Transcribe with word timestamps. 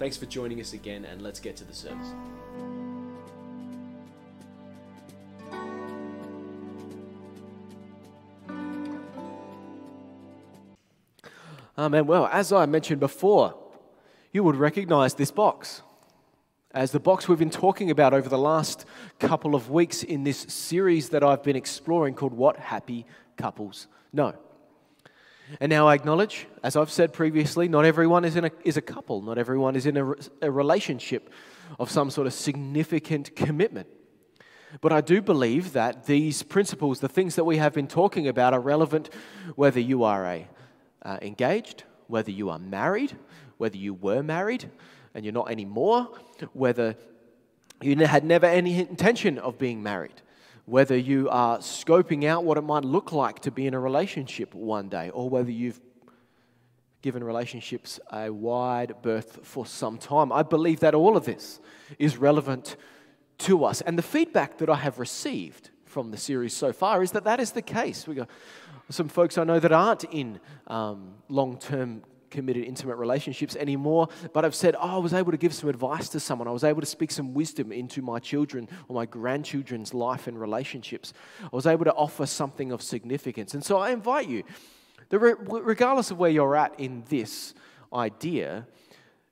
Thanks 0.00 0.16
for 0.16 0.24
joining 0.24 0.62
us 0.62 0.72
again, 0.72 1.04
and 1.04 1.20
let's 1.20 1.40
get 1.40 1.56
to 1.56 1.64
the 1.64 1.74
service. 1.74 2.14
Amen. 11.76 12.06
Well, 12.06 12.30
as 12.32 12.50
I 12.50 12.64
mentioned 12.64 12.98
before, 12.98 13.54
you 14.32 14.42
would 14.42 14.56
recognize 14.56 15.12
this 15.12 15.30
box 15.30 15.82
as 16.70 16.92
the 16.92 17.00
box 17.00 17.28
we've 17.28 17.38
been 17.38 17.50
talking 17.50 17.90
about 17.90 18.14
over 18.14 18.30
the 18.30 18.38
last 18.38 18.86
couple 19.18 19.54
of 19.54 19.70
weeks 19.70 20.02
in 20.02 20.24
this 20.24 20.38
series 20.48 21.10
that 21.10 21.22
I've 21.22 21.42
been 21.42 21.56
exploring 21.56 22.14
called 22.14 22.32
What 22.32 22.56
Happy 22.56 23.04
Couples 23.36 23.86
Know. 24.14 24.34
And 25.58 25.70
now 25.70 25.88
I 25.88 25.94
acknowledge, 25.94 26.46
as 26.62 26.76
I've 26.76 26.90
said 26.90 27.12
previously, 27.12 27.68
not 27.68 27.84
everyone 27.84 28.24
is, 28.24 28.36
in 28.36 28.44
a, 28.44 28.50
is 28.64 28.76
a 28.76 28.82
couple, 28.82 29.22
not 29.22 29.38
everyone 29.38 29.74
is 29.74 29.86
in 29.86 29.96
a, 29.96 30.12
a 30.42 30.50
relationship 30.50 31.30
of 31.78 31.90
some 31.90 32.10
sort 32.10 32.26
of 32.26 32.32
significant 32.32 33.34
commitment. 33.34 33.88
But 34.80 34.92
I 34.92 35.00
do 35.00 35.20
believe 35.20 35.72
that 35.72 36.06
these 36.06 36.42
principles, 36.42 37.00
the 37.00 37.08
things 37.08 37.34
that 37.34 37.44
we 37.44 37.56
have 37.56 37.74
been 37.74 37.88
talking 37.88 38.28
about, 38.28 38.54
are 38.54 38.60
relevant 38.60 39.10
whether 39.56 39.80
you 39.80 40.04
are 40.04 40.24
a, 40.26 40.48
uh, 41.02 41.18
engaged, 41.22 41.84
whether 42.06 42.30
you 42.30 42.50
are 42.50 42.58
married, 42.58 43.16
whether 43.58 43.76
you 43.76 43.94
were 43.94 44.22
married 44.22 44.70
and 45.14 45.24
you're 45.24 45.34
not 45.34 45.50
anymore, 45.50 46.08
whether 46.52 46.96
you 47.82 47.96
had 47.96 48.24
never 48.24 48.46
any 48.46 48.78
intention 48.78 49.38
of 49.38 49.58
being 49.58 49.82
married, 49.82 50.22
whether 50.70 50.96
you 50.96 51.28
are 51.30 51.58
scoping 51.58 52.24
out 52.24 52.44
what 52.44 52.56
it 52.56 52.62
might 52.62 52.84
look 52.84 53.10
like 53.10 53.40
to 53.40 53.50
be 53.50 53.66
in 53.66 53.74
a 53.74 53.80
relationship 53.80 54.54
one 54.54 54.88
day, 54.88 55.10
or 55.10 55.28
whether 55.28 55.50
you've 55.50 55.80
given 57.02 57.24
relationships 57.24 57.98
a 58.12 58.30
wide 58.30 58.94
berth 59.02 59.40
for 59.42 59.66
some 59.66 59.98
time. 59.98 60.30
I 60.30 60.44
believe 60.44 60.78
that 60.80 60.94
all 60.94 61.16
of 61.16 61.24
this 61.24 61.58
is 61.98 62.18
relevant 62.18 62.76
to 63.38 63.64
us. 63.64 63.80
And 63.80 63.98
the 63.98 64.02
feedback 64.02 64.58
that 64.58 64.68
I 64.68 64.76
have 64.76 65.00
received 65.00 65.70
from 65.86 66.12
the 66.12 66.16
series 66.16 66.54
so 66.54 66.72
far 66.72 67.02
is 67.02 67.10
that 67.12 67.24
that 67.24 67.40
is 67.40 67.50
the 67.50 67.62
case. 67.62 68.06
We 68.06 68.14
got 68.14 68.30
some 68.90 69.08
folks 69.08 69.38
I 69.38 69.44
know 69.44 69.58
that 69.58 69.72
aren't 69.72 70.04
in 70.04 70.38
um, 70.68 71.14
long 71.28 71.58
term 71.58 72.02
committed 72.30 72.64
intimate 72.64 72.96
relationships 72.96 73.56
anymore, 73.56 74.08
but 74.32 74.44
I've 74.44 74.54
said, 74.54 74.76
oh, 74.76 74.96
I 74.96 74.98
was 74.98 75.12
able 75.12 75.32
to 75.32 75.38
give 75.38 75.52
some 75.52 75.68
advice 75.68 76.08
to 76.10 76.20
someone. 76.20 76.48
I 76.48 76.52
was 76.52 76.64
able 76.64 76.80
to 76.80 76.86
speak 76.86 77.10
some 77.10 77.34
wisdom 77.34 77.72
into 77.72 78.02
my 78.02 78.18
children 78.18 78.68
or 78.88 78.94
my 78.94 79.06
grandchildren's 79.06 79.92
life 79.92 80.26
and 80.26 80.40
relationships. 80.40 81.12
I 81.42 81.48
was 81.52 81.66
able 81.66 81.84
to 81.84 81.92
offer 81.94 82.26
something 82.26 82.72
of 82.72 82.82
significance. 82.82 83.54
And 83.54 83.64
so 83.64 83.78
I 83.78 83.90
invite 83.90 84.28
you, 84.28 84.44
regardless 85.10 86.10
of 86.10 86.18
where 86.18 86.30
you're 86.30 86.56
at 86.56 86.78
in 86.78 87.04
this 87.08 87.54
idea, 87.92 88.66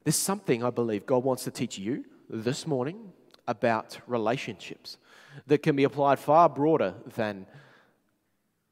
there's 0.05 0.17
something 0.17 0.65
I 0.65 0.71
believe 0.71 1.07
God 1.07 1.25
wants 1.25 1.45
to 1.45 1.51
teach 1.51 1.79
you 1.79 2.05
this 2.29 2.67
morning 2.67 3.13
about 3.47 3.99
relationships 4.07 4.99
that 5.47 5.63
can 5.63 5.77
be 5.77 5.85
applied 5.85 6.19
far 6.19 6.49
broader 6.49 6.95
than 7.15 7.47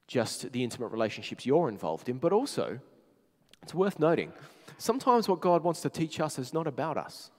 just 0.06 0.52
the 0.52 0.62
intimate 0.62 0.88
relationships 0.88 1.44
you're 1.46 1.68
involved 1.68 2.08
in, 2.08 2.18
but 2.18 2.32
also 2.32 2.78
it's 3.62 3.74
worth 3.74 3.98
noting. 3.98 4.32
Sometimes 4.78 5.28
what 5.28 5.40
God 5.40 5.62
wants 5.62 5.80
to 5.82 5.90
teach 5.90 6.20
us 6.20 6.38
is 6.38 6.52
not 6.52 6.66
about 6.66 6.96
us. 6.96 7.30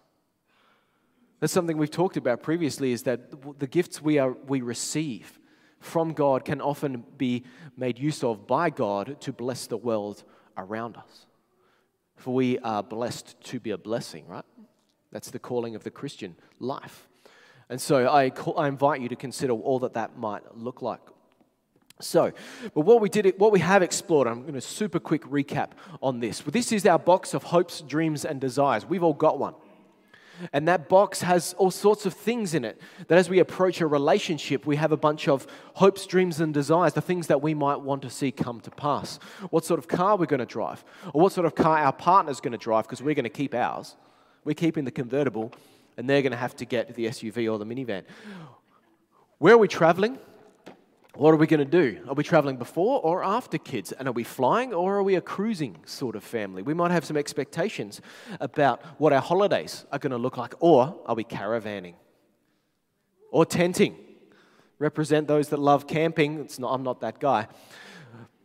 That's 1.39 1.53
something 1.53 1.77
we've 1.77 1.91
talked 1.91 2.17
about 2.17 2.41
previously 2.41 2.91
is 2.91 3.03
that 3.03 3.59
the 3.59 3.67
gifts 3.67 4.01
we, 4.01 4.17
are, 4.17 4.31
we 4.47 4.61
receive 4.61 5.39
from 5.79 6.13
God 6.13 6.45
can 6.45 6.61
often 6.61 7.03
be 7.17 7.43
made 7.75 7.99
use 7.99 8.23
of 8.23 8.47
by 8.47 8.69
God 8.71 9.21
to 9.21 9.31
bless 9.31 9.67
the 9.67 9.77
world 9.77 10.23
around 10.57 10.97
us. 10.97 11.27
For 12.15 12.33
we 12.33 12.57
are 12.59 12.81
blessed 12.81 13.39
to 13.45 13.59
be 13.59 13.69
a 13.69 13.77
blessing, 13.77 14.25
right? 14.27 14.45
That's 15.11 15.29
the 15.29 15.39
calling 15.39 15.75
of 15.75 15.83
the 15.83 15.91
Christian 15.91 16.35
life. 16.59 17.07
And 17.69 17.79
so 17.79 18.11
I, 18.11 18.31
call, 18.31 18.57
I 18.57 18.67
invite 18.67 19.01
you 19.01 19.09
to 19.09 19.15
consider 19.15 19.53
all 19.53 19.79
that 19.79 19.93
that 19.93 20.17
might 20.17 20.55
look 20.55 20.81
like 20.81 21.01
so, 21.99 22.31
but 22.73 22.81
what 22.81 23.01
we 23.01 23.09
did, 23.09 23.33
what 23.37 23.51
we 23.51 23.59
have 23.59 23.81
explored, 23.81 24.27
I'm 24.27 24.41
going 24.41 24.53
to 24.53 24.61
super 24.61 24.99
quick 24.99 25.23
recap 25.23 25.71
on 26.01 26.19
this. 26.19 26.41
This 26.41 26.71
is 26.71 26.85
our 26.85 26.99
box 26.99 27.33
of 27.33 27.43
hopes, 27.43 27.81
dreams, 27.81 28.23
and 28.23 28.39
desires. 28.39 28.85
We've 28.85 29.03
all 29.03 29.13
got 29.13 29.39
one. 29.39 29.55
And 30.53 30.67
that 30.67 30.87
box 30.87 31.21
has 31.21 31.53
all 31.57 31.71
sorts 31.71 32.05
of 32.05 32.13
things 32.13 32.53
in 32.53 32.63
it 32.63 32.79
that 33.07 33.17
as 33.17 33.29
we 33.29 33.39
approach 33.39 33.81
a 33.81 33.87
relationship, 33.87 34.67
we 34.67 34.75
have 34.75 34.91
a 34.91 34.97
bunch 34.97 35.27
of 35.27 35.47
hopes, 35.73 36.05
dreams, 36.05 36.39
and 36.39 36.53
desires, 36.53 36.93
the 36.93 37.01
things 37.01 37.27
that 37.27 37.41
we 37.41 37.55
might 37.55 37.81
want 37.81 38.03
to 38.03 38.09
see 38.09 38.31
come 38.31 38.59
to 38.61 38.71
pass. 38.71 39.17
What 39.49 39.65
sort 39.65 39.79
of 39.79 39.87
car 39.87 40.15
we're 40.15 40.27
going 40.27 40.39
to 40.39 40.45
drive, 40.45 40.85
or 41.13 41.21
what 41.21 41.31
sort 41.31 41.47
of 41.47 41.55
car 41.55 41.79
our 41.79 41.93
partner's 41.93 42.39
going 42.39 42.51
to 42.51 42.57
drive, 42.57 42.85
because 42.85 43.01
we're 43.01 43.15
going 43.15 43.23
to 43.23 43.29
keep 43.29 43.55
ours. 43.55 43.95
We're 44.43 44.53
keeping 44.53 44.85
the 44.85 44.91
convertible, 44.91 45.51
and 45.97 46.07
they're 46.07 46.21
going 46.21 46.31
to 46.31 46.37
have 46.37 46.55
to 46.57 46.65
get 46.65 46.93
the 46.93 47.07
SUV 47.07 47.51
or 47.51 47.57
the 47.57 47.65
minivan. 47.65 48.03
Where 49.39 49.55
are 49.55 49.57
we 49.57 49.67
traveling? 49.67 50.19
What 51.17 51.33
are 51.33 51.37
we 51.37 51.47
going 51.47 51.59
to 51.59 51.65
do? 51.65 51.99
Are 52.07 52.13
we 52.13 52.23
traveling 52.23 52.57
before 52.57 53.01
or 53.01 53.23
after 53.23 53.57
kids? 53.57 53.91
And 53.91 54.07
are 54.07 54.11
we 54.11 54.23
flying 54.23 54.71
or 54.71 54.97
are 54.97 55.03
we 55.03 55.15
a 55.15 55.21
cruising 55.21 55.77
sort 55.83 56.15
of 56.15 56.23
family? 56.23 56.61
We 56.61 56.75
might 56.75 56.91
have 56.91 57.05
some 57.05 57.17
expectations 57.17 58.01
about 58.39 58.83
what 58.99 59.13
our 59.13 59.21
holidays 59.21 59.87
are 59.91 59.97
going 59.97 60.11
to 60.11 60.17
look 60.17 60.37
like. 60.37 60.53
Or 60.59 60.95
are 61.07 61.15
we 61.15 61.23
caravanning? 61.23 61.95
Or 63.31 63.47
tenting? 63.47 63.95
Represent 64.77 65.27
those 65.27 65.49
that 65.49 65.57
love 65.59 65.87
camping. 65.87 66.47
Not, 66.59 66.71
I'm 66.71 66.83
not 66.83 67.01
that 67.01 67.19
guy. 67.19 67.47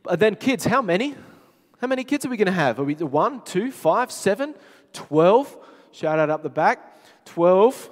But 0.03 0.19
then, 0.19 0.35
kids, 0.35 0.65
how 0.65 0.81
many? 0.81 1.15
How 1.79 1.89
many 1.89 2.05
kids 2.05 2.25
are 2.25 2.31
we 2.31 2.39
going 2.39 2.47
to 2.47 2.53
have? 2.53 2.81
Are 2.81 2.85
we 2.85 2.95
one, 2.95 3.43
two, 3.43 3.71
five, 3.71 4.11
seven, 4.11 4.55
twelve? 4.95 5.55
Shout 5.91 6.19
out 6.19 6.31
up 6.31 6.43
the 6.43 6.49
back. 6.49 6.97
Twelve 7.27 7.91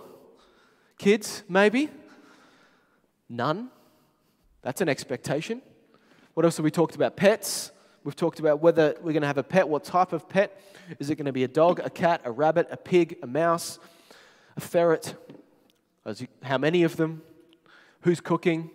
kids, 0.97 1.43
maybe? 1.51 1.91
None? 3.29 3.71
That's 4.63 4.81
an 4.81 4.89
expectation. 4.89 5.63
What 6.35 6.45
else 6.45 6.57
have 6.59 6.65
we 6.65 6.71
talked 6.71 6.95
about? 6.95 7.17
Pets. 7.17 7.73
We've 8.03 8.17
talked 8.17 8.41
about 8.41 8.61
whether 8.61 8.95
we're 9.03 9.13
going 9.13 9.23
to 9.23 9.27
have 9.27 9.39
a 9.39 9.43
pet, 9.43 9.69
what 9.69 9.85
type 9.85 10.13
of 10.13 10.29
pet. 10.29 10.59
Is 10.99 11.11
it 11.11 11.17
going 11.17 11.27
to 11.27 11.33
be 11.33 11.45
a 11.45 11.49
dog, 11.49 11.81
a 11.81 11.91
cat, 11.91 12.23
a 12.25 12.31
rabbit, 12.31 12.69
a 12.71 12.77
pig, 12.77 13.19
a 13.23 13.27
mouse, 13.27 13.79
a 14.57 14.61
ferret? 14.61 15.15
How 16.43 16.57
many 16.57 16.83
of 16.83 16.97
them? 16.97 17.23
Who's 18.03 18.21
cooking? 18.21 18.71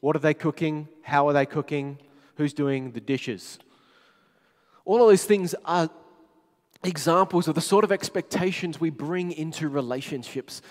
What 0.00 0.16
are 0.16 0.20
they 0.20 0.34
cooking? 0.34 0.88
How 1.02 1.28
are 1.28 1.32
they 1.32 1.46
cooking? 1.46 1.98
Who's 2.36 2.52
doing 2.52 2.92
the 2.92 3.00
dishes? 3.00 3.58
All 4.84 5.02
of 5.02 5.10
these 5.10 5.24
things 5.24 5.54
are 5.64 5.88
examples 6.84 7.48
of 7.48 7.54
the 7.54 7.60
sort 7.60 7.84
of 7.84 7.92
expectations 7.92 8.80
we 8.80 8.90
bring 8.90 9.32
into 9.32 9.68
relationships 9.68 10.62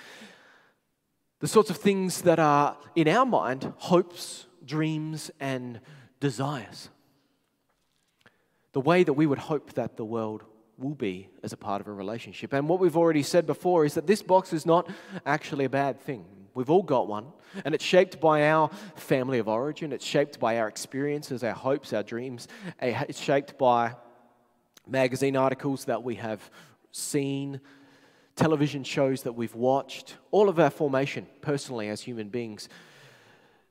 the 1.45 1.50
sorts 1.50 1.69
of 1.69 1.78
things 1.78 2.23
that 2.23 2.39
are, 2.39 2.75
in 2.95 3.07
our 3.07 3.23
mind, 3.23 3.72
hopes, 3.78 4.47
dreams, 4.66 5.29
and 5.39 5.79
desires. 6.19 6.89
The 8.73 8.81
way 8.81 9.03
that 9.03 9.13
we 9.13 9.28
would 9.28 9.38
hope 9.38 9.73
that 9.73 9.95
the 9.95 10.03
world 10.03 10.44
will 10.79 10.96
be 10.96 11.29
as 11.43 11.53
a 11.53 11.58
part 11.58 11.81
of 11.81 11.87
a 11.87 11.93
relationship. 11.93 12.52
And 12.52 12.67
what 12.67 12.79
we've 12.79 12.97
already 12.97 13.22
said 13.22 13.46
before 13.46 13.85
is 13.85 13.93
that 13.93 14.08
this 14.08 14.23
box 14.23 14.53
is 14.53 14.66
not 14.66 14.90
actually 15.23 15.66
a 15.66 15.70
bad 15.70 15.99
thing. 15.99 16.25
We've 16.55 16.72
all 16.72 16.81
got 16.81 17.08
one, 17.08 17.28
and 17.64 17.75
it's 17.75 17.85
shaped 17.85 18.20
by 18.20 18.49
our 18.49 18.72
family 18.96 19.37
of 19.37 19.47
origin, 19.47 19.93
it's 19.93 20.03
shaped 20.03 20.40
by 20.40 20.58
our 20.58 20.67
experiences, 20.67 21.43
our 21.43 21.53
hopes, 21.53 21.93
our 21.93 22.02
dreams, 22.02 22.47
it's 22.81 23.20
shaped 23.20 23.55
by 23.59 23.93
magazine 24.87 25.37
articles 25.37 25.85
that 25.85 26.02
we 26.02 26.16
have 26.16 26.49
seen, 26.91 27.61
television 28.35 28.84
shows 28.84 29.23
that 29.23 29.34
we've 29.34 29.55
watched, 29.55 30.17
all 30.32 30.49
of 30.49 30.59
our 30.59 30.70
formation 30.70 31.26
personally 31.41 31.90
as 31.90 32.02
human 32.02 32.29
beings 32.29 32.67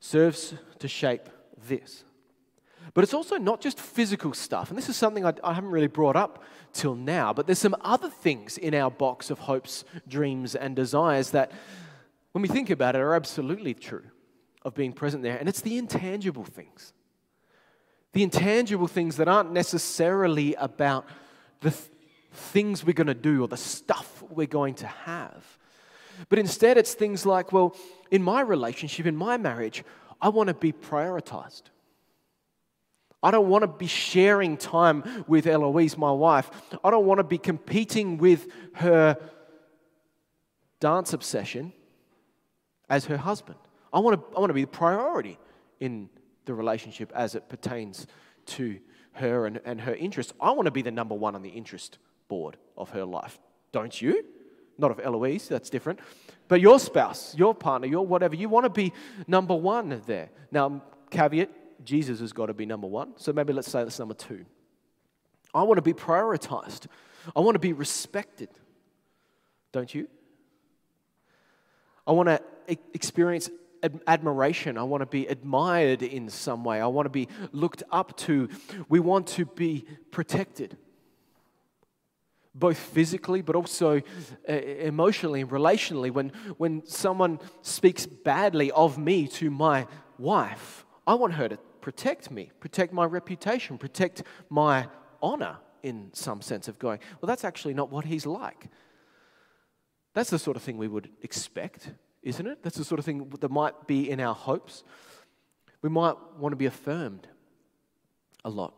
serves 0.00 0.54
to 0.78 0.88
shape 0.88 1.28
this. 1.68 2.04
But 2.92 3.04
it's 3.04 3.14
also 3.14 3.36
not 3.38 3.60
just 3.60 3.80
physical 3.80 4.34
stuff, 4.34 4.68
and 4.68 4.76
this 4.76 4.88
is 4.88 4.96
something 4.96 5.24
I, 5.24 5.32
I, 5.42 5.54
haven't 5.54 5.70
really 5.70 5.86
brought 5.86 6.16
up 6.16 6.42
till 6.72 6.94
now, 6.94 7.32
but 7.32 7.46
there's 7.46 7.58
some 7.58 7.76
other 7.80 8.10
things 8.10 8.58
in 8.58 8.74
our 8.74 8.90
box 8.90 9.30
of 9.30 9.38
hopes, 9.38 9.84
dreams, 10.06 10.54
and 10.54 10.76
desires 10.76 11.30
that, 11.30 11.50
when 12.32 12.42
we 12.42 12.48
think 12.48 12.68
about 12.68 12.94
it, 12.94 13.00
are 13.00 13.14
absolutely 13.14 13.72
true 13.72 14.04
of 14.62 14.74
being 14.74 14.92
present 14.92 15.22
there, 15.22 15.38
and 15.38 15.48
it's 15.48 15.62
the 15.62 15.78
intangible 15.78 16.44
things. 16.44 16.92
The 18.12 18.22
intangible 18.22 18.86
things 18.86 19.16
that 19.16 19.28
aren't 19.28 19.52
necessarily 19.52 20.54
about 20.54 21.06
the 21.60 21.74
things 22.34 22.84
we're 22.84 22.92
going 22.92 23.06
to 23.06 23.14
do 23.14 23.42
or 23.42 23.48
the 23.48 23.56
stuff 23.56 24.22
we're 24.30 24.46
going 24.46 24.74
to 24.76 24.86
have. 24.86 25.58
But 26.28 26.38
instead, 26.38 26.76
it's 26.76 26.94
things 26.94 27.26
like, 27.26 27.52
well, 27.52 27.76
in 28.10 28.22
my 28.22 28.40
relationship, 28.40 29.06
in 29.06 29.16
my 29.16 29.36
marriage, 29.36 29.84
I 30.20 30.28
want 30.28 30.48
to 30.48 30.54
be 30.54 30.72
prioritized. 30.72 31.62
I 33.22 33.30
don't 33.30 33.48
want 33.48 33.62
to 33.62 33.68
be 33.68 33.86
sharing 33.86 34.56
time 34.56 35.24
with 35.26 35.46
Eloise, 35.46 35.96
my 35.96 36.12
wife. 36.12 36.50
I 36.84 36.90
don't 36.90 37.06
want 37.06 37.18
to 37.18 37.24
be 37.24 37.38
competing 37.38 38.18
with 38.18 38.48
her 38.74 39.16
dance 40.78 41.14
obsession 41.14 41.72
as 42.90 43.06
her 43.06 43.16
husband. 43.16 43.58
I 43.92 44.00
want 44.00 44.20
to, 44.20 44.36
I 44.36 44.40
want 44.40 44.50
to 44.50 44.54
be 44.54 44.62
the 44.62 44.66
priority 44.66 45.38
in 45.80 46.10
the 46.44 46.52
relationship 46.52 47.10
as 47.14 47.34
it 47.34 47.48
pertains 47.48 48.06
to 48.46 48.78
her 49.12 49.46
and, 49.46 49.60
and 49.64 49.80
her 49.80 49.94
interests. 49.94 50.34
I 50.40 50.50
want 50.50 50.66
to 50.66 50.70
be 50.70 50.82
the 50.82 50.90
number 50.90 51.14
one 51.14 51.34
on 51.34 51.42
the 51.42 51.48
interest 51.48 51.98
board 52.28 52.56
of 52.76 52.90
her 52.90 53.04
life. 53.04 53.38
Don't 53.72 54.00
you? 54.00 54.24
Not 54.78 54.90
of 54.90 55.00
Eloise, 55.00 55.48
that's 55.48 55.70
different. 55.70 56.00
But 56.48 56.60
your 56.60 56.78
spouse, 56.78 57.34
your 57.36 57.54
partner, 57.54 57.86
your 57.86 58.06
whatever, 58.06 58.34
you 58.34 58.48
want 58.48 58.64
to 58.64 58.70
be 58.70 58.92
number 59.26 59.54
one 59.54 60.02
there. 60.06 60.30
Now, 60.50 60.82
caveat 61.10 61.50
Jesus 61.84 62.20
has 62.20 62.32
got 62.32 62.46
to 62.46 62.54
be 62.54 62.66
number 62.66 62.86
one. 62.86 63.14
So 63.16 63.32
maybe 63.32 63.52
let's 63.52 63.70
say 63.70 63.84
that's 63.84 63.98
number 63.98 64.14
two. 64.14 64.44
I 65.54 65.62
want 65.62 65.78
to 65.78 65.82
be 65.82 65.92
prioritized, 65.92 66.86
I 67.34 67.40
want 67.40 67.54
to 67.54 67.60
be 67.60 67.72
respected. 67.72 68.48
Don't 69.72 69.92
you? 69.94 70.08
I 72.06 72.12
want 72.12 72.28
to 72.28 72.40
experience 72.92 73.50
admiration. 74.06 74.78
I 74.78 74.82
want 74.82 75.02
to 75.02 75.06
be 75.06 75.26
admired 75.26 76.02
in 76.02 76.28
some 76.28 76.64
way. 76.64 76.80
I 76.80 76.86
want 76.86 77.06
to 77.06 77.10
be 77.10 77.28
looked 77.52 77.82
up 77.90 78.16
to. 78.18 78.48
We 78.88 79.00
want 79.00 79.26
to 79.28 79.46
be 79.46 79.84
protected, 80.10 80.76
both 82.54 82.78
physically 82.78 83.42
but 83.42 83.56
also 83.56 84.00
uh, 84.48 84.52
emotionally 84.52 85.40
and 85.40 85.50
relationally. 85.50 86.10
When, 86.10 86.32
when 86.56 86.86
someone 86.86 87.40
speaks 87.62 88.06
badly 88.06 88.70
of 88.70 88.98
me 88.98 89.26
to 89.28 89.50
my 89.50 89.86
wife, 90.18 90.84
I 91.06 91.14
want 91.14 91.34
her 91.34 91.48
to 91.48 91.56
protect 91.80 92.30
me, 92.30 92.50
protect 92.60 92.92
my 92.92 93.04
reputation, 93.04 93.78
protect 93.78 94.22
my 94.48 94.88
honor 95.22 95.58
in 95.82 96.10
some 96.12 96.40
sense 96.40 96.68
of 96.68 96.78
going, 96.78 96.98
well, 97.20 97.26
that's 97.26 97.44
actually 97.44 97.74
not 97.74 97.90
what 97.90 98.04
he's 98.04 98.24
like. 98.24 98.68
That's 100.14 100.30
the 100.30 100.38
sort 100.38 100.56
of 100.56 100.62
thing 100.62 100.78
we 100.78 100.88
would 100.88 101.10
expect 101.22 101.90
isn't 102.24 102.46
it? 102.46 102.62
That's 102.62 102.76
the 102.76 102.84
sort 102.84 102.98
of 102.98 103.04
thing 103.04 103.30
that 103.40 103.50
might 103.50 103.86
be 103.86 104.10
in 104.10 104.18
our 104.18 104.34
hopes. 104.34 104.82
We 105.82 105.90
might 105.90 106.16
want 106.38 106.52
to 106.52 106.56
be 106.56 106.66
affirmed 106.66 107.28
a 108.44 108.50
lot. 108.50 108.74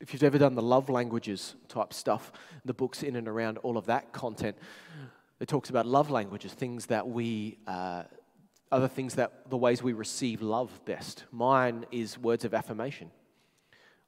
If 0.00 0.14
you've 0.14 0.22
ever 0.22 0.38
done 0.38 0.54
the 0.54 0.62
love 0.62 0.88
languages 0.88 1.54
type 1.68 1.92
stuff, 1.92 2.32
the 2.64 2.72
books 2.72 3.02
in 3.02 3.16
and 3.16 3.28
around 3.28 3.58
all 3.58 3.76
of 3.76 3.86
that 3.86 4.12
content, 4.12 4.56
it 5.40 5.46
talks 5.46 5.68
about 5.68 5.84
love 5.84 6.10
languages, 6.10 6.52
things 6.54 6.86
that 6.86 7.06
we, 7.06 7.58
uh, 7.66 8.04
other 8.72 8.88
things 8.88 9.16
that 9.16 9.50
the 9.50 9.58
ways 9.58 9.82
we 9.82 9.92
receive 9.92 10.40
love 10.40 10.70
best. 10.86 11.24
Mine 11.30 11.84
is 11.90 12.18
words 12.18 12.46
of 12.46 12.54
affirmation. 12.54 13.10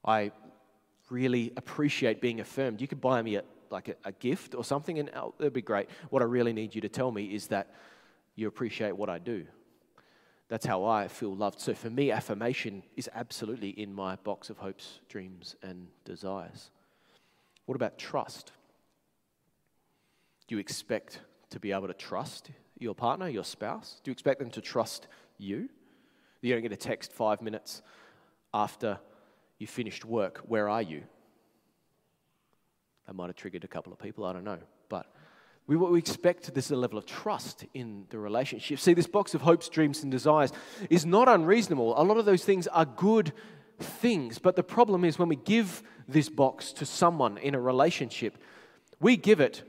I 0.03 0.31
really 1.11 1.53
appreciate 1.57 2.21
being 2.21 2.39
affirmed. 2.39 2.81
You 2.81 2.87
could 2.87 3.01
buy 3.01 3.21
me 3.21 3.35
a, 3.35 3.43
like 3.69 3.89
a, 3.89 3.95
a 4.03 4.11
gift 4.13 4.55
or 4.55 4.63
something, 4.63 4.97
and 4.97 5.11
oh, 5.15 5.35
it'd 5.39 5.53
be 5.53 5.61
great. 5.61 5.89
What 6.09 6.23
I 6.23 6.25
really 6.25 6.53
need 6.53 6.73
you 6.73 6.81
to 6.81 6.89
tell 6.89 7.11
me 7.11 7.25
is 7.35 7.47
that 7.47 7.71
you 8.35 8.47
appreciate 8.47 8.97
what 8.97 9.09
I 9.09 9.19
do. 9.19 9.45
That's 10.53 10.67
how 10.67 10.85
I 10.85 11.07
feel 11.07 11.35
loved. 11.35 11.59
So 11.59 11.73
for 11.73 11.89
me, 11.89 12.11
affirmation 12.11 12.83
is 12.95 13.09
absolutely 13.15 13.69
in 13.69 13.91
my 13.91 14.17
box 14.17 14.51
of 14.51 14.59
hopes, 14.59 14.99
dreams, 15.09 15.55
and 15.63 15.87
desires. 16.05 16.69
What 17.65 17.73
about 17.73 17.97
trust? 17.97 18.51
Do 20.47 20.53
you 20.53 20.59
expect 20.59 21.21
to 21.49 21.59
be 21.59 21.71
able 21.71 21.87
to 21.87 21.95
trust 21.95 22.51
your 22.77 22.93
partner, 22.93 23.27
your 23.27 23.43
spouse? 23.43 23.99
Do 24.03 24.11
you 24.11 24.13
expect 24.13 24.37
them 24.37 24.51
to 24.51 24.61
trust 24.61 25.07
you? 25.39 25.69
You 26.41 26.53
don't 26.53 26.61
get 26.61 26.71
a 26.71 26.75
text 26.75 27.11
five 27.11 27.41
minutes 27.41 27.81
after 28.53 28.99
you 29.57 29.65
finished 29.65 30.05
work, 30.05 30.43
where 30.45 30.69
are 30.69 30.83
you? 30.83 31.01
That 33.07 33.15
might 33.15 33.25
have 33.25 33.37
triggered 33.37 33.63
a 33.63 33.67
couple 33.67 33.91
of 33.91 33.97
people, 33.97 34.23
I 34.23 34.33
don't 34.33 34.43
know. 34.43 34.59
But 34.87 35.07
we, 35.67 35.77
we 35.77 35.99
expect 35.99 36.53
this 36.53 36.69
level 36.71 36.97
of 36.97 37.05
trust 37.05 37.65
in 37.73 38.05
the 38.09 38.19
relationship. 38.19 38.79
See, 38.79 38.93
this 38.93 39.07
box 39.07 39.33
of 39.33 39.41
hopes, 39.41 39.69
dreams, 39.69 40.03
and 40.03 40.11
desires 40.11 40.51
is 40.89 41.05
not 41.05 41.29
unreasonable. 41.29 41.99
A 41.99 42.03
lot 42.03 42.17
of 42.17 42.25
those 42.25 42.43
things 42.43 42.67
are 42.67 42.85
good 42.85 43.31
things, 43.79 44.39
but 44.39 44.55
the 44.55 44.63
problem 44.63 45.05
is 45.05 45.17
when 45.17 45.29
we 45.29 45.35
give 45.35 45.83
this 46.07 46.29
box 46.29 46.73
to 46.73 46.85
someone 46.85 47.37
in 47.37 47.55
a 47.55 47.59
relationship, 47.59 48.37
we 48.99 49.15
give 49.15 49.39
it 49.39 49.63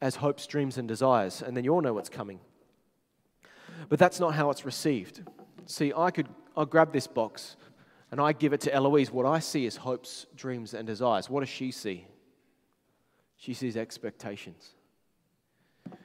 as 0.00 0.16
hopes, 0.16 0.46
dreams, 0.46 0.78
and 0.78 0.86
desires, 0.86 1.42
and 1.42 1.56
then 1.56 1.64
you 1.64 1.72
all 1.72 1.80
know 1.80 1.94
what's 1.94 2.08
coming. 2.08 2.38
But 3.88 3.98
that's 3.98 4.20
not 4.20 4.34
how 4.34 4.50
it's 4.50 4.64
received. 4.64 5.22
See, 5.66 5.92
I 5.96 6.10
could 6.10 6.28
I 6.56 6.64
grab 6.64 6.92
this 6.92 7.06
box 7.06 7.56
and 8.10 8.20
I 8.20 8.32
give 8.32 8.52
it 8.52 8.60
to 8.62 8.74
Eloise. 8.74 9.10
What 9.10 9.26
I 9.26 9.38
see 9.38 9.64
is 9.64 9.76
hopes, 9.76 10.26
dreams, 10.34 10.74
and 10.74 10.86
desires. 10.86 11.30
What 11.30 11.40
does 11.40 11.48
she 11.48 11.70
see? 11.70 12.06
She 13.38 13.54
sees 13.54 13.76
expectations. 13.76 14.74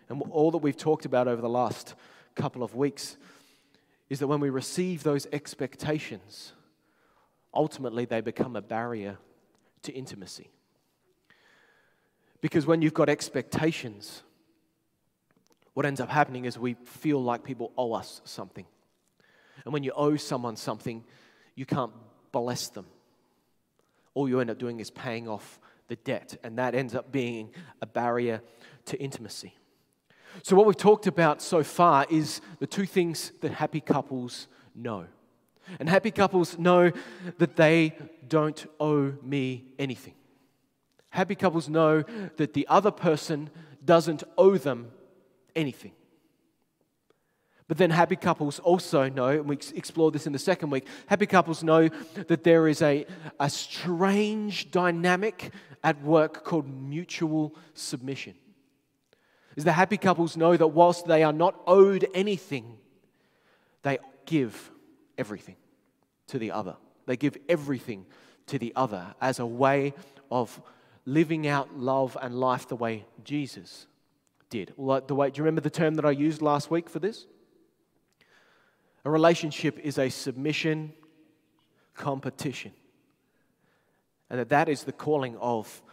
And 0.08 0.22
all 0.30 0.52
that 0.52 0.60
we've 0.60 0.78
talked 0.78 1.06
about 1.06 1.28
over 1.28 1.42
the 1.42 1.50
last 1.50 1.96
couple 2.36 2.64
of 2.64 2.76
weeks 2.76 3.18
is 4.10 4.20
that 4.20 4.28
when 4.28 4.40
we 4.40 4.50
receive 4.50 5.04
those 5.04 5.28
expectations, 5.34 6.54
ultimately 7.54 8.06
they 8.06 8.22
become 8.22 8.56
a 8.56 8.62
barrier 8.62 9.18
to 9.82 9.92
intimacy. 9.92 10.50
Because 12.40 12.68
when 12.68 12.82
you've 12.82 12.94
got 12.94 13.10
expectations, 13.10 14.22
what 15.74 15.86
ends 15.86 16.00
up 16.00 16.10
happening 16.10 16.46
is 16.46 16.60
we 16.60 16.76
feel 16.86 17.22
like 17.22 17.44
people 17.44 17.72
owe 17.78 17.94
us 17.94 18.22
something. 18.26 18.66
And 19.66 19.74
when 19.74 19.84
you 19.84 19.92
owe 19.96 20.18
someone 20.18 20.56
something, 20.56 21.04
you 21.56 21.66
can't 21.66 21.94
bless 22.32 22.68
them. 22.68 22.86
All 24.14 24.30
you 24.30 24.40
end 24.40 24.52
up 24.52 24.60
doing 24.60 24.80
is 24.80 24.92
paying 24.92 25.28
off 25.28 25.60
the 25.88 25.96
debt, 25.98 26.38
and 26.44 26.58
that 26.58 26.76
ends 26.76 26.96
up 26.96 27.12
being 27.12 27.52
a 27.82 27.86
barrier 27.86 28.42
to 28.86 28.98
intimacy. 29.00 29.54
So, 30.42 30.56
what 30.56 30.66
we've 30.66 30.78
talked 30.78 31.08
about 31.08 31.42
so 31.42 31.64
far 31.64 32.06
is 32.10 32.42
the 32.60 32.68
two 32.68 32.86
things 32.86 33.32
that 33.42 33.52
happy 33.52 33.82
couples 33.82 34.48
know. 34.74 35.06
And 35.80 35.88
happy 35.88 36.12
couples 36.12 36.58
know 36.58 36.92
that 37.38 37.56
they 37.56 37.96
don't 38.28 38.66
owe 38.80 39.14
me 39.22 39.66
anything. 39.78 40.16
Happy 41.10 41.36
couples 41.36 41.70
know 41.70 42.04
that 42.38 42.54
the 42.54 42.68
other 42.68 42.92
person 42.92 43.50
doesn't 43.86 44.24
owe 44.38 44.58
them 44.58 44.92
anything. 45.56 45.92
But 47.68 47.78
then 47.78 47.92
happy 47.92 48.16
couples 48.16 48.60
also 48.60 49.10
know, 49.10 49.30
and 49.30 49.48
we 49.48 49.58
explored 49.76 50.14
this 50.14 50.28
in 50.28 50.34
the 50.34 50.40
second 50.40 50.70
week, 50.70 50.86
happy 51.08 51.26
couples 51.26 51.64
know 51.64 51.88
that 52.28 52.44
there 52.44 52.68
is 52.68 52.82
a, 52.82 53.06
a 53.40 53.50
strange 53.50 54.70
dynamic 54.70 55.52
at 55.84 56.02
work 56.02 56.44
called 56.44 56.68
mutual 56.68 57.56
submission. 57.74 58.36
Is 59.56 59.64
the 59.64 59.74
happy 59.74 59.98
couples 59.98 60.36
know 60.36 60.58
that 60.58 60.68
whilst 60.68 61.06
they 61.06 61.24
are 61.24 61.34
not 61.34 61.60
owed 61.68 62.08
anything, 62.14 62.78
they 63.84 64.00
give 64.26 64.72
everything 65.18 65.58
to 66.28 66.40
the 66.40 66.52
other. 66.52 66.76
They 67.06 67.18
give 67.18 67.38
everything 67.48 68.06
to 68.48 68.58
the 68.58 68.74
other 68.76 69.14
as 69.22 69.40
a 69.40 69.46
way 69.46 69.94
of 70.32 70.60
living 71.06 71.48
out 71.48 71.78
love 71.78 72.18
and 72.22 72.34
life 72.34 72.68
the 72.68 72.76
way 72.76 73.06
Jesus 73.24 73.88
did. 74.50 74.74
Like 74.78 75.08
the 75.08 75.16
way, 75.16 75.30
do 75.30 75.40
you 75.40 75.44
remember 75.44 75.62
the 75.62 75.70
term 75.70 75.96
that 75.96 76.06
I 76.06 76.12
used 76.12 76.42
last 76.42 76.72
week 76.72 76.90
for 76.90 77.00
this? 77.00 77.28
A 79.06 79.12
relationship 79.12 79.80
is 79.80 79.98
a 79.98 80.10
submission 80.10 80.94
competition. 81.94 82.72
And 84.34 84.40
that 84.40 84.50
that 84.50 84.68
is 84.68 84.84
the 84.84 84.92
calling 84.92 85.38
of 85.38 85.84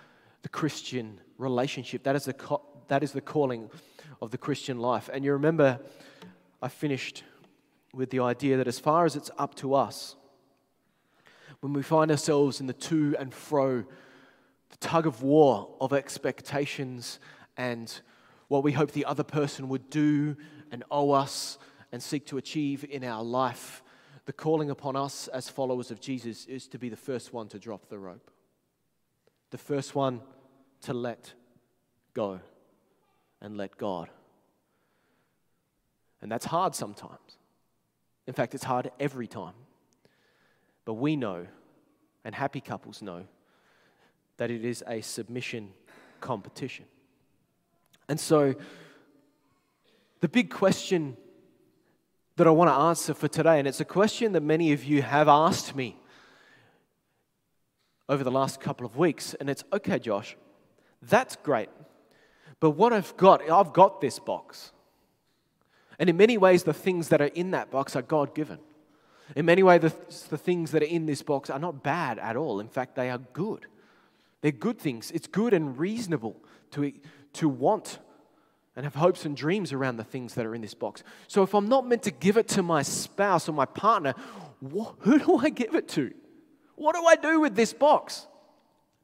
the 0.41 0.49
Christian 0.49 1.21
relationship. 1.37 2.05
That 2.05 2.17
is 2.17 2.25
the, 2.25 2.33
co- 2.33 2.63
that 2.89 3.03
is 3.03 3.13
the 3.13 3.21
calling 3.21 3.69
of 4.23 4.31
the 4.31 4.39
Christian 4.39 4.79
life. 4.79 5.11
And 5.13 5.27
you 5.27 5.33
remember, 5.33 5.79
I 6.63 6.69
finished 6.69 7.23
with 7.93 8.09
the 8.09 8.21
idea 8.21 8.57
that 8.57 8.67
as 8.67 8.79
far 8.79 9.05
as 9.05 9.15
it's 9.15 9.31
up 9.37 9.57
to 9.57 9.75
us, 9.75 10.17
when 11.61 11.75
we 11.75 11.83
find 11.83 12.11
ourselves 12.11 12.63
in 12.63 12.67
the 12.67 12.73
to 12.73 13.15
and 13.19 13.35
fro, 13.35 13.85
the 14.71 14.77
tug 14.79 15.07
of 15.07 15.23
war 15.23 15.69
of 15.79 15.93
expectations 15.93 17.19
and 17.59 18.01
what 18.49 18.65
we 18.65 18.73
hope 18.73 18.93
the 18.93 19.05
other 19.05 19.23
person 19.23 19.69
would 19.69 19.91
do 19.91 20.35
and 20.73 20.83
owe 20.91 21.11
us 21.11 21.59
and 21.93 22.03
seek 22.03 22.25
to 22.29 22.39
achieve 22.39 22.87
in 22.89 23.05
our 23.05 23.23
life, 23.23 23.83
the 24.31 24.35
calling 24.35 24.71
upon 24.71 24.95
us 24.95 25.27
as 25.27 25.49
followers 25.49 25.91
of 25.91 26.01
Jesus 26.01 26.47
is 26.47 26.69
to 26.69 26.79
be 26.79 26.89
the 26.89 26.97
first 26.97 27.33
one 27.33 27.49
to 27.49 27.59
drop 27.59 27.89
the 27.89 27.99
rope, 27.99 28.31
the 29.51 29.59
first 29.59 29.97
one 29.97 30.21
to 30.83 30.95
let 30.95 31.33
go 32.15 32.39
and 33.41 33.57
let 33.57 33.77
God. 33.77 34.09
And 36.23 36.31
that's 36.31 36.45
hard 36.45 36.77
sometimes. 36.77 37.39
In 38.29 38.33
fact, 38.33 38.55
it's 38.55 38.63
hard 38.63 38.93
every 39.01 39.27
time. 39.27 39.55
But 40.85 40.95
we 40.95 41.17
know, 41.17 41.49
and 42.25 42.33
happy 42.33 42.61
couples 42.61 43.03
know, 43.03 43.25
that 44.37 44.49
it 44.49 44.65
is 44.65 44.85
a 44.87 45.01
submission 45.01 45.71
competition. 46.21 46.85
And 48.09 48.21
so, 48.21 48.55
the 50.21 50.29
big 50.29 50.51
question 50.51 51.17
that 52.37 52.47
I 52.47 52.51
want 52.51 52.71
to 52.71 52.75
answer 52.75 53.15
for 53.15 53.29
today, 53.29 53.59
and 53.59 53.69
it's 53.69 53.81
a 53.81 53.85
question 53.85 54.33
that 54.33 54.43
many 54.43 54.73
of 54.73 54.85
you 54.85 55.03
have 55.03 55.29
asked 55.29 55.75
me 55.75 55.97
over 58.09 58.25
the 58.25 58.31
last 58.31 58.61
couple 58.61 58.87
of 58.87 58.97
weeks, 58.97 59.35
and 59.35 59.49
it's 59.49 59.65
okay, 59.73 59.99
Josh, 59.99 60.37
that's 61.03 61.37
great. 61.37 61.69
But 62.59 62.71
what 62.71 62.93
I've 62.93 63.17
got, 63.17 63.49
I've 63.49 63.73
got 63.73 64.01
this 64.01 64.19
box. 64.19 64.73
And 65.99 66.11
in 66.11 66.17
many 66.17 66.39
ways, 66.39 66.63
the 66.63 66.73
things 66.75 67.09
that 67.09 67.21
are 67.21 67.27
in 67.27 67.53
that 67.53 67.71
box 67.71 67.95
are 67.95 68.03
God 68.03 68.35
given. 68.35 68.59
In 69.37 69.47
many 69.47 69.63
ways, 69.63 69.83
the, 69.83 69.93
the 70.31 70.39
things 70.39 70.73
that 70.73 70.83
are 70.83 70.87
in 70.87 71.07
this 71.07 71.23
box 71.23 71.51
are 71.51 71.59
not 71.59 71.83
bad 71.83 72.19
at 72.19 72.37
all. 72.37 72.59
In 72.59 72.69
fact, 72.69 72.97
they 72.97 73.11
are 73.11 73.19
good. 73.19 73.67
They're 74.41 74.51
good 74.51 74.79
things. 74.79 75.11
It's 75.11 75.27
good 75.27 75.53
and 75.53 75.79
reasonable 75.79 76.37
to, 76.73 76.93
to 77.35 77.49
want 77.49 77.99
and 78.77 78.85
have 78.85 78.95
hopes 78.95 79.25
and 79.25 79.37
dreams 79.37 79.73
around 79.73 79.97
the 79.97 80.05
things 80.05 80.35
that 80.35 80.47
are 80.47 80.55
in 80.55 80.61
this 80.61 80.75
box. 80.75 81.03
So 81.27 81.43
if 81.43 81.55
I'm 81.55 81.69
not 81.69 81.87
meant 81.87 82.05
to 82.05 82.11
give 82.11 82.37
it 82.37 82.49
to 82.49 82.63
my 82.63 82.83
spouse 82.83 83.49
or 83.49 83.53
my 83.53 83.65
partner, 83.65 84.15
who 84.61 85.19
do 85.19 85.37
I 85.37 85.51
give 85.51 85.75
it 85.75 85.89
to? 85.89 86.13
What 86.77 86.95
do 86.95 87.05
I 87.05 87.17
do 87.17 87.41
with 87.41 87.55
this 87.57 87.73
box 87.73 88.27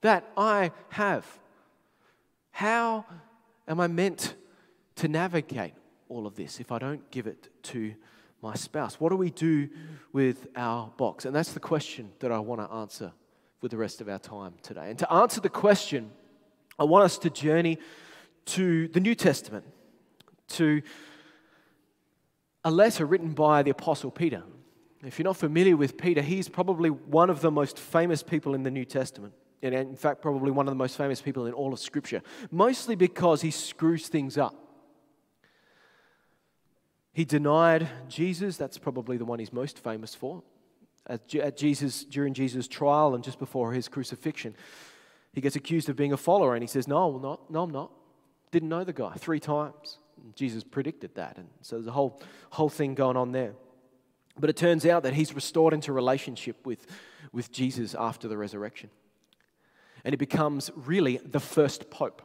that 0.01 0.25
I 0.37 0.71
have? 0.91 1.27
How 2.53 3.05
am 3.69 3.81
I 3.81 3.87
meant 3.87 4.35
to 4.97 5.09
navigate 5.09 5.75
all 6.09 6.27
of 6.27 6.37
this 6.37 6.61
if 6.61 6.73
I 6.73 6.79
don't 6.79 7.11
give 7.11 7.27
it 7.27 7.49
to 7.65 7.95
my 8.41 8.55
spouse? 8.55 9.01
What 9.01 9.11
do 9.11 9.17
we 9.17 9.31
do 9.31 9.69
with 10.13 10.47
our 10.57 10.91
box? 10.97 11.25
And 11.25 11.35
that's 11.35 11.53
the 11.53 11.61
question 11.61 12.13
that 12.21 12.33
I 12.33 12.39
want 12.39 12.61
to 12.61 12.75
answer 12.75 13.13
with 13.61 13.73
the 13.73 13.77
rest 13.77 14.01
of 14.01 14.09
our 14.09 14.19
time 14.19 14.55
today. 14.63 14.89
And 14.91 14.99
to 15.01 15.13
answer 15.13 15.41
the 15.41 15.51
question, 15.51 16.11
I 16.79 16.85
want 16.85 17.05
us 17.05 17.19
to 17.19 17.31
journey 17.31 17.79
to 18.47 18.89
the 18.89 19.01
New 19.01 19.15
Testament, 19.15 19.65
to 20.49 20.83
a 22.65 22.71
letter 22.71 23.07
written 23.07 23.33
by 23.33 23.63
the 23.63 23.71
Apostle 23.71 24.11
Peter. 24.11 24.43
If 25.05 25.19
you're 25.19 25.25
not 25.25 25.37
familiar 25.37 25.77
with 25.77 25.97
Peter, 25.97 26.23
he's 26.23 26.49
probably 26.49 26.91
one 26.91 27.31
of 27.31 27.41
the 27.41 27.51
most 27.51 27.79
famous 27.79 28.23
people 28.23 28.55
in 28.55 28.63
the 28.63 28.71
New 28.71 28.85
Testament. 28.85 29.35
And 29.63 29.75
in 29.75 29.97
fact, 29.97 30.21
probably 30.21 30.51
one 30.51 30.67
of 30.67 30.73
the 30.73 30.77
most 30.77 30.97
famous 30.97 31.21
people 31.21 31.47
in 31.47 31.53
all 31.53 31.73
of 31.73 31.79
Scripture, 31.79 32.23
mostly 32.51 32.97
because 32.97 33.43
he 33.43 33.51
screws 33.51 34.09
things 34.09 34.37
up. 34.37 34.55
He 37.13 37.25
denied 37.25 37.89
Jesus, 38.09 38.57
that's 38.57 38.79
probably 38.79 39.17
the 39.17 39.25
one 39.25 39.39
he's 39.39 39.53
most 39.53 39.79
famous 39.79 40.15
for. 40.15 40.43
At 41.09 41.57
Jesus, 41.57 42.05
during 42.05 42.35
Jesus' 42.35 42.67
trial 42.67 43.15
and 43.15 43.23
just 43.23 43.39
before 43.39 43.73
his 43.73 43.89
crucifixion, 43.89 44.55
he 45.33 45.41
gets 45.41 45.55
accused 45.55 45.89
of 45.89 45.97
being 45.97 46.13
a 46.13 46.17
follower 46.17 46.55
and 46.55 46.63
he 46.63 46.67
says, 46.67 46.89
No, 46.89 47.15
I'm 47.15 47.23
not. 47.23 47.51
No, 47.51 47.63
I'm 47.63 47.71
not. 47.71 47.93
Didn't 48.51 48.69
know 48.69 48.85
the 48.85 48.93
guy 48.93 49.15
three 49.15 49.41
times. 49.41 49.99
Jesus 50.35 50.65
predicted 50.65 51.15
that. 51.17 51.37
And 51.37 51.49
so 51.63 51.77
there's 51.77 51.87
a 51.87 51.93
whole, 51.93 52.21
whole 52.51 52.69
thing 52.69 52.95
going 52.95 53.17
on 53.17 53.33
there. 53.33 53.53
But 54.39 54.51
it 54.51 54.57
turns 54.57 54.85
out 54.85 55.03
that 55.05 55.15
he's 55.15 55.35
restored 55.35 55.73
into 55.73 55.93
relationship 55.93 56.67
with, 56.67 56.87
with 57.33 57.51
Jesus 57.51 57.95
after 57.95 58.29
the 58.29 58.37
resurrection. 58.37 58.91
And 60.05 60.13
he 60.13 60.17
becomes 60.17 60.71
really 60.75 61.19
the 61.19 61.41
first 61.41 61.91
pope. 61.91 62.23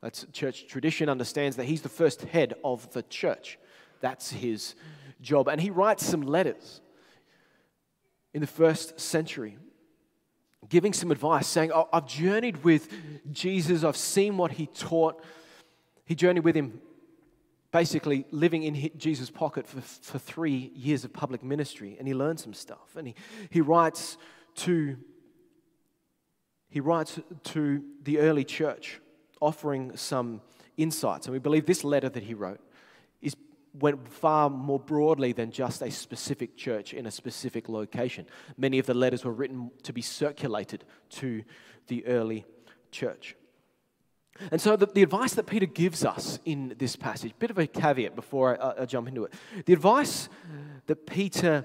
That's 0.00 0.26
church 0.32 0.66
tradition, 0.66 1.08
understands 1.08 1.56
that 1.56 1.64
he's 1.64 1.82
the 1.82 1.88
first 1.88 2.22
head 2.22 2.54
of 2.62 2.92
the 2.92 3.02
church. 3.02 3.58
That's 4.00 4.30
his 4.30 4.74
job. 5.20 5.48
And 5.48 5.60
he 5.60 5.70
writes 5.70 6.04
some 6.04 6.22
letters 6.22 6.82
in 8.34 8.40
the 8.40 8.46
first 8.46 9.00
century, 9.00 9.56
giving 10.68 10.92
some 10.92 11.10
advice, 11.10 11.46
saying, 11.46 11.72
oh, 11.72 11.88
I've 11.92 12.06
journeyed 12.06 12.64
with 12.64 12.88
Jesus, 13.32 13.84
I've 13.84 13.96
seen 13.96 14.36
what 14.36 14.52
he 14.52 14.66
taught. 14.66 15.22
He 16.04 16.14
journeyed 16.14 16.44
with 16.44 16.56
him, 16.56 16.80
basically 17.72 18.26
living 18.30 18.62
in 18.62 18.90
Jesus' 18.96 19.30
pocket 19.30 19.66
for, 19.66 19.80
for 19.80 20.18
three 20.18 20.72
years 20.74 21.04
of 21.04 21.12
public 21.12 21.42
ministry, 21.42 21.96
and 21.98 22.06
he 22.06 22.14
learned 22.14 22.40
some 22.40 22.54
stuff. 22.54 22.96
And 22.96 23.08
he, 23.08 23.14
he 23.50 23.60
writes 23.60 24.16
to 24.56 24.96
he 26.74 26.80
writes 26.80 27.20
to 27.44 27.84
the 28.02 28.18
early 28.18 28.42
church, 28.42 29.00
offering 29.40 29.96
some 29.96 30.40
insights. 30.76 31.26
And 31.26 31.32
we 31.32 31.38
believe 31.38 31.66
this 31.66 31.84
letter 31.84 32.08
that 32.08 32.24
he 32.24 32.34
wrote 32.34 32.60
went 33.74 34.08
far 34.08 34.48
more 34.48 34.78
broadly 34.78 35.32
than 35.32 35.50
just 35.50 35.82
a 35.82 35.90
specific 35.90 36.56
church 36.56 36.94
in 36.94 37.06
a 37.06 37.10
specific 37.10 37.68
location. 37.68 38.26
Many 38.56 38.78
of 38.78 38.86
the 38.86 38.94
letters 38.94 39.24
were 39.24 39.32
written 39.32 39.70
to 39.82 39.92
be 39.92 40.02
circulated 40.02 40.84
to 41.10 41.42
the 41.88 42.06
early 42.06 42.44
church. 42.90 43.36
And 44.50 44.60
so, 44.60 44.76
the, 44.76 44.86
the 44.86 45.02
advice 45.02 45.34
that 45.34 45.46
Peter 45.46 45.66
gives 45.66 46.04
us 46.04 46.38
in 46.44 46.74
this 46.78 46.96
passage, 46.96 47.32
bit 47.38 47.50
of 47.50 47.58
a 47.58 47.66
caveat 47.66 48.16
before 48.16 48.60
I, 48.60 48.82
I 48.82 48.84
jump 48.84 49.06
into 49.08 49.24
it. 49.24 49.32
The 49.64 49.72
advice 49.72 50.28
that 50.86 51.06
Peter 51.06 51.64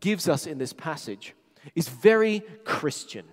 gives 0.00 0.28
us 0.28 0.46
in 0.46 0.58
this 0.58 0.72
passage 0.72 1.34
is 1.74 1.88
very 1.88 2.40
Christian. 2.64 3.26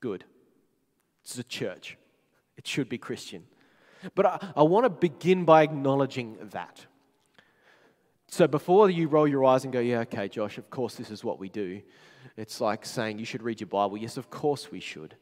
Good. 0.00 0.24
It's 1.22 1.38
a 1.38 1.44
church, 1.44 1.96
it 2.58 2.66
should 2.66 2.88
be 2.88 2.98
Christian. 2.98 3.44
But 4.14 4.26
I, 4.26 4.52
I 4.56 4.62
want 4.62 4.84
to 4.84 4.90
begin 4.90 5.44
by 5.44 5.62
acknowledging 5.62 6.36
that. 6.52 6.86
So 8.28 8.46
before 8.48 8.90
you 8.90 9.08
roll 9.08 9.28
your 9.28 9.44
eyes 9.44 9.64
and 9.64 9.72
go, 9.72 9.80
yeah, 9.80 10.00
okay, 10.00 10.28
Josh, 10.28 10.58
of 10.58 10.68
course 10.70 10.96
this 10.96 11.10
is 11.10 11.22
what 11.22 11.38
we 11.38 11.48
do, 11.48 11.82
it's 12.36 12.60
like 12.60 12.84
saying 12.84 13.18
you 13.18 13.24
should 13.24 13.42
read 13.42 13.60
your 13.60 13.68
Bible. 13.68 13.96
Yes, 13.96 14.16
of 14.16 14.30
course 14.30 14.70
we 14.70 14.80
should. 14.80 15.14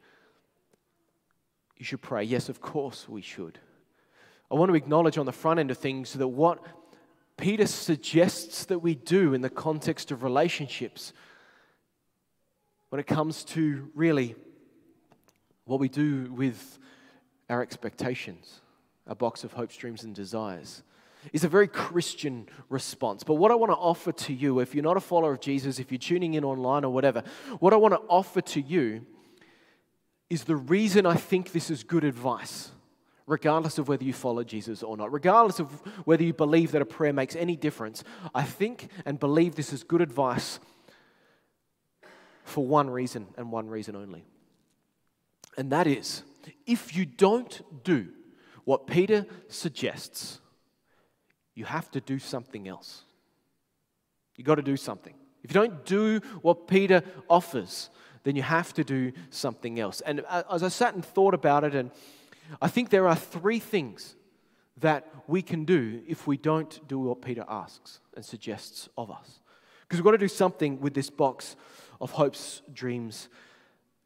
You 1.77 1.85
should 1.85 2.01
pray. 2.01 2.25
Yes, 2.25 2.49
of 2.49 2.61
course 2.61 3.09
we 3.09 3.21
should. 3.21 3.59
I 4.51 4.55
want 4.55 4.71
to 4.71 4.75
acknowledge 4.75 5.19
on 5.19 5.27
the 5.27 5.33
front 5.33 5.61
end 5.61 5.71
of 5.71 5.79
things 5.79 6.13
that 6.15 6.29
what 6.29 6.65
Peter 7.37 7.67
suggests 7.67 8.67
that 8.67 8.79
we 8.79 8.95
do 8.95 9.35
in 9.35 9.41
the 9.41 9.51
context 9.51 10.11
of 10.11 10.23
relationships, 10.23 11.13
when 12.91 13.01
it 13.01 13.07
comes 13.07 13.43
to 13.45 13.91
really 13.95 14.35
what 15.65 15.81
we 15.81 15.89
do 15.89 16.33
with 16.33 16.79
our 17.49 17.63
expectations, 17.63 18.61
a 19.13 19.15
box 19.15 19.45
of 19.45 19.53
hopes, 19.53 19.77
dreams, 19.77 20.05
and 20.05 20.15
desires 20.15 20.83
is 21.35 21.45
a 21.45 21.49
very 21.49 21.69
Christian 21.69 22.49
response. 22.71 23.23
But 23.23 23.35
what 23.35 23.51
I 23.51 23.55
want 23.55 23.71
to 23.71 23.77
offer 23.77 24.11
to 24.11 24.33
you, 24.33 24.59
if 24.59 24.75
you're 24.75 24.83
not 24.83 24.97
a 24.97 25.01
follower 25.01 25.33
of 25.35 25.41
Jesus, 25.41 25.79
if 25.79 25.93
you're 25.93 25.99
tuning 25.99 26.33
in 26.35 26.45
online 26.45 26.83
or 26.83 26.93
whatever, 26.93 27.23
what 27.61 27.75
I 27.75 27.77
want 27.77 27.93
to 27.93 28.01
offer 28.09 28.41
to 28.41 28.61
you 28.61 29.07
is 30.31 30.45
the 30.45 30.57
reason 30.57 31.05
I 31.05 31.15
think 31.15 31.53
this 31.53 31.71
is 31.71 31.85
good 31.85 32.05
advice, 32.05 32.71
regardless 33.27 33.77
of 33.77 33.87
whether 33.87 34.03
you 34.03 34.15
follow 34.15 34.43
Jesus 34.43 34.83
or 34.83 34.97
not, 34.97 35.13
regardless 35.13 35.61
of 35.61 35.71
whether 36.07 36.25
you 36.25 36.33
believe 36.33 36.73
that 36.73 36.81
a 36.81 36.87
prayer 36.87 37.13
makes 37.13 37.37
any 37.37 37.55
difference. 37.55 38.03
I 38.35 38.45
think 38.45 38.89
and 39.05 39.21
believe 39.21 39.57
this 39.57 39.75
is 39.75 39.85
good 39.85 40.01
advice 40.01 40.59
for 42.45 42.67
one 42.67 42.89
reason 42.89 43.27
and 43.37 43.53
one 43.53 43.69
reason 43.69 43.95
only. 43.95 44.25
And 45.59 45.71
that 45.71 45.87
is 45.87 46.23
if 46.67 46.97
you 46.97 47.05
don't 47.05 47.85
do 47.85 48.09
what 48.65 48.87
Peter 48.87 49.27
suggests, 49.49 50.41
you 51.55 51.65
have 51.65 51.91
to 51.91 52.01
do 52.01 52.19
something 52.19 52.69
else. 52.69 53.05
You've 54.37 54.47
got 54.47 54.57
to 54.57 54.63
do 54.63 54.77
something. 54.77 55.15
If 55.43 55.51
you 55.51 55.55
don't 55.55 55.85
do 55.85 56.21
what 56.41 56.67
Peter 56.67 57.03
offers, 57.29 57.91
then 58.25 58.37
you 58.37 58.43
have 58.43 58.73
to 58.75 58.85
do 58.85 59.13
something 59.31 59.81
else. 59.81 60.01
And 60.03 60.23
uh, 60.29 60.45
as 60.51 60.63
I 60.63 60.69
sat 60.69 60.95
and 60.95 61.05
thought 61.05 61.35
about 61.35 61.65
it, 61.65 61.75
and 61.75 61.91
I 62.61 62.69
think 62.69 62.91
there 62.91 63.09
are 63.09 63.17
three 63.17 63.59
things 63.59 64.17
that 64.79 65.09
we 65.27 65.43
can 65.43 65.65
do 65.65 66.03
if 66.07 66.27
we 66.27 66.37
don't 66.37 66.87
do 66.89 66.99
what 66.99 67.23
Peter 67.23 67.45
asks 67.49 68.01
and 68.15 68.25
suggests 68.25 68.89
of 68.97 69.11
us. 69.11 69.41
Because 69.83 69.99
we've 69.99 70.05
got 70.05 70.13
to 70.13 70.19
do 70.19 70.29
something 70.29 70.81
with 70.81 70.95
this 70.95 71.11
box 71.11 71.57
of 72.01 72.13
hopes, 72.13 72.63
dreams, 72.73 73.29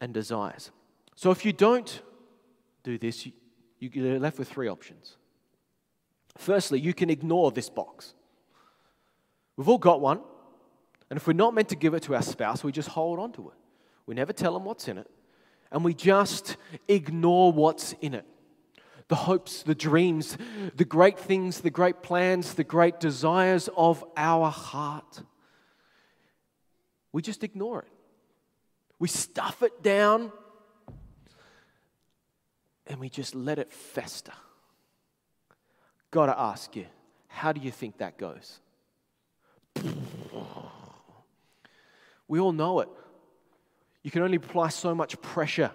and 0.00 0.12
desires. 0.12 0.70
So 1.14 1.30
if 1.30 1.44
you 1.44 1.52
don't 1.52 2.02
do 2.82 2.98
this, 2.98 3.28
you're 3.78 4.18
left 4.18 4.38
with 4.38 4.48
three 4.48 4.68
options. 4.68 5.16
Firstly, 6.38 6.80
you 6.80 6.94
can 6.94 7.10
ignore 7.10 7.50
this 7.50 7.68
box. 7.68 8.14
We've 9.56 9.68
all 9.68 9.78
got 9.78 10.00
one, 10.00 10.20
and 11.08 11.16
if 11.16 11.26
we're 11.26 11.32
not 11.32 11.54
meant 11.54 11.70
to 11.70 11.76
give 11.76 11.94
it 11.94 12.02
to 12.04 12.14
our 12.14 12.22
spouse, 12.22 12.62
we 12.62 12.72
just 12.72 12.88
hold 12.88 13.18
on 13.18 13.32
to 13.32 13.48
it. 13.48 13.56
We 14.06 14.14
never 14.14 14.32
tell 14.32 14.52
them 14.52 14.64
what's 14.64 14.88
in 14.88 14.98
it, 14.98 15.10
and 15.70 15.84
we 15.84 15.94
just 15.94 16.56
ignore 16.88 17.52
what's 17.52 17.92
in 18.00 18.14
it. 18.14 18.26
The 19.08 19.14
hopes, 19.14 19.62
the 19.62 19.74
dreams, 19.74 20.36
the 20.74 20.84
great 20.84 21.18
things, 21.18 21.60
the 21.60 21.70
great 21.70 22.02
plans, 22.02 22.54
the 22.54 22.64
great 22.64 22.98
desires 22.98 23.68
of 23.76 24.04
our 24.16 24.50
heart. 24.50 25.22
We 27.12 27.22
just 27.22 27.44
ignore 27.44 27.82
it. 27.82 27.88
We 28.98 29.08
stuff 29.08 29.62
it 29.62 29.82
down 29.82 30.32
and 32.86 33.00
we 33.00 33.08
just 33.08 33.34
let 33.34 33.58
it 33.58 33.72
fester. 33.72 34.32
Got 36.10 36.26
to 36.26 36.38
ask 36.38 36.76
you, 36.76 36.86
how 37.28 37.52
do 37.52 37.60
you 37.60 37.70
think 37.70 37.98
that 37.98 38.16
goes? 38.16 38.60
We 42.28 42.40
all 42.40 42.52
know 42.52 42.80
it. 42.80 42.88
You 44.02 44.10
can 44.10 44.22
only 44.22 44.36
apply 44.36 44.68
so 44.68 44.94
much 44.94 45.20
pressure 45.20 45.70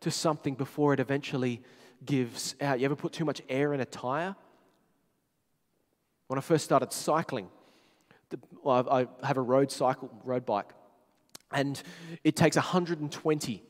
to 0.00 0.10
something 0.10 0.54
before 0.54 0.94
it 0.94 1.00
eventually 1.00 1.62
gives 2.04 2.54
out. 2.60 2.80
You 2.80 2.84
ever 2.84 2.96
put 2.96 3.12
too 3.12 3.24
much 3.24 3.42
air 3.48 3.74
in 3.74 3.80
a 3.80 3.84
tire? 3.84 4.36
When 6.28 6.38
I 6.38 6.42
first 6.42 6.64
started 6.64 6.92
cycling, 6.92 7.48
the, 8.30 8.38
well, 8.62 8.88
I 8.90 9.26
have 9.26 9.36
a 9.36 9.42
road 9.42 9.70
cycle, 9.70 10.10
road 10.24 10.44
bike, 10.44 10.72
and 11.52 11.80
it 12.24 12.34
takes 12.34 12.56
120 12.56 13.62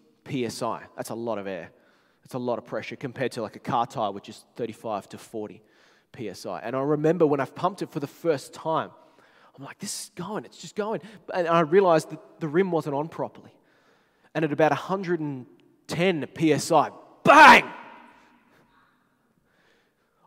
psi. 0.49 0.83
That's 0.97 1.11
a 1.11 1.15
lot 1.15 1.39
of 1.39 1.47
air. 1.47 1.71
That's 2.27 2.35
a 2.35 2.39
lot 2.39 2.59
of 2.59 2.65
pressure 2.65 2.97
compared 2.97 3.31
to 3.33 3.43
like 3.43 3.55
a 3.55 3.61
car 3.61 3.87
tire, 3.87 4.11
which 4.11 4.29
is 4.29 4.45
35 4.57 5.11
to 5.11 5.17
40 5.17 5.63
psi. 6.33 6.59
And 6.59 6.75
I 6.75 6.81
remember 6.81 7.25
when 7.25 7.39
I've 7.39 7.55
pumped 7.55 7.83
it 7.83 7.93
for 7.93 8.01
the 8.01 8.09
first 8.09 8.53
time, 8.53 8.91
I'm 9.57 9.65
like, 9.65 9.79
this 9.79 10.07
is 10.07 10.11
going, 10.17 10.45
it's 10.45 10.57
just 10.57 10.75
going. 10.75 11.03
And 11.33 11.47
I 11.47 11.61
realized 11.61 12.11
that 12.11 12.19
the 12.41 12.49
rim 12.49 12.73
wasn't 12.73 12.97
on 12.97 13.07
properly. 13.07 13.55
And 14.35 14.45
at 14.45 14.51
about 14.51 14.73
110 14.73 16.29
psi, 16.59 16.91
bang! 17.23 17.65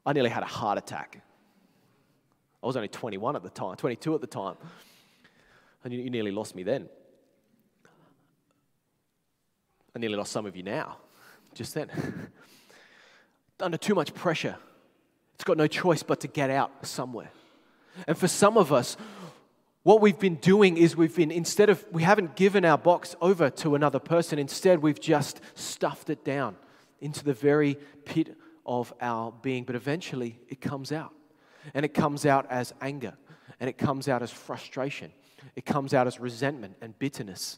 I 0.06 0.14
nearly 0.14 0.30
had 0.30 0.44
a 0.44 0.46
heart 0.46 0.78
attack. 0.78 1.22
I 2.64 2.66
was 2.66 2.78
only 2.78 2.88
21 2.88 3.36
at 3.36 3.44
the 3.44 3.50
time, 3.50 3.76
22 3.76 4.16
at 4.16 4.22
the 4.22 4.28
time. 4.28 4.56
And 5.84 5.94
you 5.94 6.10
nearly 6.10 6.32
lost 6.32 6.56
me 6.56 6.64
then. 6.64 6.88
I 9.94 10.00
nearly 10.00 10.16
lost 10.16 10.32
some 10.32 10.46
of 10.46 10.56
you 10.56 10.64
now, 10.64 10.96
just 11.60 11.74
then. 11.74 11.90
Under 13.60 13.78
too 13.78 13.94
much 13.94 14.14
pressure. 14.14 14.56
It's 15.36 15.44
got 15.44 15.58
no 15.58 15.68
choice 15.68 16.04
but 16.04 16.22
to 16.22 16.28
get 16.30 16.50
out 16.50 16.86
somewhere. 16.88 17.30
And 18.08 18.18
for 18.18 18.30
some 18.30 18.58
of 18.58 18.72
us, 18.72 18.96
what 19.84 20.00
we've 20.00 20.18
been 20.18 20.36
doing 20.36 20.78
is 20.78 20.96
we've 20.96 21.14
been, 21.14 21.32
instead 21.32 21.70
of, 21.70 21.86
we 21.92 22.02
haven't 22.02 22.38
given 22.38 22.64
our 22.64 22.78
box 22.78 23.18
over 23.20 23.50
to 23.50 23.76
another 23.76 24.00
person, 24.00 24.40
instead 24.40 24.80
we've 24.80 25.02
just 25.02 25.42
stuffed 25.54 26.10
it 26.10 26.24
down 26.24 26.56
into 27.02 27.26
the 27.26 27.34
very 27.34 27.78
pit 28.06 28.38
of 28.66 28.94
our 29.02 29.34
being. 29.42 29.66
But 29.66 29.76
eventually 29.76 30.40
it 30.48 30.62
comes 30.62 30.94
out. 30.94 31.14
And 31.74 31.84
it 31.84 31.94
comes 31.94 32.26
out 32.26 32.48
as 32.50 32.74
anger. 32.80 33.18
And 33.60 33.70
it 33.70 33.78
comes 33.78 34.08
out 34.08 34.24
as 34.24 34.32
frustration. 34.32 35.12
It 35.58 35.66
comes 35.66 35.94
out 35.94 36.08
as 36.08 36.22
resentment 36.22 36.78
and 36.80 36.98
bitterness 36.98 37.58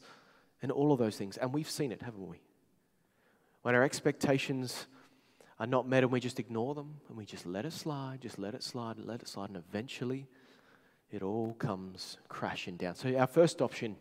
and 0.64 0.72
all 0.72 0.92
of 0.92 0.98
those 0.98 1.18
things. 1.18 1.38
And 1.38 1.54
we've 1.54 1.70
seen 1.70 1.92
it, 1.92 2.02
haven't 2.02 2.28
we? 2.28 2.42
When 3.62 3.76
our 3.76 3.84
expectations 3.84 4.88
are 5.60 5.68
not 5.68 5.88
met 5.88 6.04
and 6.04 6.12
we 6.12 6.20
just 6.20 6.40
ignore 6.40 6.74
them 6.74 6.96
and 7.08 7.18
we 7.18 7.26
just 7.26 7.46
let 7.46 7.66
it 7.66 7.74
slide, 7.74 8.20
just 8.22 8.40
let 8.40 8.56
it 8.56 8.64
slide 8.64 8.98
let 8.98 9.22
it 9.22 9.28
slide, 9.28 9.50
and 9.50 9.58
eventually 9.58 10.28
it 11.12 11.22
all 11.22 11.54
comes 11.60 12.18
crashing 12.30 12.78
down. 12.78 12.96
So, 12.96 13.16
our 13.16 13.28
first 13.28 13.62
option 13.62 13.96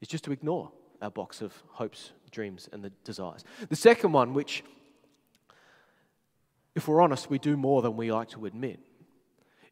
is 0.00 0.08
just 0.08 0.24
to 0.24 0.32
ignore 0.32 0.70
our 1.00 1.10
box 1.10 1.40
of 1.40 1.52
hopes, 1.68 2.12
dreams, 2.30 2.68
and 2.72 2.84
the 2.84 2.90
desires. 3.04 3.44
The 3.68 3.76
second 3.76 4.12
one, 4.12 4.34
which, 4.34 4.62
if 6.74 6.88
we're 6.88 7.00
honest, 7.00 7.30
we 7.30 7.38
do 7.38 7.56
more 7.56 7.80
than 7.80 7.96
we 7.96 8.12
like 8.12 8.28
to 8.30 8.44
admit, 8.46 8.80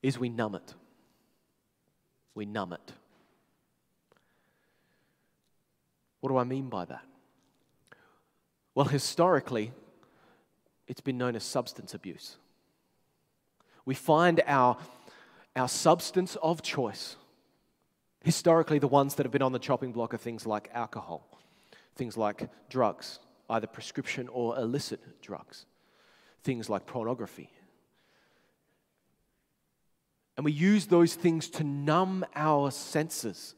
is 0.03 0.19
we 0.19 0.29
numb 0.29 0.55
it. 0.55 0.75
We 2.35 2.47
numb 2.47 2.73
it. 2.73 2.93
What 6.21 6.31
do 6.31 6.37
I 6.37 6.45
mean 6.45 6.69
by 6.69 6.85
that? 6.87 7.05
Well, 8.75 8.87
historically, 8.87 9.73
it's 10.87 11.01
been 11.01 11.19
known 11.19 11.37
as 11.37 11.45
substance 11.45 11.95
abuse. 11.95 12.37
We 13.85 13.95
find 13.95 14.43
our, 14.47 14.77
our 15.57 15.69
substance 15.69 16.37
of 16.43 16.63
choice, 16.63 17.17
historically, 18.23 18.79
the 18.79 18.89
ones 18.89 19.15
that 19.17 19.27
have 19.27 19.33
been 19.33 19.43
on 19.43 19.53
the 19.53 19.59
chopping 19.59 19.93
block 19.93 20.15
are 20.15 20.19
things 20.19 20.47
like 20.47 20.71
alcohol, 20.73 21.27
things 21.97 22.17
like 22.17 22.49
drugs, 22.69 23.19
either 23.49 23.67
prescription 23.67 24.29
or 24.29 24.57
illicit 24.59 25.21
drugs, 25.21 25.67
things 26.43 26.69
like 26.69 26.87
pornography. 26.87 27.51
And 30.37 30.45
we 30.45 30.53
use 30.53 30.87
those 30.87 31.15
things 31.15 31.51
to 31.51 31.65
numb 31.65 32.25
our 32.35 32.71
senses 32.71 33.55